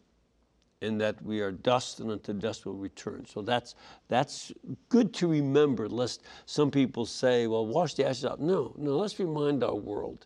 and 0.82 1.02
that 1.02 1.22
we 1.24 1.42
are 1.42 1.52
dust 1.52 2.00
and 2.00 2.12
unto 2.12 2.34
dust 2.34 2.66
will 2.66 2.76
return. 2.76 3.26
So 3.26 3.42
that's 3.42 3.76
that's 4.08 4.52
good 4.90 5.14
to 5.16 5.28
remember, 5.28 5.90
lest 5.90 6.24
some 6.46 6.72
people 6.72 7.06
say, 7.06 7.48
well, 7.48 7.66
wash 7.66 7.96
the 7.96 8.08
ashes 8.08 8.26
out. 8.26 8.40
No, 8.40 8.74
no, 8.78 8.98
let's 8.98 9.20
remind 9.20 9.64
our 9.64 9.76
world. 9.76 10.26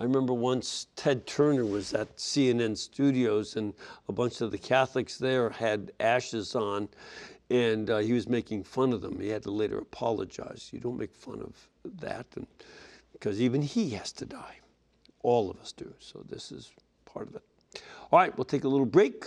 I 0.00 0.04
remember 0.04 0.32
once 0.32 0.86
Ted 0.94 1.26
Turner 1.26 1.64
was 1.64 1.92
at 1.92 2.16
CNN 2.16 2.76
studios 2.76 3.56
and 3.56 3.74
a 4.08 4.12
bunch 4.12 4.40
of 4.40 4.52
the 4.52 4.58
Catholics 4.58 5.18
there 5.18 5.50
had 5.50 5.90
ashes 5.98 6.54
on 6.54 6.88
and 7.50 7.90
uh, 7.90 7.98
he 7.98 8.12
was 8.12 8.28
making 8.28 8.62
fun 8.62 8.92
of 8.92 9.00
them. 9.00 9.18
He 9.18 9.28
had 9.28 9.42
to 9.44 9.50
later 9.50 9.78
apologize. 9.78 10.68
You 10.72 10.78
don't 10.78 10.98
make 10.98 11.14
fun 11.14 11.40
of 11.40 11.56
that 12.00 12.26
and 12.36 12.46
because 13.12 13.40
even 13.40 13.60
he 13.60 13.90
has 13.90 14.12
to 14.12 14.24
die. 14.24 14.58
All 15.24 15.50
of 15.50 15.58
us 15.58 15.72
do. 15.72 15.92
So 15.98 16.24
this 16.28 16.52
is 16.52 16.70
part 17.04 17.26
of 17.26 17.34
it. 17.34 17.42
All 18.12 18.20
right, 18.20 18.36
we'll 18.38 18.44
take 18.44 18.64
a 18.64 18.68
little 18.68 18.86
break. 18.86 19.24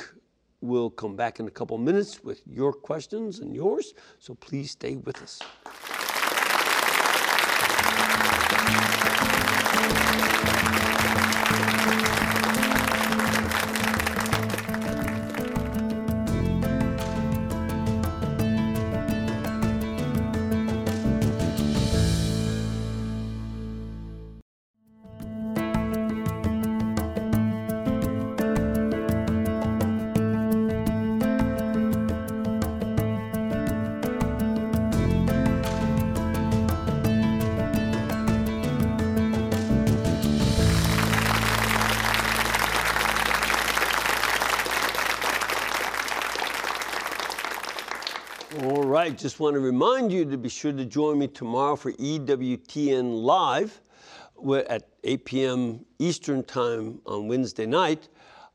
We'll 0.61 0.91
come 0.91 1.15
back 1.15 1.39
in 1.39 1.47
a 1.47 1.51
couple 1.51 1.77
minutes 1.79 2.23
with 2.23 2.41
your 2.45 2.71
questions 2.71 3.39
and 3.39 3.55
yours, 3.55 3.93
so 4.19 4.35
please 4.35 4.71
stay 4.71 4.95
with 4.95 5.21
us. 5.21 5.39
Right, 49.11 49.19
just 49.19 49.41
want 49.41 49.55
to 49.55 49.59
remind 49.59 50.09
you 50.09 50.23
to 50.23 50.37
be 50.37 50.47
sure 50.47 50.71
to 50.71 50.85
join 50.85 51.19
me 51.19 51.27
tomorrow 51.27 51.75
for 51.75 51.91
EWTN 51.93 53.23
Live, 53.23 53.81
at 54.69 54.87
8 55.03 55.25
p.m. 55.25 55.85
Eastern 55.99 56.43
Time 56.43 57.01
on 57.05 57.27
Wednesday 57.27 57.65
night, 57.65 58.07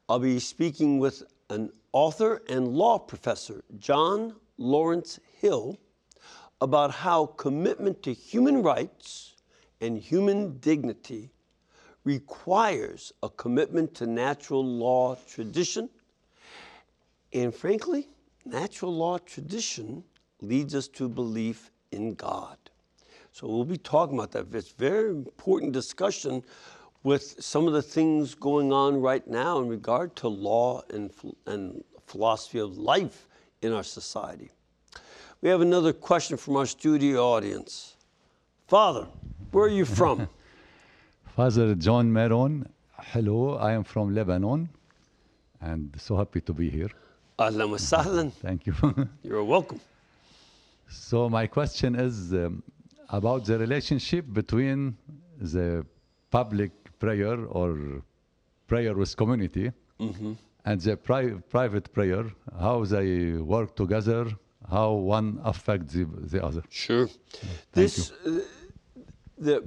I'll 0.09 0.19
be 0.19 0.39
speaking 0.39 0.99
with 0.99 1.25
an 1.51 1.71
author 1.93 2.43
and 2.49 2.69
law 2.69 2.99
professor, 2.99 3.63
John 3.79 4.35
Lawrence 4.57 5.21
Hill, 5.41 5.77
about 6.63 6.91
how 6.91 7.27
commitment 7.27 8.03
to 8.05 8.15
human 8.15 8.63
rights 8.63 9.35
and 9.83 9.99
human 9.99 10.57
dignity 10.59 11.31
requires 12.05 13.13
a 13.23 13.29
commitment 13.29 13.95
to 13.97 14.07
natural 14.07 14.65
law 14.65 15.17
tradition. 15.29 15.91
And 17.35 17.55
frankly, 17.55 18.09
natural 18.47 18.97
law 18.97 19.19
tradition 19.19 20.03
leads 20.41 20.75
us 20.75 20.89
to 20.89 21.09
belief 21.09 21.71
in 21.93 22.15
God. 22.15 22.57
So 23.33 23.47
we'll 23.47 23.65
be 23.65 23.77
talking 23.77 24.19
about 24.19 24.33
that. 24.33 24.47
It's 24.55 24.73
a 24.73 24.75
very 24.75 25.11
important 25.11 25.73
discussion 25.73 26.43
with 27.03 27.37
some 27.39 27.67
of 27.67 27.73
the 27.73 27.83
things 27.83 28.35
going 28.35 28.73
on 28.73 29.01
right 29.01 29.27
now 29.29 29.59
in 29.61 29.69
regard 29.69 30.17
to 30.17 30.29
law 30.29 30.83
and, 30.91 31.11
and 31.47 31.85
philosophy 32.07 32.59
of 32.59 32.79
life 32.79 33.29
in 33.63 33.73
our 33.73 33.85
society. 33.85 34.51
We 35.43 35.51
have 35.51 35.61
another 35.61 35.93
question 35.93 36.37
from 36.37 36.57
our 36.57 36.67
studio 36.67 37.23
audience. 37.23 37.97
Father, 38.67 39.07
where 39.53 39.67
are 39.67 39.69
you 39.69 39.85
from? 39.85 40.29
Father 41.37 41.75
John 41.75 42.13
Maron, 42.13 42.69
hello, 42.99 43.57
I 43.57 43.73
am 43.73 43.85
from 43.85 44.15
Lebanon 44.15 44.71
and 45.61 45.95
so 45.99 46.17
happy 46.17 46.41
to 46.41 46.53
be 46.53 46.71
here. 46.71 46.91
Ahlan 47.39 47.71
wa 47.71 47.77
sahlan. 47.77 48.33
Thank 48.33 48.67
you. 48.67 48.75
You're 49.23 49.45
welcome. 49.45 49.81
So, 50.89 51.29
my 51.29 51.47
question 51.47 51.95
is 51.95 52.33
um, 52.33 52.63
about 53.11 53.45
the 53.45 53.59
relationship 53.59 54.25
between 54.33 54.97
the 55.41 55.85
public 56.31 56.71
prayer 56.99 57.45
or 57.47 58.03
prayer 58.67 58.95
with 58.95 59.17
community 59.17 59.73
and 60.65 60.81
the 60.81 60.97
pri- 60.97 61.35
private 61.49 61.93
prayer, 61.93 62.25
how 62.59 62.85
they 62.85 63.33
work 63.33 63.77
together, 63.77 64.27
how 64.69 64.93
one 64.93 65.41
affects 65.45 65.93
the, 65.95 66.05
the 66.05 66.45
other. 66.45 66.63
Sure. 66.71 67.07
Thank 67.07 67.73
This, 67.73 68.13
uh, 68.27 68.41
the 69.39 69.65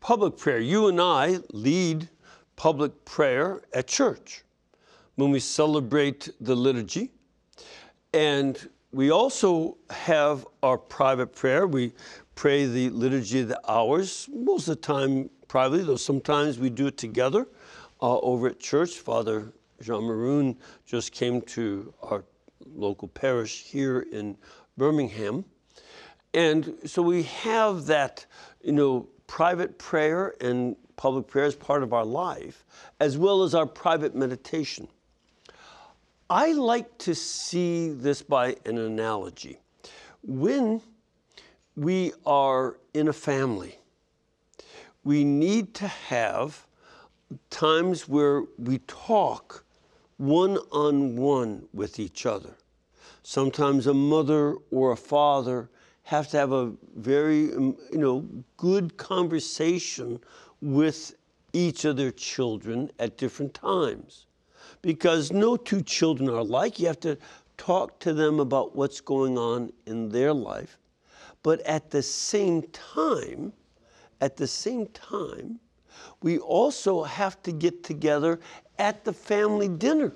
public 0.00 0.38
prayer, 0.38 0.60
you 0.60 0.88
and 0.88 1.00
I 1.00 1.38
lead 1.52 2.08
public 2.56 3.04
prayer 3.04 3.62
at 3.74 3.86
church 3.86 4.44
when 5.16 5.30
we 5.30 5.40
celebrate 5.40 6.30
the 6.40 6.54
liturgy. 6.54 7.10
And 8.14 8.68
we 8.96 9.10
also 9.10 9.76
have 9.90 10.46
our 10.62 10.78
private 10.78 11.26
prayer. 11.26 11.66
We 11.66 11.92
pray 12.34 12.64
the 12.64 12.88
liturgy 12.88 13.40
of 13.40 13.48
the 13.48 13.60
hours, 13.70 14.26
most 14.32 14.68
of 14.68 14.76
the 14.76 14.80
time 14.80 15.28
privately, 15.48 15.84
though 15.84 15.96
sometimes 15.96 16.58
we 16.58 16.70
do 16.70 16.86
it 16.86 16.96
together 16.96 17.46
uh, 18.00 18.18
over 18.20 18.46
at 18.48 18.58
church. 18.58 18.94
Father 18.94 19.52
Jean 19.82 20.04
Maroon 20.04 20.56
just 20.86 21.12
came 21.12 21.42
to 21.42 21.92
our 22.04 22.24
local 22.74 23.06
parish 23.08 23.64
here 23.64 24.06
in 24.12 24.34
Birmingham. 24.78 25.44
And 26.32 26.78
so 26.86 27.02
we 27.02 27.24
have 27.24 27.84
that, 27.86 28.24
you 28.62 28.72
know, 28.72 29.08
private 29.26 29.78
prayer 29.78 30.34
and 30.40 30.74
public 30.96 31.26
prayer 31.26 31.44
as 31.44 31.54
part 31.54 31.82
of 31.82 31.92
our 31.92 32.06
life, 32.06 32.64
as 33.00 33.18
well 33.18 33.42
as 33.42 33.54
our 33.54 33.66
private 33.66 34.14
meditation. 34.14 34.88
I 36.28 36.52
like 36.52 36.98
to 36.98 37.14
see 37.14 37.88
this 37.90 38.20
by 38.20 38.56
an 38.64 38.78
analogy. 38.78 39.60
When 40.24 40.82
we 41.76 42.12
are 42.24 42.78
in 42.94 43.06
a 43.06 43.12
family, 43.12 43.78
we 45.04 45.22
need 45.22 45.72
to 45.74 45.86
have 45.86 46.66
times 47.48 48.08
where 48.08 48.42
we 48.58 48.78
talk 48.88 49.64
one 50.16 50.56
on 50.72 51.16
one 51.16 51.68
with 51.72 52.00
each 52.00 52.26
other. 52.26 52.56
Sometimes 53.22 53.86
a 53.86 53.94
mother 53.94 54.56
or 54.72 54.90
a 54.90 54.96
father 54.96 55.70
have 56.04 56.28
to 56.30 56.36
have 56.38 56.50
a 56.50 56.72
very 56.96 57.52
um, 57.52 57.76
you 57.92 57.98
know 57.98 58.26
good 58.56 58.96
conversation 58.96 60.20
with 60.60 61.14
each 61.52 61.84
of 61.84 61.96
their 61.96 62.12
children 62.12 62.90
at 62.98 63.16
different 63.16 63.54
times 63.54 64.25
because 64.86 65.32
no 65.32 65.56
two 65.56 65.82
children 65.82 66.30
are 66.30 66.36
alike. 66.36 66.78
You 66.78 66.86
have 66.86 67.00
to 67.00 67.18
talk 67.56 67.98
to 67.98 68.14
them 68.14 68.38
about 68.38 68.76
what's 68.76 69.00
going 69.00 69.36
on 69.36 69.72
in 69.84 70.10
their 70.10 70.32
life. 70.32 70.78
But 71.42 71.60
at 71.62 71.90
the 71.90 72.02
same 72.02 72.62
time 72.70 73.52
at 74.20 74.36
the 74.36 74.46
same 74.46 74.86
time 74.86 75.58
we 76.22 76.38
also 76.38 77.02
have 77.02 77.42
to 77.42 77.52
get 77.52 77.82
together 77.82 78.38
at 78.78 79.04
the 79.04 79.12
family 79.12 79.68
dinner. 79.68 80.12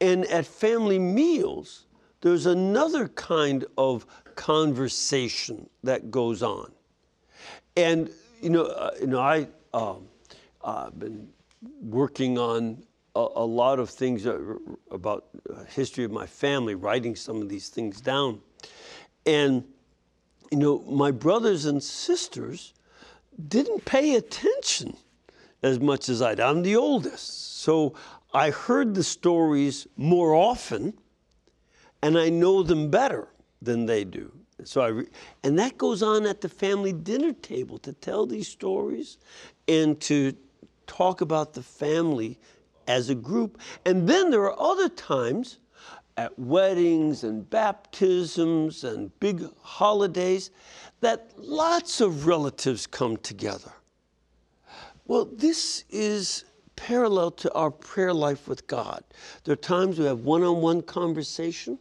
And 0.00 0.24
at 0.26 0.46
family 0.46 0.98
meals, 0.98 1.86
there's 2.20 2.46
another 2.46 3.08
kind 3.08 3.64
of 3.76 4.06
conversation 4.36 5.68
that 5.82 6.10
goes 6.10 6.42
on. 6.42 6.70
And, 7.76 8.10
you 8.40 8.50
know, 8.50 8.66
uh, 8.66 8.92
you 9.00 9.08
know 9.08 9.20
I, 9.20 9.48
um, 9.74 10.06
I've 10.64 10.98
been 10.98 11.28
working 11.80 12.38
on 12.38 12.82
a, 13.14 13.26
a 13.36 13.44
lot 13.44 13.78
of 13.78 13.90
things 13.90 14.26
about 14.90 15.26
uh, 15.48 15.64
history 15.64 16.04
of 16.04 16.10
my 16.10 16.26
family, 16.26 16.74
writing 16.74 17.16
some 17.16 17.42
of 17.42 17.48
these 17.48 17.68
things 17.68 18.00
down. 18.00 18.40
And, 19.26 19.64
you 20.50 20.58
know, 20.58 20.80
my 20.80 21.10
brothers 21.10 21.64
and 21.64 21.82
sisters 21.82 22.74
didn't 23.48 23.84
pay 23.84 24.14
attention 24.14 24.96
as 25.62 25.80
much 25.80 26.08
as 26.08 26.22
I 26.22 26.34
did. 26.34 26.40
I'm 26.40 26.62
the 26.62 26.76
oldest. 26.76 27.58
So 27.60 27.94
I 28.32 28.50
heard 28.50 28.94
the 28.94 29.04
stories 29.04 29.86
more 29.96 30.34
often 30.34 30.94
and 32.02 32.16
I 32.18 32.28
know 32.28 32.62
them 32.62 32.90
better 32.90 33.28
than 33.60 33.86
they 33.86 34.04
do. 34.04 34.32
So 34.64 34.82
I 34.82 35.04
and 35.44 35.58
that 35.58 35.78
goes 35.78 36.02
on 36.02 36.26
at 36.26 36.40
the 36.40 36.48
family 36.48 36.92
dinner 36.92 37.32
table 37.32 37.78
to 37.78 37.92
tell 37.92 38.26
these 38.26 38.48
stories 38.48 39.18
and 39.68 40.00
to 40.02 40.34
talk 40.86 41.20
about 41.20 41.54
the 41.54 41.62
family 41.62 42.38
as 42.88 43.10
a 43.10 43.14
group. 43.14 43.60
And 43.84 44.08
then 44.08 44.30
there 44.30 44.42
are 44.42 44.60
other 44.60 44.88
times 44.88 45.58
at 46.16 46.36
weddings 46.36 47.22
and 47.22 47.48
baptisms 47.48 48.82
and 48.82 49.16
big 49.20 49.44
holidays 49.62 50.50
that 51.00 51.30
lots 51.36 52.00
of 52.00 52.26
relatives 52.26 52.88
come 52.88 53.16
together. 53.18 53.70
Well, 55.06 55.26
this 55.26 55.84
is 55.90 56.44
parallel 56.74 57.30
to 57.32 57.52
our 57.54 57.70
prayer 57.70 58.12
life 58.12 58.48
with 58.48 58.66
God. 58.66 59.04
There 59.44 59.52
are 59.52 59.56
times 59.56 59.98
we 59.98 60.06
have 60.06 60.20
one 60.20 60.42
on 60.42 60.60
one 60.60 60.82
conversation. 60.82 61.78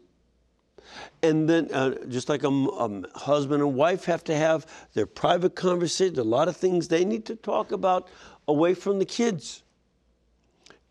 And 1.21 1.49
then, 1.49 1.69
uh, 1.73 1.95
just 2.07 2.29
like 2.29 2.43
a, 2.43 2.47
a, 2.47 3.17
husband 3.17 3.61
and 3.61 3.75
wife 3.75 4.05
have 4.05 4.23
to 4.25 4.35
have 4.35 4.65
their 4.93 5.05
private 5.05 5.55
conversation, 5.55 6.17
a 6.19 6.23
lot 6.23 6.47
of 6.47 6.55
things 6.55 6.87
they 6.87 7.03
need 7.03 7.25
to 7.25 7.35
talk 7.35 7.71
about 7.71 8.07
away 8.47 8.73
from 8.73 8.99
the 8.99 9.05
kids. 9.05 9.63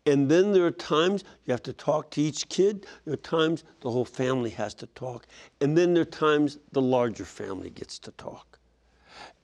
And 0.07 0.31
then 0.31 0.53
there 0.53 0.65
are 0.65 0.71
times 0.71 1.23
you 1.45 1.51
have 1.51 1.61
to 1.63 1.73
talk 1.73 2.09
to 2.11 2.21
each 2.21 2.49
kid. 2.49 2.87
There 3.05 3.13
are 3.13 3.17
times 3.17 3.63
the 3.81 3.91
whole 3.91 4.05
family 4.05 4.49
has 4.51 4.73
to 4.75 4.87
talk. 4.87 5.27
And 5.61 5.77
then 5.77 5.93
there 5.93 6.01
are 6.01 6.05
times 6.05 6.57
the 6.71 6.81
larger 6.81 7.25
family 7.25 7.69
gets 7.69 7.99
to 7.99 8.11
talk 8.11 8.57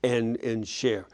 and, 0.03 0.37
and 0.37 0.67
share 0.67 1.05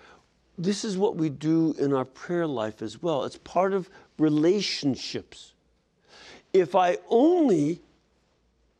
this 0.60 0.84
is 0.84 0.97
what 0.97 1.16
we 1.16 1.30
do 1.30 1.74
in 1.80 1.93
our 1.93 2.04
prayer 2.04 2.45
life 2.45 2.82
as 2.82 3.02
well. 3.02 3.24
It's 3.24 3.38
part 3.38 3.74
of 3.74 3.89
relationships. 4.18 5.54
If 6.52 6.76
I 6.76 6.97
only 7.08 7.82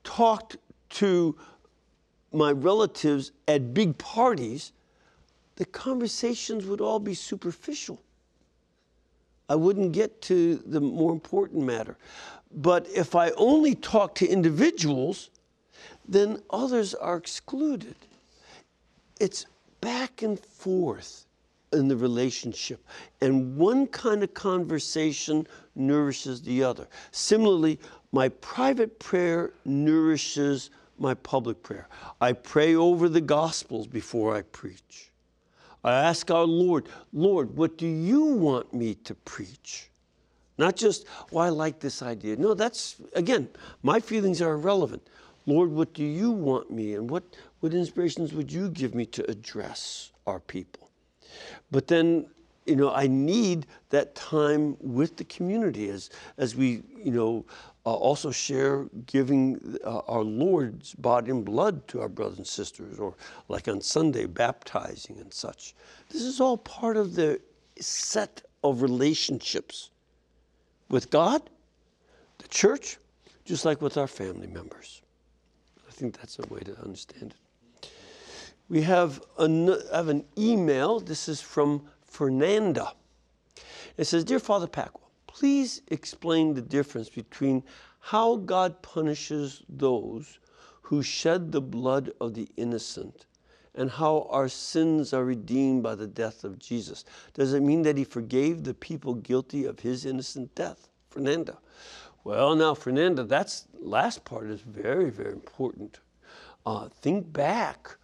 talked 0.04 0.58
to 0.90 1.38
my 2.34 2.52
relatives 2.52 3.32
at 3.48 3.74
big 3.74 3.98
parties, 3.98 4.74
the 5.56 5.66
conversations 5.66 6.66
would 6.66 6.82
all 6.82 7.00
be 7.00 7.14
superficial. 7.14 8.02
I 9.50 9.56
wouldn't 9.56 9.92
get 9.92 10.22
to 10.24 10.56
the 10.58 10.80
more 10.80 11.12
important 11.12 11.66
matter. 11.66 11.98
But 12.52 12.88
if 12.96 13.16
I 13.16 13.32
only 13.32 13.76
talk 13.76 14.16
to 14.16 14.28
individuals, 14.28 15.30
then 16.08 16.42
others 16.50 16.94
are 16.94 17.18
excluded. 17.18 17.96
It's 19.20 19.46
back 19.82 20.22
and 20.22 20.40
forth 20.40 21.26
in 21.74 21.88
the 21.88 21.98
relationship. 21.98 22.84
And 23.22 23.58
one 23.58 23.88
kind 23.88 24.24
of 24.24 24.34
conversation 24.34 25.48
nourishes 25.76 26.42
the 26.42 26.64
other. 26.64 26.88
Similarly, 27.12 27.80
my 28.12 28.30
private 28.30 29.00
prayer 29.00 29.54
nourishes 29.66 30.72
my 30.98 31.14
public 31.14 31.62
prayer. 31.64 31.88
I 32.20 32.34
pray 32.34 32.76
over 32.76 33.08
the 33.08 33.22
Gospels 33.22 33.88
before 33.88 34.36
I 34.36 34.42
preach. 34.42 35.12
I 35.84 35.94
ask 35.94 36.30
our 36.30 36.46
Lord, 36.46 36.90
Lord, 37.14 37.56
what 37.56 37.78
do 37.78 37.88
you 37.88 38.24
want 38.24 38.74
me 38.74 38.96
to 38.96 39.16
preach? 39.16 39.90
Not 40.58 40.76
just, 40.76 41.06
well, 41.32 41.46
I 41.46 41.50
like 41.50 41.80
this 41.80 42.02
idea. 42.02 42.36
No, 42.36 42.54
that's, 42.54 42.98
again, 43.14 43.48
my 43.82 44.00
feelings 44.00 44.42
are 44.42 44.54
irrelevant. 44.54 45.02
Lord, 45.46 45.72
what 45.72 45.94
do 45.94 46.04
you 46.04 46.32
want 46.32 46.70
me 46.70 46.96
and 46.96 47.10
what, 47.10 47.24
what 47.62 47.74
inspirations 47.74 48.34
would 48.34 48.52
you 48.52 48.70
give 48.70 48.94
me 48.94 49.06
to 49.08 49.30
address 49.32 50.12
our 50.28 50.42
people? 50.42 50.90
But 51.72 51.88
then, 51.88 52.28
you 52.66 52.76
know, 52.76 52.92
I 52.92 53.08
need 53.08 53.66
that 53.90 54.16
time 54.16 54.76
with 54.82 55.16
the 55.16 55.24
community 55.24 55.90
as, 55.90 56.10
as 56.38 56.56
we, 56.56 56.84
you 57.04 57.12
know, 57.12 57.46
uh, 57.90 57.94
also 57.94 58.30
share 58.30 58.86
giving 59.08 59.80
uh, 59.84 60.02
our 60.08 60.24
Lord's 60.24 60.94
body 60.94 61.32
and 61.32 61.44
blood 61.44 61.88
to 61.88 62.02
our 62.02 62.08
brothers 62.08 62.38
and 62.38 62.46
sisters, 62.46 63.00
or 63.00 63.16
like 63.48 63.68
on 63.68 63.82
Sunday, 63.82 64.28
baptizing 64.28 65.18
and 65.18 65.34
such. 65.34 65.74
This 66.12 66.22
is 66.22 66.40
all 66.40 66.58
part 66.58 66.98
of 66.98 67.16
the 67.16 67.42
set 67.80 68.44
of 68.64 68.84
relationships 68.84 69.90
with 70.90 71.10
God, 71.10 71.50
the 72.38 72.48
church, 72.50 72.98
just 73.44 73.66
like 73.66 73.82
with 73.82 73.98
our 73.98 74.08
family 74.08 74.48
members. 74.48 75.02
I 75.88 75.92
think 75.92 76.16
that's 76.18 76.38
a 76.38 76.46
way 76.54 76.60
to 76.60 76.80
understand 76.82 77.34
it. 77.34 77.90
We 78.70 78.84
have 78.84 79.20
an, 79.40 79.76
have 79.92 80.10
an 80.10 80.26
email. 80.38 81.00
This 81.00 81.28
is 81.28 81.42
from 81.42 81.88
Fernanda. 82.06 82.94
It 83.98 84.06
says, 84.06 84.24
Dear 84.24 84.40
Father 84.40 84.68
Pacwa, 84.68 84.99
please 85.34 85.82
explain 85.88 86.54
the 86.54 86.62
difference 86.62 87.08
between 87.08 87.64
how 88.00 88.38
God 88.38 88.82
punishes 88.82 89.62
those 89.70 90.40
who 90.82 91.04
shed 91.04 91.52
the 91.52 91.62
blood 91.62 92.12
of 92.20 92.34
the 92.34 92.50
innocent 92.58 93.28
and 93.76 93.92
how 93.92 94.28
our 94.32 94.50
sins 94.50 95.14
are 95.14 95.24
redeemed 95.24 95.84
by 95.84 95.94
the 95.94 96.08
death 96.08 96.44
of 96.44 96.58
Jesus. 96.58 97.06
Does 97.36 97.54
it 97.54 97.62
mean 97.62 97.84
that 97.84 97.98
he 97.98 98.04
forgave 98.04 98.64
the 98.64 98.74
people 98.74 99.14
guilty 99.14 99.66
of 99.66 99.80
his 99.80 100.06
innocent 100.06 100.54
death? 100.56 100.90
Fernanda. 101.10 101.60
Well, 102.24 102.56
now, 102.56 102.74
Fernanda, 102.74 103.24
that 103.24 103.64
last 103.80 104.26
part 104.26 104.48
is 104.50 104.62
very, 104.62 105.12
very 105.12 105.32
important. 105.32 106.00
Uh, 106.66 106.90
think 106.90 107.32
back 107.32 107.96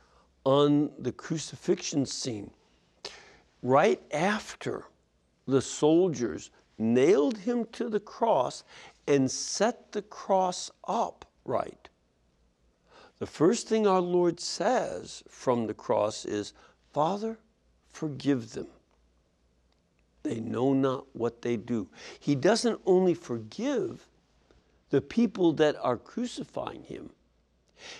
on 0.43 0.91
the 0.99 1.11
crucifixion 1.11 2.05
scene. 2.05 2.51
Right 3.63 4.01
after 4.13 4.85
the 5.47 5.61
soldiers 5.61 6.51
nailed 6.77 7.37
him 7.39 7.65
to 7.73 7.89
the 7.89 7.99
cross 7.99 8.63
and 9.07 9.29
set 9.29 9.91
the 9.91 10.01
cross 10.01 10.71
up 10.87 11.25
right. 11.43 11.89
The 13.19 13.25
first 13.25 13.67
thing 13.67 13.87
our 13.87 14.01
Lord 14.01 14.39
says 14.39 15.23
from 15.29 15.67
the 15.67 15.73
cross 15.73 16.25
is, 16.25 16.53
Father, 16.91 17.39
forgive 17.91 18.51
them. 18.51 18.67
They 20.23 20.39
know 20.39 20.73
not 20.73 21.05
what 21.13 21.41
they 21.41 21.55
do. 21.55 21.87
He 22.19 22.35
doesn't 22.35 22.81
only 22.85 23.13
forgive 23.13 24.07
the 24.89 25.01
people 25.01 25.53
that 25.53 25.75
are 25.81 25.97
crucifying 25.97 26.83
him, 26.83 27.09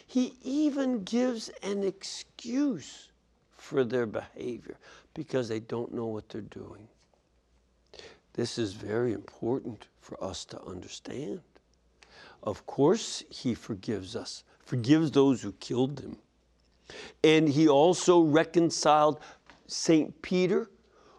he 0.08 0.34
even 0.42 1.04
gives 1.04 1.50
an 1.62 1.84
excuse 1.84 3.10
for 3.52 3.84
their 3.84 4.06
behavior 4.06 4.78
because 5.14 5.50
they 5.50 5.60
don't 5.60 5.94
know 5.94 6.06
what 6.06 6.30
they're 6.30 6.42
doing. 6.42 6.88
This 8.36 8.58
is 8.58 8.74
very 8.74 9.14
important 9.14 9.88
for 10.02 10.22
us 10.22 10.44
to 10.46 10.62
understand. 10.64 11.40
Of 12.44 12.66
course, 12.66 13.24
He 13.30 13.54
forgives 13.54 14.14
us, 14.14 14.44
forgives 14.60 15.10
those 15.10 15.42
who 15.42 15.54
killed 15.54 16.02
Him. 16.02 16.18
And 17.24 17.48
He 17.48 17.70
also 17.70 18.20
reconciled 18.20 19.22
St. 19.68 20.22
Peter, 20.22 20.70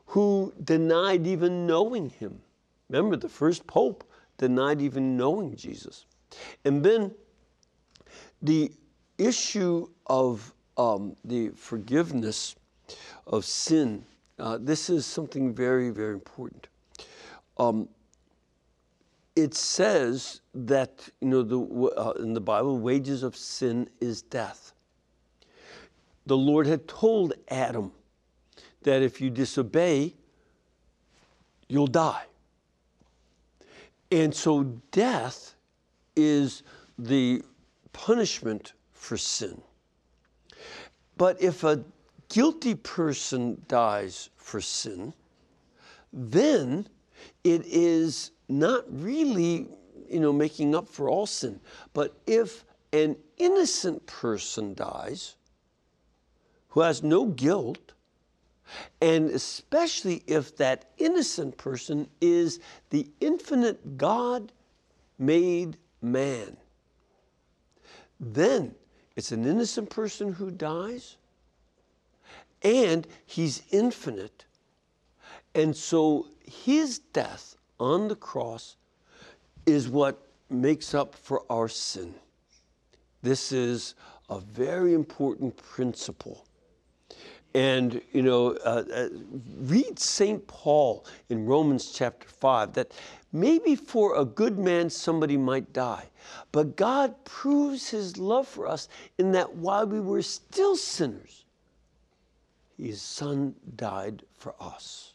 who 0.04 0.52
denied 0.62 1.26
even 1.26 1.66
knowing 1.66 2.10
Him. 2.10 2.42
Remember, 2.90 3.16
the 3.16 3.30
first 3.30 3.66
pope 3.66 4.04
denied 4.36 4.82
even 4.82 5.16
knowing 5.16 5.56
Jesus. 5.56 6.04
And 6.66 6.84
then 6.84 7.12
the 8.42 8.70
issue 9.16 9.88
of 10.06 10.54
um, 10.76 11.16
the 11.24 11.48
forgiveness 11.56 12.56
of 13.26 13.46
sin, 13.46 14.04
uh, 14.38 14.58
this 14.60 14.90
is 14.90 15.06
something 15.06 15.54
very, 15.54 15.88
very 15.88 16.12
important. 16.12 16.68
Um, 17.59 17.88
it 19.34 19.54
says 19.54 20.40
that 20.54 21.09
you 21.20 21.28
know 21.28 21.42
the, 21.42 21.61
uh, 21.61 22.11
in 22.22 22.32
the 22.32 22.40
Bible, 22.40 22.78
wages 22.78 23.22
of 23.22 23.36
sin 23.36 23.88
is 24.00 24.22
death. 24.22 24.72
The 26.26 26.36
Lord 26.36 26.66
had 26.66 26.88
told 26.88 27.34
Adam 27.48 27.92
that 28.82 29.02
if 29.02 29.20
you 29.20 29.30
disobey, 29.30 30.14
you'll 31.68 31.86
die. 31.86 32.24
And 34.11 34.34
so 34.34 34.64
death 34.90 35.54
is 36.14 36.62
the 36.98 37.42
punishment 37.92 38.72
for 38.92 39.16
sin. 39.16 39.61
But 41.16 41.40
if 41.40 41.64
a 41.64 41.84
guilty 42.28 42.74
person 42.74 43.62
dies 43.68 44.30
for 44.36 44.61
sin, 44.61 45.12
then 46.12 46.88
it 47.47 47.64
is 47.66 48.32
not 48.49 48.84
really, 48.88 49.68
you 50.09 50.18
know, 50.18 50.32
making 50.32 50.74
up 50.74 50.88
for 50.88 51.09
all 51.09 51.26
sin. 51.26 51.61
But 51.94 52.18
if 52.26 52.64
an 52.92 53.16
innocent 53.36 54.05
person 54.07 54.74
dies 54.74 55.36
who 56.68 56.80
has 56.80 57.05
no 57.05 57.26
guilt, 57.26 57.92
and 59.01 59.30
especially 59.30 60.24
if 60.26 60.57
that 60.57 60.90
innocent 60.99 61.57
person 61.57 62.09
is 62.20 62.59
the 62.90 63.09
infinite 63.20 63.97
God 63.97 64.51
made 65.16 65.76
man, 66.03 66.57
then 68.18 68.74
it's 69.14 69.30
an 69.30 69.47
innocent 69.47 69.88
person 69.88 70.32
who 70.32 70.51
dies 70.51 71.16
and 72.62 73.07
he's 73.24 73.62
infinite. 73.70 74.45
And 75.57 75.74
so 75.74 76.26
his 76.44 76.98
death 76.98 77.57
on 77.80 78.09
the 78.09 78.14
cross 78.14 78.76
is 79.64 79.88
what 79.88 80.20
makes 80.50 80.94
up 80.94 81.14
for 81.14 81.44
our 81.50 81.66
sin. 81.66 82.14
This 83.22 83.52
is 83.52 83.94
a 84.28 84.38
very 84.38 84.92
important 84.92 85.57
principle. 85.57 86.44
And, 87.54 88.02
you 88.12 88.20
know, 88.20 88.50
uh, 88.66 88.84
uh, 88.94 89.09
read 89.61 89.98
St. 89.98 90.46
Paul 90.46 91.07
in 91.30 91.46
Romans 91.46 91.90
chapter 91.90 92.28
5 92.28 92.74
that 92.74 92.92
maybe 93.32 93.76
for 93.76 94.14
a 94.16 94.26
good 94.26 94.59
man 94.59 94.90
somebody 94.90 95.38
might 95.38 95.72
die, 95.72 96.04
but 96.52 96.76
God 96.76 97.14
proves 97.24 97.88
his 97.88 98.18
love 98.18 98.46
for 98.46 98.68
us 98.68 98.90
in 99.16 99.32
that 99.32 99.57
while 99.57 99.86
we 99.86 100.00
were 100.00 100.20
still 100.20 100.76
sinners, 100.76 101.46
his 102.76 103.00
son 103.00 103.54
died 103.74 104.22
for 104.34 104.54
us. 104.61 105.14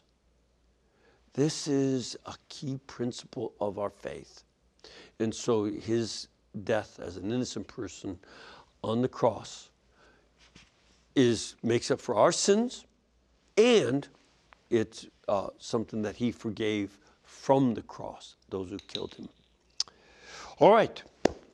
This 1.34 1.66
is 1.66 2.16
a 2.26 2.34
key 2.48 2.78
principle 2.86 3.54
of 3.60 3.78
our 3.78 3.90
faith. 3.90 4.44
And 5.18 5.34
so 5.34 5.64
his 5.64 6.28
death 6.64 7.00
as 7.00 7.16
an 7.16 7.32
innocent 7.32 7.66
person 7.66 8.18
on 8.84 9.00
the 9.00 9.08
cross 9.08 9.70
is 11.14 11.56
makes 11.62 11.90
up 11.90 12.00
for 12.00 12.14
our 12.14 12.32
sins 12.32 12.84
and 13.56 14.08
it's 14.70 15.06
uh, 15.28 15.48
something 15.58 16.02
that 16.02 16.16
he 16.16 16.32
forgave 16.32 16.98
from 17.22 17.74
the 17.74 17.82
cross 17.82 18.36
those 18.48 18.70
who 18.70 18.78
killed 18.78 19.14
him. 19.14 19.28
All 20.58 20.72
right. 20.72 21.02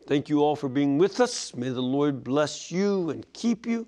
Thank 0.06 0.28
you 0.30 0.40
all 0.40 0.56
for 0.56 0.68
being 0.68 0.96
with 0.96 1.20
us. 1.20 1.54
May 1.54 1.68
the 1.68 1.82
Lord 1.82 2.24
bless 2.24 2.70
you 2.70 3.10
and 3.10 3.30
keep 3.34 3.66
you 3.66 3.86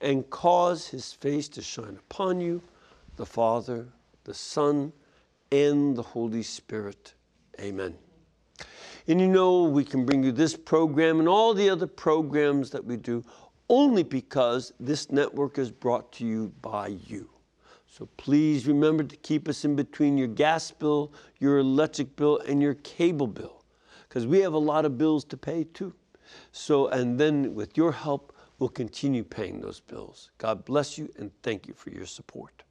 and 0.00 0.28
cause 0.28 0.86
his 0.86 1.12
face 1.14 1.48
to 1.50 1.62
shine 1.62 1.98
upon 1.98 2.40
you, 2.40 2.60
the 3.16 3.24
Father, 3.24 3.88
the 4.24 4.34
Son, 4.34 4.92
and 5.52 5.94
the 5.94 6.02
Holy 6.02 6.42
Spirit. 6.42 7.14
Amen. 7.60 7.94
And 9.06 9.20
you 9.20 9.28
know, 9.28 9.64
we 9.64 9.84
can 9.84 10.04
bring 10.04 10.24
you 10.24 10.32
this 10.32 10.56
program 10.56 11.20
and 11.20 11.28
all 11.28 11.54
the 11.54 11.68
other 11.68 11.86
programs 11.86 12.70
that 12.70 12.84
we 12.84 12.96
do 12.96 13.24
only 13.68 14.02
because 14.02 14.72
this 14.80 15.10
network 15.10 15.58
is 15.58 15.70
brought 15.70 16.10
to 16.12 16.26
you 16.26 16.52
by 16.62 16.88
you. 17.06 17.28
So 17.86 18.08
please 18.16 18.66
remember 18.66 19.04
to 19.04 19.16
keep 19.16 19.48
us 19.48 19.64
in 19.64 19.76
between 19.76 20.16
your 20.16 20.28
gas 20.28 20.70
bill, 20.70 21.12
your 21.38 21.58
electric 21.58 22.16
bill, 22.16 22.38
and 22.38 22.62
your 22.62 22.74
cable 22.74 23.26
bill, 23.26 23.64
because 24.08 24.26
we 24.26 24.40
have 24.40 24.54
a 24.54 24.58
lot 24.58 24.86
of 24.86 24.96
bills 24.96 25.24
to 25.26 25.36
pay 25.36 25.64
too. 25.64 25.94
So, 26.52 26.88
and 26.88 27.18
then 27.20 27.54
with 27.54 27.76
your 27.76 27.92
help, 27.92 28.34
we'll 28.58 28.70
continue 28.70 29.24
paying 29.24 29.60
those 29.60 29.80
bills. 29.80 30.30
God 30.38 30.64
bless 30.64 30.96
you 30.96 31.10
and 31.18 31.30
thank 31.42 31.66
you 31.66 31.74
for 31.74 31.90
your 31.90 32.06
support. 32.06 32.62